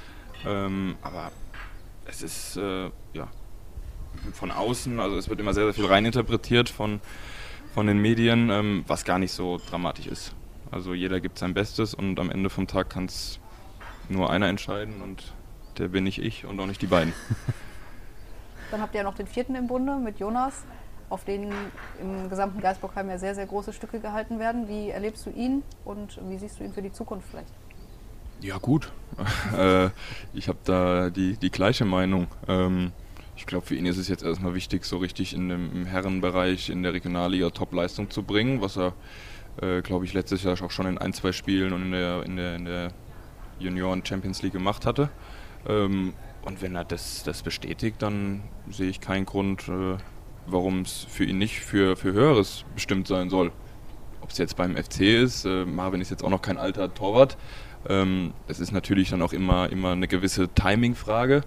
Ähm, 0.45 0.95
aber 1.01 1.31
es 2.05 2.21
ist 2.21 2.57
äh, 2.57 2.89
ja, 3.13 3.27
von 4.33 4.51
außen, 4.51 4.99
also 4.99 5.17
es 5.17 5.29
wird 5.29 5.39
immer 5.39 5.53
sehr, 5.53 5.65
sehr 5.65 5.73
viel 5.73 5.85
reininterpretiert 5.85 6.69
von, 6.69 7.01
von 7.75 7.87
den 7.87 8.01
Medien, 8.01 8.49
ähm, 8.51 8.85
was 8.87 9.03
gar 9.03 9.19
nicht 9.19 9.33
so 9.33 9.59
dramatisch 9.69 10.07
ist. 10.07 10.33
Also 10.71 10.93
jeder 10.93 11.19
gibt 11.19 11.37
sein 11.37 11.53
Bestes 11.53 11.93
und 11.93 12.17
am 12.21 12.31
Ende 12.31 12.49
vom 12.49 12.67
Tag 12.67 12.89
kann 12.89 13.03
es 13.03 13.37
nur 14.07 14.29
einer 14.29 14.47
entscheiden 14.47 15.01
und 15.01 15.33
der 15.77 15.89
bin 15.89 16.05
nicht 16.05 16.19
ich 16.19 16.45
und 16.45 16.57
auch 16.61 16.67
nicht 16.67 16.81
die 16.81 16.87
beiden. 16.87 17.11
Dann 18.71 18.79
habt 18.79 18.95
ihr 18.95 18.99
ja 18.99 19.03
noch 19.03 19.15
den 19.15 19.27
vierten 19.27 19.55
im 19.55 19.67
Bunde 19.67 19.97
mit 19.97 20.19
Jonas, 20.19 20.63
auf 21.09 21.25
den 21.25 21.51
im 21.99 22.29
gesamten 22.29 22.61
Geistbockheim 22.61 23.09
ja 23.09 23.17
sehr, 23.17 23.35
sehr 23.35 23.45
große 23.45 23.73
Stücke 23.73 23.99
gehalten 23.99 24.39
werden. 24.39 24.69
Wie 24.69 24.89
erlebst 24.89 25.25
du 25.25 25.31
ihn 25.31 25.61
und 25.83 26.17
wie 26.29 26.37
siehst 26.37 26.61
du 26.61 26.63
ihn 26.63 26.71
für 26.71 26.81
die 26.81 26.93
Zukunft 26.93 27.27
vielleicht? 27.29 27.51
Ja 28.39 28.57
gut, 28.57 28.89
äh, 29.57 29.89
ich 30.33 30.47
habe 30.47 30.59
da 30.63 31.09
die, 31.09 31.35
die 31.35 31.51
gleiche 31.51 31.83
Meinung. 31.83 32.27
Ähm, 32.47 32.93
ich 33.35 33.45
glaube, 33.45 33.65
für 33.65 33.75
ihn 33.75 33.85
ist 33.85 33.97
es 33.97 34.07
jetzt 34.07 34.23
erstmal 34.23 34.53
wichtig, 34.53 34.85
so 34.85 34.97
richtig 34.97 35.33
in 35.33 35.49
dem, 35.49 35.71
im 35.71 35.85
Herrenbereich 35.85 36.69
in 36.69 36.83
der 36.83 36.93
Regionalliga 36.93 37.49
Top-Leistung 37.49 38.09
zu 38.09 38.23
bringen, 38.23 38.61
was 38.61 38.77
er, 38.77 38.93
äh, 39.61 39.81
glaube 39.81 40.05
ich, 40.05 40.13
letztes 40.13 40.43
Jahr 40.43 40.61
auch 40.61 40.71
schon 40.71 40.87
in 40.87 40.97
ein, 40.97 41.13
zwei 41.13 41.31
Spielen 41.31 41.73
und 41.73 41.83
in 41.83 41.91
der, 41.91 42.23
in 42.23 42.37
der, 42.37 42.55
in 42.55 42.65
der 42.65 42.91
Junioren 43.59 44.05
Champions 44.05 44.41
League 44.41 44.53
gemacht 44.53 44.85
hatte. 44.85 45.09
Ähm, 45.67 46.13
und 46.43 46.61
wenn 46.61 46.75
er 46.75 46.85
das, 46.85 47.23
das 47.23 47.41
bestätigt, 47.41 48.01
dann 48.01 48.43
sehe 48.69 48.89
ich 48.89 49.01
keinen 49.01 49.25
Grund, 49.25 49.67
äh, 49.67 49.97
warum 50.45 50.81
es 50.81 51.05
für 51.09 51.25
ihn 51.25 51.37
nicht 51.37 51.59
für, 51.59 51.97
für 51.97 52.13
Höheres 52.13 52.65
bestimmt 52.73 53.07
sein 53.07 53.29
soll. 53.29 53.51
Ob 54.21 54.29
es 54.29 54.37
jetzt 54.37 54.55
beim 54.55 54.75
FC 54.77 55.01
ist, 55.01 55.45
äh, 55.45 55.65
Marvin 55.65 56.01
ist 56.01 56.11
jetzt 56.11 56.23
auch 56.23 56.29
noch 56.29 56.41
kein 56.41 56.57
alter 56.57 56.93
Torwart. 56.93 57.37
Ähm, 57.87 58.33
es 58.47 58.59
ist 58.59 58.71
natürlich 58.71 59.09
dann 59.09 59.21
auch 59.21 59.33
immer, 59.33 59.71
immer 59.71 59.91
eine 59.91 60.07
gewisse 60.07 60.47
Timing-Frage. 60.49 61.41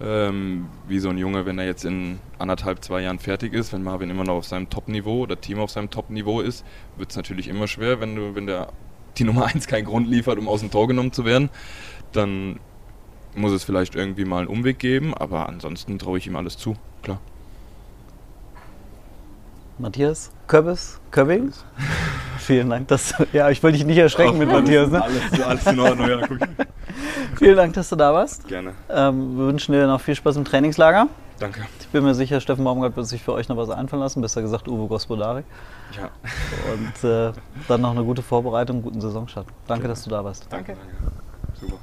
Ähm, 0.00 0.66
wie 0.88 0.98
so 0.98 1.10
ein 1.10 1.18
Junge, 1.18 1.46
wenn 1.46 1.58
er 1.58 1.66
jetzt 1.66 1.84
in 1.84 2.18
anderthalb, 2.38 2.82
zwei 2.82 3.02
Jahren 3.02 3.18
fertig 3.18 3.52
ist, 3.52 3.72
wenn 3.72 3.82
Marvin 3.82 4.10
immer 4.10 4.24
noch 4.24 4.34
auf 4.34 4.46
seinem 4.46 4.68
Top-Niveau 4.68 5.20
oder 5.20 5.40
Team 5.40 5.60
auf 5.60 5.70
seinem 5.70 5.90
Top-Niveau 5.90 6.40
ist, 6.40 6.64
wird 6.96 7.10
es 7.10 7.16
natürlich 7.16 7.46
immer 7.46 7.68
schwer, 7.68 8.00
wenn 8.00 8.16
du, 8.16 8.34
wenn 8.34 8.46
der 8.46 8.68
die 9.18 9.24
Nummer 9.24 9.46
1 9.54 9.66
keinen 9.66 9.84
Grund 9.84 10.08
liefert, 10.08 10.38
um 10.38 10.48
aus 10.48 10.60
dem 10.60 10.70
Tor 10.70 10.88
genommen 10.88 11.12
zu 11.12 11.24
werden. 11.24 11.50
Dann 12.12 12.58
muss 13.34 13.52
es 13.52 13.64
vielleicht 13.64 13.94
irgendwie 13.94 14.24
mal 14.24 14.38
einen 14.38 14.48
Umweg 14.48 14.78
geben, 14.78 15.14
aber 15.14 15.48
ansonsten 15.48 15.98
traue 15.98 16.18
ich 16.18 16.26
ihm 16.26 16.36
alles 16.36 16.56
zu, 16.56 16.76
klar. 17.02 17.20
Matthias 19.78 20.30
Köbbes, 20.46 21.00
Köbbing. 21.10 21.52
Vielen 22.38 22.68
Dank, 22.70 22.88
dass 22.88 23.14
ja, 23.32 23.48
ich 23.50 23.62
wollte 23.62 23.78
dich 23.78 23.86
nicht 23.86 23.98
erschrecken 23.98 24.38
mit 24.38 24.48
Matthias. 24.48 24.90
Ne? 24.90 25.02
Alles, 25.02 25.40
alles 25.40 25.66
in 25.66 25.80
Ordnung, 25.80 26.08
ja, 26.08 26.26
guck. 26.26 26.38
Vielen 27.36 27.56
Dank, 27.56 27.72
dass 27.74 27.88
du 27.88 27.96
da 27.96 28.12
warst. 28.12 28.46
Gerne. 28.48 28.74
Ähm, 28.90 29.36
wir 29.38 29.46
wünschen 29.46 29.72
dir 29.72 29.86
noch 29.86 30.00
viel 30.00 30.14
Spaß 30.14 30.36
im 30.36 30.44
Trainingslager. 30.44 31.08
Danke. 31.38 31.66
Ich 31.80 31.88
bin 31.88 32.04
mir 32.04 32.14
sicher, 32.14 32.40
Steffen 32.40 32.62
Baumgart 32.64 32.94
wird 32.96 33.06
sich 33.06 33.22
für 33.22 33.32
euch 33.32 33.48
noch 33.48 33.56
was 33.56 33.68
einfallen 33.70 34.02
lassen, 34.02 34.20
besser 34.20 34.42
gesagt 34.42 34.68
Uwe 34.68 34.86
Gospodari. 34.86 35.42
Ja, 35.96 36.10
Und 36.72 37.08
äh, 37.08 37.32
dann 37.68 37.80
noch 37.80 37.90
eine 37.90 38.04
gute 38.04 38.22
Vorbereitung, 38.22 38.76
einen 38.76 38.82
guten 38.84 39.00
Saisonstart. 39.00 39.46
Danke, 39.66 39.88
dass 39.88 40.04
du 40.04 40.10
da 40.10 40.24
warst. 40.24 40.46
danke. 40.50 40.76
Super. 41.60 41.76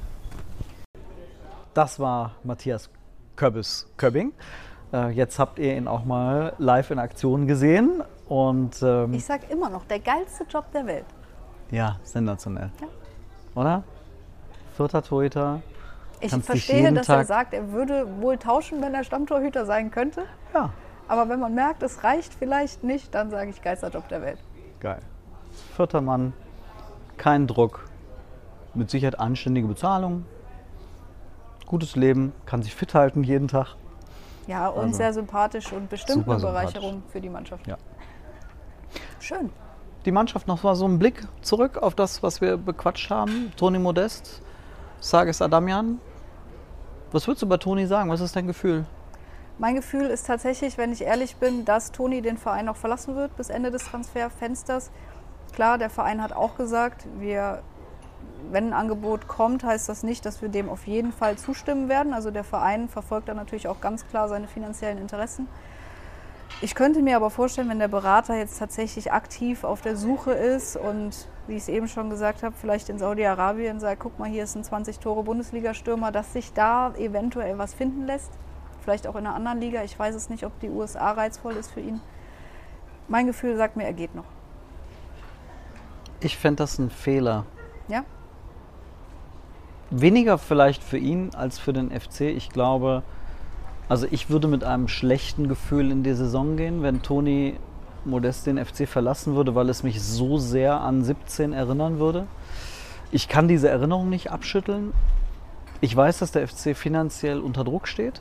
Das 1.74 2.00
war 2.00 2.32
Matthias 2.42 2.88
Köbbes 3.36 3.86
Köbbing. 3.96 4.32
Äh, 4.92 5.10
jetzt 5.10 5.38
habt 5.38 5.58
ihr 5.58 5.76
ihn 5.76 5.86
auch 5.88 6.04
mal 6.04 6.54
live 6.58 6.90
in 6.90 6.98
Aktion 6.98 7.46
gesehen. 7.46 8.02
Und 8.28 8.76
ähm, 8.82 9.12
Ich 9.12 9.24
sag 9.24 9.50
immer 9.50 9.68
noch, 9.68 9.84
der 9.84 9.98
geilste 9.98 10.44
Job 10.44 10.70
der 10.72 10.86
Welt. 10.86 11.04
ja, 11.70 11.96
sensationell. 12.02 12.70
Ja. 12.80 12.86
Oder? 13.60 13.82
Vierter 14.80 15.02
Torhüter. 15.02 15.60
Ich 16.20 16.30
Kannst 16.30 16.46
verstehe, 16.46 16.90
dass 16.94 17.06
er 17.06 17.16
Tag- 17.18 17.26
sagt, 17.26 17.52
er 17.52 17.70
würde 17.72 18.06
wohl 18.22 18.38
tauschen, 18.38 18.80
wenn 18.80 18.94
er 18.94 19.04
Stammtorhüter 19.04 19.66
sein 19.66 19.90
könnte. 19.90 20.24
Ja, 20.54 20.70
Aber 21.06 21.28
wenn 21.28 21.38
man 21.38 21.54
merkt, 21.54 21.82
es 21.82 22.02
reicht 22.02 22.32
vielleicht 22.32 22.82
nicht, 22.82 23.14
dann 23.14 23.28
sage 23.30 23.50
ich 23.50 23.60
geilster 23.60 23.90
Job 23.90 24.08
der 24.08 24.22
Welt. 24.22 24.38
geil. 24.80 25.00
Vierter 25.76 26.00
Mann, 26.00 26.32
kein 27.18 27.46
Druck, 27.46 27.84
mit 28.72 28.88
Sicherheit 28.90 29.20
anständige 29.20 29.66
Bezahlung, 29.68 30.24
gutes 31.66 31.94
Leben, 31.96 32.32
kann 32.46 32.62
sich 32.62 32.74
fit 32.74 32.94
halten 32.94 33.22
jeden 33.22 33.48
Tag. 33.48 33.74
Ja, 34.46 34.68
und 34.68 34.84
Also, 34.84 34.94
sehr 34.96 35.12
sympathisch 35.12 35.70
und 35.72 35.90
bestimmt 35.90 36.26
eine. 36.26 36.38
Bereicherung 36.40 37.02
für 37.12 37.20
die 37.20 37.28
Mannschaft. 37.28 37.66
Ja. 37.66 37.76
Schön. 39.18 39.50
Die 40.06 40.12
Mannschaft 40.12 40.46
noch 40.48 40.62
mal 40.62 40.74
so 40.74 40.86
einen 40.86 40.98
Blick 40.98 41.26
zurück 41.42 41.76
auf 41.76 41.94
das, 41.94 42.22
was 42.22 42.40
wir 42.40 42.56
bequatscht 42.56 43.10
haben. 43.10 43.52
Toni 43.58 43.78
Modest, 43.78 44.40
Sages 45.00 45.40
Adamian. 45.40 45.98
Was 47.10 47.26
würdest 47.26 47.42
du 47.42 47.46
bei 47.46 47.56
Toni 47.56 47.86
sagen? 47.86 48.10
Was 48.10 48.20
ist 48.20 48.36
dein 48.36 48.46
Gefühl? 48.46 48.84
Mein 49.58 49.74
Gefühl 49.74 50.06
ist 50.06 50.26
tatsächlich, 50.26 50.78
wenn 50.78 50.92
ich 50.92 51.02
ehrlich 51.02 51.36
bin, 51.36 51.64
dass 51.64 51.90
Toni 51.90 52.22
den 52.22 52.36
Verein 52.36 52.66
noch 52.66 52.76
verlassen 52.76 53.16
wird 53.16 53.34
bis 53.36 53.48
Ende 53.48 53.70
des 53.70 53.84
Transferfensters. 53.84 54.90
Klar, 55.52 55.78
der 55.78 55.90
Verein 55.90 56.22
hat 56.22 56.32
auch 56.32 56.56
gesagt, 56.56 57.06
wir, 57.18 57.62
wenn 58.50 58.68
ein 58.68 58.72
Angebot 58.74 59.26
kommt, 59.26 59.64
heißt 59.64 59.88
das 59.88 60.02
nicht, 60.02 60.24
dass 60.26 60.42
wir 60.42 60.50
dem 60.50 60.68
auf 60.68 60.86
jeden 60.86 61.12
Fall 61.12 61.36
zustimmen 61.36 61.88
werden. 61.88 62.12
Also 62.12 62.30
der 62.30 62.44
Verein 62.44 62.88
verfolgt 62.88 63.28
da 63.28 63.34
natürlich 63.34 63.68
auch 63.68 63.80
ganz 63.80 64.06
klar 64.06 64.28
seine 64.28 64.48
finanziellen 64.48 64.98
Interessen. 64.98 65.48
Ich 66.60 66.74
könnte 66.74 67.00
mir 67.00 67.16
aber 67.16 67.30
vorstellen, 67.30 67.70
wenn 67.70 67.78
der 67.78 67.88
Berater 67.88 68.36
jetzt 68.36 68.58
tatsächlich 68.58 69.12
aktiv 69.12 69.64
auf 69.64 69.80
der 69.80 69.96
Suche 69.96 70.32
ist 70.32 70.76
und, 70.76 71.26
wie 71.50 71.56
ich 71.56 71.64
es 71.64 71.68
eben 71.68 71.88
schon 71.88 72.08
gesagt 72.08 72.42
habe, 72.42 72.54
vielleicht 72.58 72.88
in 72.88 72.98
Saudi-Arabien 72.98 73.80
sagt, 73.80 74.00
guck 74.00 74.18
mal, 74.18 74.30
hier 74.30 74.44
ist 74.44 74.54
ein 74.56 74.62
20-Tore-Bundesliga-Stürmer, 74.62 76.12
dass 76.12 76.32
sich 76.32 76.52
da 76.52 76.94
eventuell 76.94 77.58
was 77.58 77.74
finden 77.74 78.06
lässt. 78.06 78.30
Vielleicht 78.82 79.06
auch 79.06 79.16
in 79.16 79.26
einer 79.26 79.34
anderen 79.34 79.58
Liga. 79.58 79.82
Ich 79.82 79.98
weiß 79.98 80.14
es 80.14 80.30
nicht, 80.30 80.46
ob 80.46 80.58
die 80.60 80.70
USA 80.70 81.10
reizvoll 81.10 81.54
ist 81.54 81.72
für 81.72 81.80
ihn. 81.80 82.00
Mein 83.08 83.26
Gefühl 83.26 83.56
sagt 83.56 83.76
mir, 83.76 83.84
er 83.84 83.92
geht 83.92 84.14
noch. 84.14 84.24
Ich 86.20 86.38
fände 86.38 86.62
das 86.62 86.78
ein 86.78 86.90
Fehler. 86.90 87.44
Ja? 87.88 88.04
Weniger 89.90 90.38
vielleicht 90.38 90.82
für 90.84 90.98
ihn 90.98 91.30
als 91.34 91.58
für 91.58 91.72
den 91.72 91.90
FC. 91.90 92.20
Ich 92.22 92.50
glaube, 92.50 93.02
also 93.88 94.06
ich 94.08 94.30
würde 94.30 94.46
mit 94.46 94.62
einem 94.62 94.86
schlechten 94.86 95.48
Gefühl 95.48 95.90
in 95.90 96.04
die 96.04 96.14
Saison 96.14 96.56
gehen, 96.56 96.82
wenn 96.82 97.02
Toni 97.02 97.56
Modest 98.04 98.46
den 98.46 98.64
FC 98.64 98.88
verlassen 98.88 99.34
würde, 99.34 99.54
weil 99.54 99.68
es 99.68 99.82
mich 99.82 100.02
so 100.02 100.38
sehr 100.38 100.80
an 100.80 101.02
17 101.02 101.52
erinnern 101.52 101.98
würde. 101.98 102.26
Ich 103.12 103.28
kann 103.28 103.48
diese 103.48 103.68
Erinnerung 103.68 104.08
nicht 104.08 104.30
abschütteln. 104.30 104.92
Ich 105.80 105.96
weiß, 105.96 106.18
dass 106.18 106.32
der 106.32 106.46
FC 106.46 106.76
finanziell 106.76 107.40
unter 107.40 107.64
Druck 107.64 107.88
steht. 107.88 108.20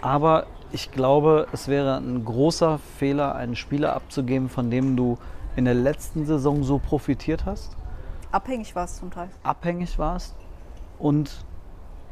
Aber 0.00 0.46
ich 0.72 0.90
glaube, 0.92 1.46
es 1.52 1.68
wäre 1.68 1.96
ein 1.96 2.24
großer 2.24 2.78
Fehler, 2.98 3.34
einen 3.34 3.56
Spieler 3.56 3.94
abzugeben, 3.94 4.48
von 4.48 4.70
dem 4.70 4.96
du 4.96 5.18
in 5.56 5.64
der 5.64 5.74
letzten 5.74 6.26
Saison 6.26 6.64
so 6.64 6.78
profitiert 6.78 7.46
hast 7.46 7.76
Abhängig 8.34 8.74
war 8.74 8.86
es 8.86 8.96
zum 8.96 9.12
Teil. 9.12 9.28
abhängig 9.44 9.96
warst 9.96 10.34
und 10.98 11.44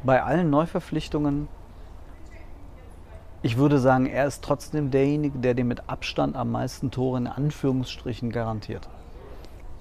bei 0.05 0.23
allen 0.23 0.49
Neuverpflichtungen, 0.49 1.49
ich 3.43 3.57
würde 3.57 3.77
sagen, 3.77 4.05
er 4.05 4.25
ist 4.25 4.41
trotzdem 4.41 4.89
derjenige, 4.89 5.37
der 5.37 5.53
dir 5.53 5.65
mit 5.65 5.89
Abstand 5.89 6.37
am 6.37 6.49
meisten 6.51 6.91
Tore 6.91 7.17
in 7.17 7.27
Anführungsstrichen 7.27 8.31
garantiert. 8.31 8.87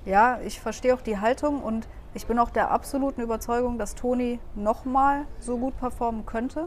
Ja, 0.05 0.41
ich 0.45 0.61
verstehe 0.61 0.93
auch 0.95 1.01
die 1.01 1.19
Haltung 1.19 1.63
und 1.63 1.87
ich 2.13 2.27
bin 2.27 2.41
auch 2.41 2.51
der 2.51 2.73
absoluten 2.73 3.21
Überzeugung, 3.21 3.79
dass 3.79 3.95
Toni 3.95 4.41
nochmal 4.57 5.27
so 5.39 5.57
gut 5.59 5.79
performen 5.79 6.27
könnte. 6.27 6.67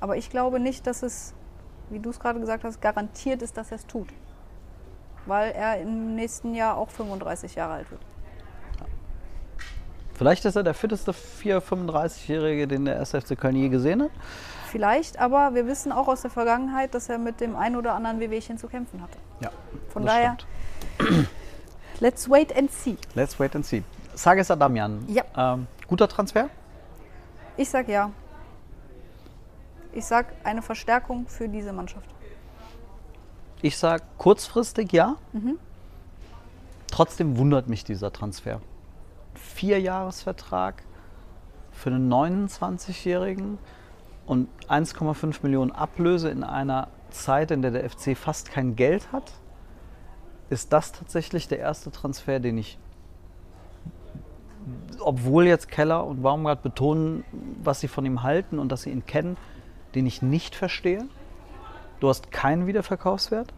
Aber 0.00 0.16
ich 0.16 0.28
glaube 0.28 0.58
nicht, 0.58 0.88
dass 0.88 1.04
es, 1.04 1.32
wie 1.90 2.00
du 2.00 2.10
es 2.10 2.18
gerade 2.18 2.40
gesagt 2.40 2.64
hast, 2.64 2.82
garantiert 2.82 3.40
ist, 3.40 3.56
dass 3.56 3.70
er 3.70 3.76
es 3.76 3.86
tut. 3.86 4.08
Weil 5.26 5.52
er 5.52 5.80
im 5.80 6.16
nächsten 6.16 6.54
Jahr 6.56 6.76
auch 6.76 6.90
35 6.90 7.54
Jahre 7.54 7.74
alt 7.74 7.90
wird. 7.92 8.02
Vielleicht 10.14 10.44
ist 10.44 10.56
er 10.56 10.64
der 10.64 10.74
fitteste 10.74 11.12
4-, 11.12 11.60
35-Jährige, 11.60 12.66
den 12.66 12.84
der 12.84 12.98
SFC 13.00 13.38
Köln 13.38 13.54
je 13.54 13.68
gesehen 13.68 14.02
hat. 14.02 14.10
Vielleicht, 14.66 15.18
aber 15.18 15.54
wir 15.54 15.66
wissen 15.66 15.92
auch 15.92 16.08
aus 16.08 16.22
der 16.22 16.30
Vergangenheit, 16.30 16.94
dass 16.94 17.08
er 17.08 17.18
mit 17.18 17.40
dem 17.40 17.56
ein 17.56 17.76
oder 17.76 17.94
anderen 17.94 18.20
Wehwehchen 18.20 18.58
zu 18.58 18.68
kämpfen 18.68 19.00
hatte. 19.02 19.18
Ja, 19.40 19.50
Von 19.90 20.04
daher, 20.04 20.36
stimmt. 20.98 21.28
let's 22.00 22.28
wait 22.28 22.56
and 22.56 22.70
see. 22.70 22.96
Let's 23.14 23.38
wait 23.38 23.54
and 23.54 23.64
see. 23.64 23.82
Sages 24.14 24.50
Adamian. 24.50 25.04
Ja. 25.08 25.24
Ähm, 25.36 25.66
guter 25.86 26.08
Transfer? 26.08 26.48
Ich 27.56 27.68
sag 27.70 27.88
ja. 27.88 28.10
Ich 29.92 30.04
sag 30.04 30.26
eine 30.44 30.62
Verstärkung 30.62 31.26
für 31.28 31.48
diese 31.48 31.72
Mannschaft. 31.72 32.08
Ich 33.62 33.78
sage 33.78 34.02
kurzfristig 34.18 34.92
ja. 34.92 35.16
Trotzdem 36.90 37.38
wundert 37.38 37.68
mich 37.68 37.84
dieser 37.84 38.12
Transfer. 38.12 38.60
Vierjahresvertrag 39.34 40.82
für 41.72 41.90
einen 41.90 42.12
29-Jährigen 42.12 43.58
und 44.26 44.48
1,5 44.68 45.38
Millionen 45.42 45.72
Ablöse 45.72 46.28
in 46.30 46.44
einer 46.44 46.88
Zeit, 47.10 47.50
in 47.50 47.62
der 47.62 47.70
der 47.70 47.88
FC 47.88 48.16
fast 48.16 48.50
kein 48.50 48.76
Geld 48.76 49.12
hat. 49.12 49.32
Ist 50.50 50.72
das 50.72 50.92
tatsächlich 50.92 51.48
der 51.48 51.58
erste 51.58 51.90
Transfer, 51.90 52.40
den 52.40 52.58
ich, 52.58 52.78
obwohl 55.00 55.46
jetzt 55.46 55.68
Keller 55.68 56.04
und 56.04 56.22
Baumgart 56.22 56.62
betonen, 56.62 57.24
was 57.62 57.80
sie 57.80 57.88
von 57.88 58.04
ihm 58.04 58.22
halten 58.22 58.58
und 58.58 58.70
dass 58.70 58.82
sie 58.82 58.90
ihn 58.90 59.06
kennen, 59.06 59.36
den 59.94 60.06
ich 60.06 60.22
nicht 60.22 60.54
verstehe? 60.54 61.06
Du 62.00 62.08
hast 62.08 62.30
keinen 62.30 62.66
Wiederverkaufswert? 62.66 63.54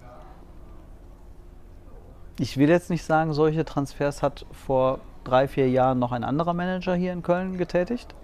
Ich 2.38 2.56
will 2.56 2.68
jetzt 2.68 2.88
nicht 2.88 3.02
sagen, 3.02 3.32
solche 3.32 3.64
Transfers 3.64 4.22
hat 4.22 4.46
vor 4.52 5.00
drei, 5.24 5.48
vier 5.48 5.68
Jahren 5.68 5.98
noch 5.98 6.12
ein 6.12 6.24
anderer 6.24 6.54
Manager 6.54 6.94
hier 6.94 7.12
in 7.12 7.22
Köln 7.22 7.58
getätigt. 7.58 8.14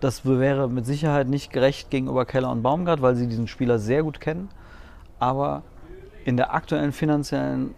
Das 0.00 0.24
wäre 0.24 0.68
mit 0.68 0.86
Sicherheit 0.86 1.28
nicht 1.28 1.52
gerecht 1.52 1.90
gegenüber 1.90 2.24
Keller 2.24 2.50
und 2.50 2.62
Baumgart, 2.62 3.02
weil 3.02 3.16
sie 3.16 3.26
diesen 3.26 3.48
Spieler 3.48 3.78
sehr 3.78 4.02
gut 4.02 4.20
kennen. 4.20 4.48
Aber 5.18 5.62
in 6.24 6.36
der 6.36 6.54
aktuellen 6.54 6.92
finanziellen 6.92 7.74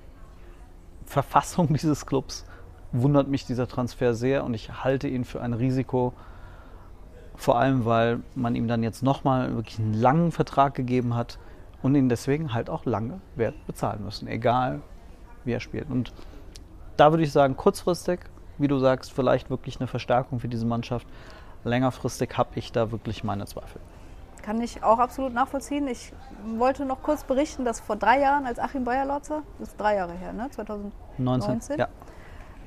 Verfassung 1.06 1.68
dieses 1.74 2.06
Clubs 2.06 2.44
wundert 2.92 3.28
mich 3.28 3.46
dieser 3.46 3.68
Transfer 3.68 4.14
sehr 4.14 4.44
und 4.44 4.54
ich 4.54 4.84
halte 4.84 5.08
ihn 5.08 5.24
für 5.24 5.40
ein 5.40 5.54
Risiko, 5.54 6.12
vor 7.36 7.58
allem 7.58 7.84
weil 7.84 8.20
man 8.34 8.56
ihm 8.56 8.68
dann 8.68 8.82
jetzt 8.82 9.02
nochmal 9.02 9.54
wirklich 9.54 9.78
einen 9.78 9.94
langen 9.94 10.32
Vertrag 10.32 10.74
gegeben 10.74 11.14
hat 11.14 11.38
und 11.82 11.94
ihn 11.94 12.08
deswegen 12.08 12.52
halt 12.52 12.68
auch 12.68 12.84
lange 12.84 13.20
Wert 13.36 13.54
bezahlen 13.66 14.04
müssen, 14.04 14.28
egal 14.28 14.82
wie 15.44 15.52
er 15.52 15.60
spielt. 15.60 15.88
Und 15.88 16.12
da 16.96 17.12
würde 17.12 17.22
ich 17.22 17.32
sagen, 17.32 17.56
kurzfristig, 17.56 18.20
wie 18.58 18.68
du 18.68 18.78
sagst, 18.78 19.12
vielleicht 19.12 19.48
wirklich 19.48 19.80
eine 19.80 19.86
Verstärkung 19.86 20.40
für 20.40 20.48
diese 20.48 20.66
Mannschaft. 20.66 21.06
Längerfristig 21.64 22.36
habe 22.36 22.50
ich 22.54 22.72
da 22.72 22.90
wirklich 22.90 23.24
meine 23.24 23.46
Zweifel. 23.46 23.80
Kann 24.42 24.60
ich 24.62 24.82
auch 24.82 24.98
absolut 24.98 25.34
nachvollziehen. 25.34 25.86
Ich 25.86 26.12
wollte 26.56 26.86
noch 26.86 27.02
kurz 27.02 27.24
berichten, 27.24 27.64
dass 27.64 27.80
vor 27.80 27.96
drei 27.96 28.20
Jahren, 28.20 28.46
als 28.46 28.58
Achim 28.58 28.84
Bayerlotzer, 28.84 29.42
das 29.58 29.68
ist 29.68 29.80
drei 29.80 29.96
Jahre 29.96 30.14
her, 30.14 30.32
ne? 30.32 30.48
2019, 30.50 30.92
19? 31.18 31.78
Ja. 31.78 31.88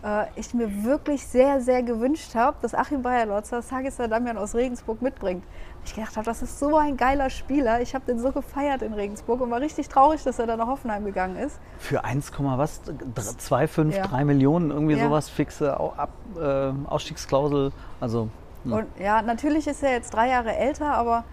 äh, 0.03 0.27
ich 0.35 0.53
mir 0.53 0.83
wirklich 0.83 1.25
sehr, 1.25 1.61
sehr 1.61 1.81
gewünscht 1.81 2.35
habe, 2.35 2.57
dass 2.61 2.75
Achim 2.75 3.01
Bayerlotzer 3.01 3.63
Sagis 3.63 3.97
Damian 3.97 4.37
aus 4.37 4.53
Regensburg 4.53 5.01
mitbringt. 5.01 5.43
Ich 5.85 5.95
gedacht 5.95 6.15
habe, 6.15 6.25
das 6.25 6.43
ist 6.43 6.59
so 6.59 6.77
ein 6.77 6.95
geiler 6.95 7.29
Spieler. 7.31 7.81
Ich 7.81 7.95
habe 7.95 8.05
den 8.05 8.19
so 8.19 8.31
gefeiert 8.31 8.83
in 8.83 8.93
Regensburg 8.93 9.41
und 9.41 9.49
war 9.49 9.59
richtig 9.59 9.89
traurig, 9.89 10.23
dass 10.23 10.37
er 10.37 10.45
dann 10.45 10.59
nach 10.59 10.67
Hoffenheim 10.67 11.03
gegangen 11.03 11.35
ist. 11.37 11.59
Für 11.79 12.03
1, 12.05 12.31
was? 12.37 12.81
2,5, 12.85 13.95
Ja. 13.95 14.03
3 14.07 14.23
Millionen, 14.25 14.69
irgendwie 14.69 14.95
Ja. 14.95 15.05
sowas, 15.05 15.27
fixe 15.27 15.75
Ab, 15.77 16.09
äh, 16.39 16.71
Ausstiegsklausel. 16.87 17.71
Also, 17.99 18.29
hm. 18.63 18.73
Und 18.73 18.87
ja, 18.99 19.21
natürlich 19.21 19.67
ist 19.67 19.83
er 19.83 19.91
jetzt 19.91 20.13
drei 20.13 20.29
Jahre 20.29 20.55
älter, 20.55 20.93
aber 20.93 21.23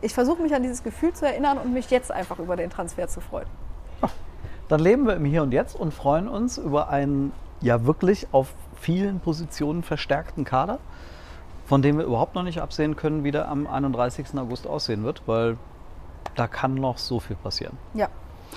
ich 0.00 0.12
versuche 0.12 0.42
mich 0.42 0.54
an 0.54 0.62
dieses 0.62 0.82
Gefühl 0.82 1.12
zu 1.12 1.26
erinnern 1.26 1.58
und 1.58 1.72
mich 1.72 1.90
jetzt 1.90 2.12
einfach 2.12 2.38
über 2.38 2.56
den 2.56 2.70
Transfer 2.70 3.08
zu 3.08 3.20
freuen. 3.20 3.48
Dann 4.68 4.80
leben 4.80 5.06
wir 5.06 5.14
im 5.14 5.24
Hier 5.24 5.42
und 5.42 5.52
Jetzt 5.52 5.78
und 5.78 5.92
freuen 5.92 6.28
uns 6.28 6.58
über 6.58 6.88
einen 6.88 7.32
ja 7.60 7.84
wirklich 7.86 8.28
auf 8.32 8.52
vielen 8.80 9.20
Positionen 9.20 9.82
verstärkten 9.82 10.44
Kader, 10.44 10.78
von 11.66 11.82
dem 11.82 11.98
wir 11.98 12.04
überhaupt 12.04 12.34
noch 12.34 12.42
nicht 12.42 12.60
absehen 12.60 12.96
können, 12.96 13.24
wie 13.24 13.30
der 13.30 13.48
am 13.48 13.66
31. 13.66 14.26
August 14.36 14.66
aussehen 14.66 15.04
wird, 15.04 15.22
weil 15.26 15.56
da 16.34 16.46
kann 16.46 16.74
noch 16.74 16.98
so 16.98 17.20
viel 17.20 17.36
passieren. 17.36 17.76
Ja. 17.94 18.08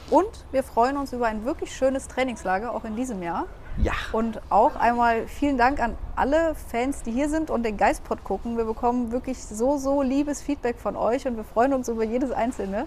Und 0.10 0.46
wir 0.52 0.64
freuen 0.64 0.98
uns 0.98 1.12
über 1.12 1.28
ein 1.28 1.44
wirklich 1.46 1.76
schönes 1.76 2.08
Trainingslager, 2.08 2.74
auch 2.74 2.86
in 2.86 2.96
diesem 2.96 3.22
Jahr. 3.22 3.46
Ja. 3.82 3.94
Und 4.12 4.42
auch 4.50 4.76
einmal 4.76 5.28
vielen 5.28 5.58
Dank 5.58 5.80
an 5.80 5.96
alle 6.16 6.56
Fans, 6.56 7.04
die 7.04 7.12
hier 7.12 7.30
sind 7.30 7.50
und 7.50 7.64
den 7.64 7.78
Geistpod 7.78 8.24
gucken. 8.24 8.58
Wir 8.58 8.66
bekommen 8.66 9.12
wirklich 9.12 9.44
so, 9.44 9.78
so 9.78 10.02
liebes 10.02 10.42
Feedback 10.42 10.80
von 10.80 10.96
euch 10.96 11.28
und 11.28 11.38
wir 11.38 11.44
freuen 11.44 11.74
uns 11.74 11.88
über 11.88 12.04
jedes 12.04 12.32
einzelne. 12.32 12.86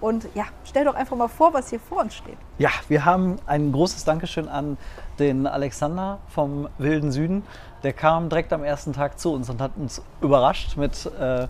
Und 0.00 0.26
ja, 0.34 0.44
stell 0.64 0.86
doch 0.86 0.94
einfach 0.94 1.14
mal 1.14 1.28
vor, 1.28 1.52
was 1.52 1.68
hier 1.68 1.78
vor 1.78 2.00
uns 2.00 2.14
steht. 2.14 2.38
Ja, 2.56 2.70
wir 2.88 3.04
haben 3.04 3.36
ein 3.46 3.70
großes 3.70 4.04
Dankeschön 4.04 4.48
an 4.48 4.78
den 5.18 5.46
Alexander 5.46 6.20
vom 6.28 6.68
Wilden 6.78 7.12
Süden. 7.12 7.44
Der 7.82 7.92
kam 7.92 8.30
direkt 8.30 8.54
am 8.54 8.64
ersten 8.64 8.94
Tag 8.94 9.18
zu 9.18 9.34
uns 9.34 9.50
und 9.50 9.60
hat 9.60 9.72
uns 9.76 10.00
überrascht 10.22 10.78
mit 10.78 11.04
äh, 11.20 11.48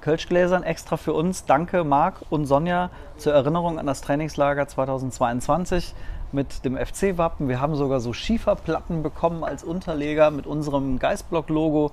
Kölschgläsern 0.00 0.62
extra 0.62 0.96
für 0.96 1.12
uns. 1.12 1.44
Danke, 1.44 1.84
Marc 1.84 2.22
und 2.30 2.46
Sonja, 2.46 2.88
zur 3.18 3.34
Erinnerung 3.34 3.78
an 3.78 3.86
das 3.86 4.00
Trainingslager 4.00 4.66
2022 4.66 5.94
mit 6.32 6.64
dem 6.64 6.76
FC-Wappen. 6.76 7.48
Wir 7.48 7.60
haben 7.60 7.74
sogar 7.74 8.00
so 8.00 8.12
Schieferplatten 8.12 9.02
bekommen 9.02 9.44
als 9.44 9.64
Unterleger 9.64 10.30
mit 10.30 10.46
unserem 10.46 10.98
Geistblock-Logo. 10.98 11.92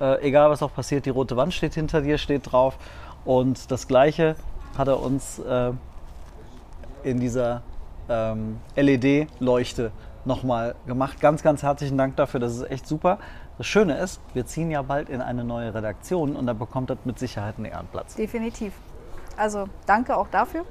Äh, 0.00 0.26
egal 0.26 0.50
was 0.50 0.62
auch 0.62 0.72
passiert, 0.72 1.06
die 1.06 1.10
rote 1.10 1.36
Wand 1.36 1.54
steht 1.54 1.74
hinter 1.74 2.00
dir, 2.00 2.18
steht 2.18 2.52
drauf. 2.52 2.78
Und 3.24 3.70
das 3.70 3.88
gleiche 3.88 4.36
hat 4.76 4.88
er 4.88 5.00
uns 5.00 5.38
äh, 5.38 5.72
in 7.02 7.20
dieser 7.20 7.62
ähm, 8.08 8.58
LED-Leuchte 8.76 9.92
nochmal 10.24 10.74
gemacht. 10.86 11.20
Ganz, 11.20 11.42
ganz 11.42 11.62
herzlichen 11.62 11.98
Dank 11.98 12.16
dafür. 12.16 12.40
Das 12.40 12.54
ist 12.54 12.70
echt 12.70 12.86
super. 12.86 13.18
Das 13.58 13.66
Schöne 13.66 13.96
ist, 13.98 14.20
wir 14.32 14.46
ziehen 14.46 14.70
ja 14.70 14.82
bald 14.82 15.08
in 15.08 15.20
eine 15.20 15.44
neue 15.44 15.72
Redaktion 15.72 16.34
und 16.34 16.46
da 16.46 16.54
bekommt 16.54 16.90
das 16.90 16.98
mit 17.04 17.18
Sicherheit 17.18 17.54
einen 17.56 17.66
Ehrenplatz. 17.66 18.16
Definitiv. 18.16 18.72
Also 19.36 19.68
danke 19.86 20.16
auch 20.16 20.28
dafür. 20.28 20.64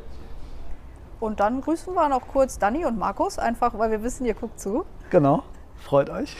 Und 1.23 1.39
dann 1.39 1.61
grüßen 1.61 1.93
wir 1.93 2.09
noch 2.09 2.27
kurz 2.27 2.59
Dani 2.59 2.83
und 2.85 2.97
Markus, 2.99 3.39
einfach 3.39 3.77
weil 3.79 3.89
wir 3.91 4.03
wissen, 4.03 4.25
ihr 4.25 4.33
guckt 4.33 4.59
zu. 4.59 4.83
Genau, 5.09 5.43
freut 5.77 6.09
euch. 6.09 6.35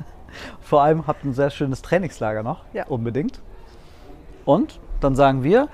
Vor 0.60 0.82
allem 0.82 1.06
habt 1.06 1.24
ein 1.24 1.32
sehr 1.32 1.48
schönes 1.48 1.80
Trainingslager 1.80 2.42
noch, 2.42 2.64
Ja. 2.74 2.84
unbedingt. 2.88 3.40
Und 4.44 4.78
dann 5.00 5.16
sagen 5.16 5.42
wir 5.42 5.68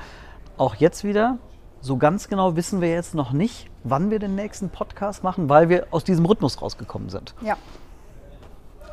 auch 0.59 0.77
jetzt 0.77 1.03
wieder, 1.03 1.39
so 1.81 1.97
ganz 1.97 2.29
genau 2.29 2.55
wissen 2.55 2.81
wir 2.81 2.89
jetzt 2.89 3.17
noch 3.17 3.33
nicht, 3.33 3.69
wann 3.83 4.13
wir 4.13 4.21
den 4.21 4.37
nächsten 4.37 4.71
Podcast 4.71 5.25
machen, 5.25 5.49
weil 5.49 5.69
wir 5.69 5.89
aus 5.91 6.05
diesem 6.05 6.25
Rhythmus 6.25 6.63
rausgekommen 6.63 7.09
sind. 7.11 7.35
Ja, 7.41 7.57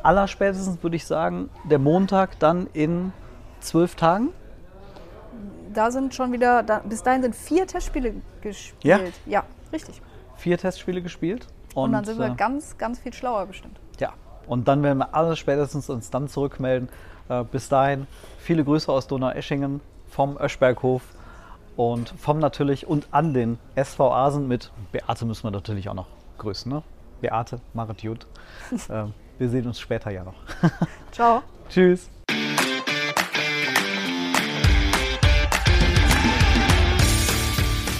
Allerspätestens 0.02 0.82
würde 0.82 0.96
ich 0.96 1.06
sagen, 1.06 1.48
der 1.62 1.78
Montag 1.78 2.38
dann 2.40 2.66
in 2.72 3.12
zwölf 3.60 3.94
Tagen. 3.94 4.30
Da 5.76 5.90
sind 5.90 6.14
schon 6.14 6.32
wieder, 6.32 6.62
da, 6.62 6.78
bis 6.78 7.02
dahin 7.02 7.22
sind 7.22 7.34
vier 7.34 7.66
Testspiele 7.66 8.14
gespielt. 8.40 8.74
Ja? 8.82 9.00
Ja, 9.26 9.44
richtig. 9.72 10.00
Vier 10.36 10.58
Testspiele 10.58 11.02
gespielt. 11.02 11.46
Und, 11.74 11.92
dann 11.92 12.04
sind 12.04 12.18
wir 12.18 12.26
äh, 12.26 12.34
ganz, 12.34 12.78
ganz 12.78 12.98
viel 13.00 13.12
schlauer 13.12 13.46
bestimmt. 13.46 13.78
Ja, 13.98 14.12
und 14.46 14.68
dann 14.68 14.82
werden 14.82 14.98
wir 14.98 15.14
alles 15.14 15.38
spätestens 15.38 15.90
uns 15.90 16.10
dann 16.10 16.28
zurückmelden. 16.28 16.88
Äh, 17.28 17.44
bis 17.44 17.68
dahin 17.68 18.06
viele 18.38 18.64
Grüße 18.64 18.90
aus 18.90 19.06
Donaueschingen, 19.06 19.80
vom 20.08 20.38
Öschberghof 20.38 21.02
und 21.76 22.10
vom 22.16 22.38
natürlich 22.38 22.86
und 22.86 23.08
an 23.10 23.34
den 23.34 23.58
SV 23.74 24.12
Asen 24.12 24.46
mit 24.46 24.70
Beate 24.92 25.24
müssen 25.24 25.44
wir 25.44 25.50
natürlich 25.50 25.88
auch 25.88 25.94
noch 25.94 26.06
grüßen. 26.38 26.70
Ne? 26.70 26.82
Beate, 27.20 27.60
Marit 27.72 28.02
Jud. 28.02 28.26
äh, 28.88 29.04
wir 29.38 29.48
sehen 29.48 29.66
uns 29.66 29.80
später 29.80 30.10
ja 30.10 30.22
noch. 30.22 30.36
Ciao. 31.10 31.42
Tschüss. 31.68 32.08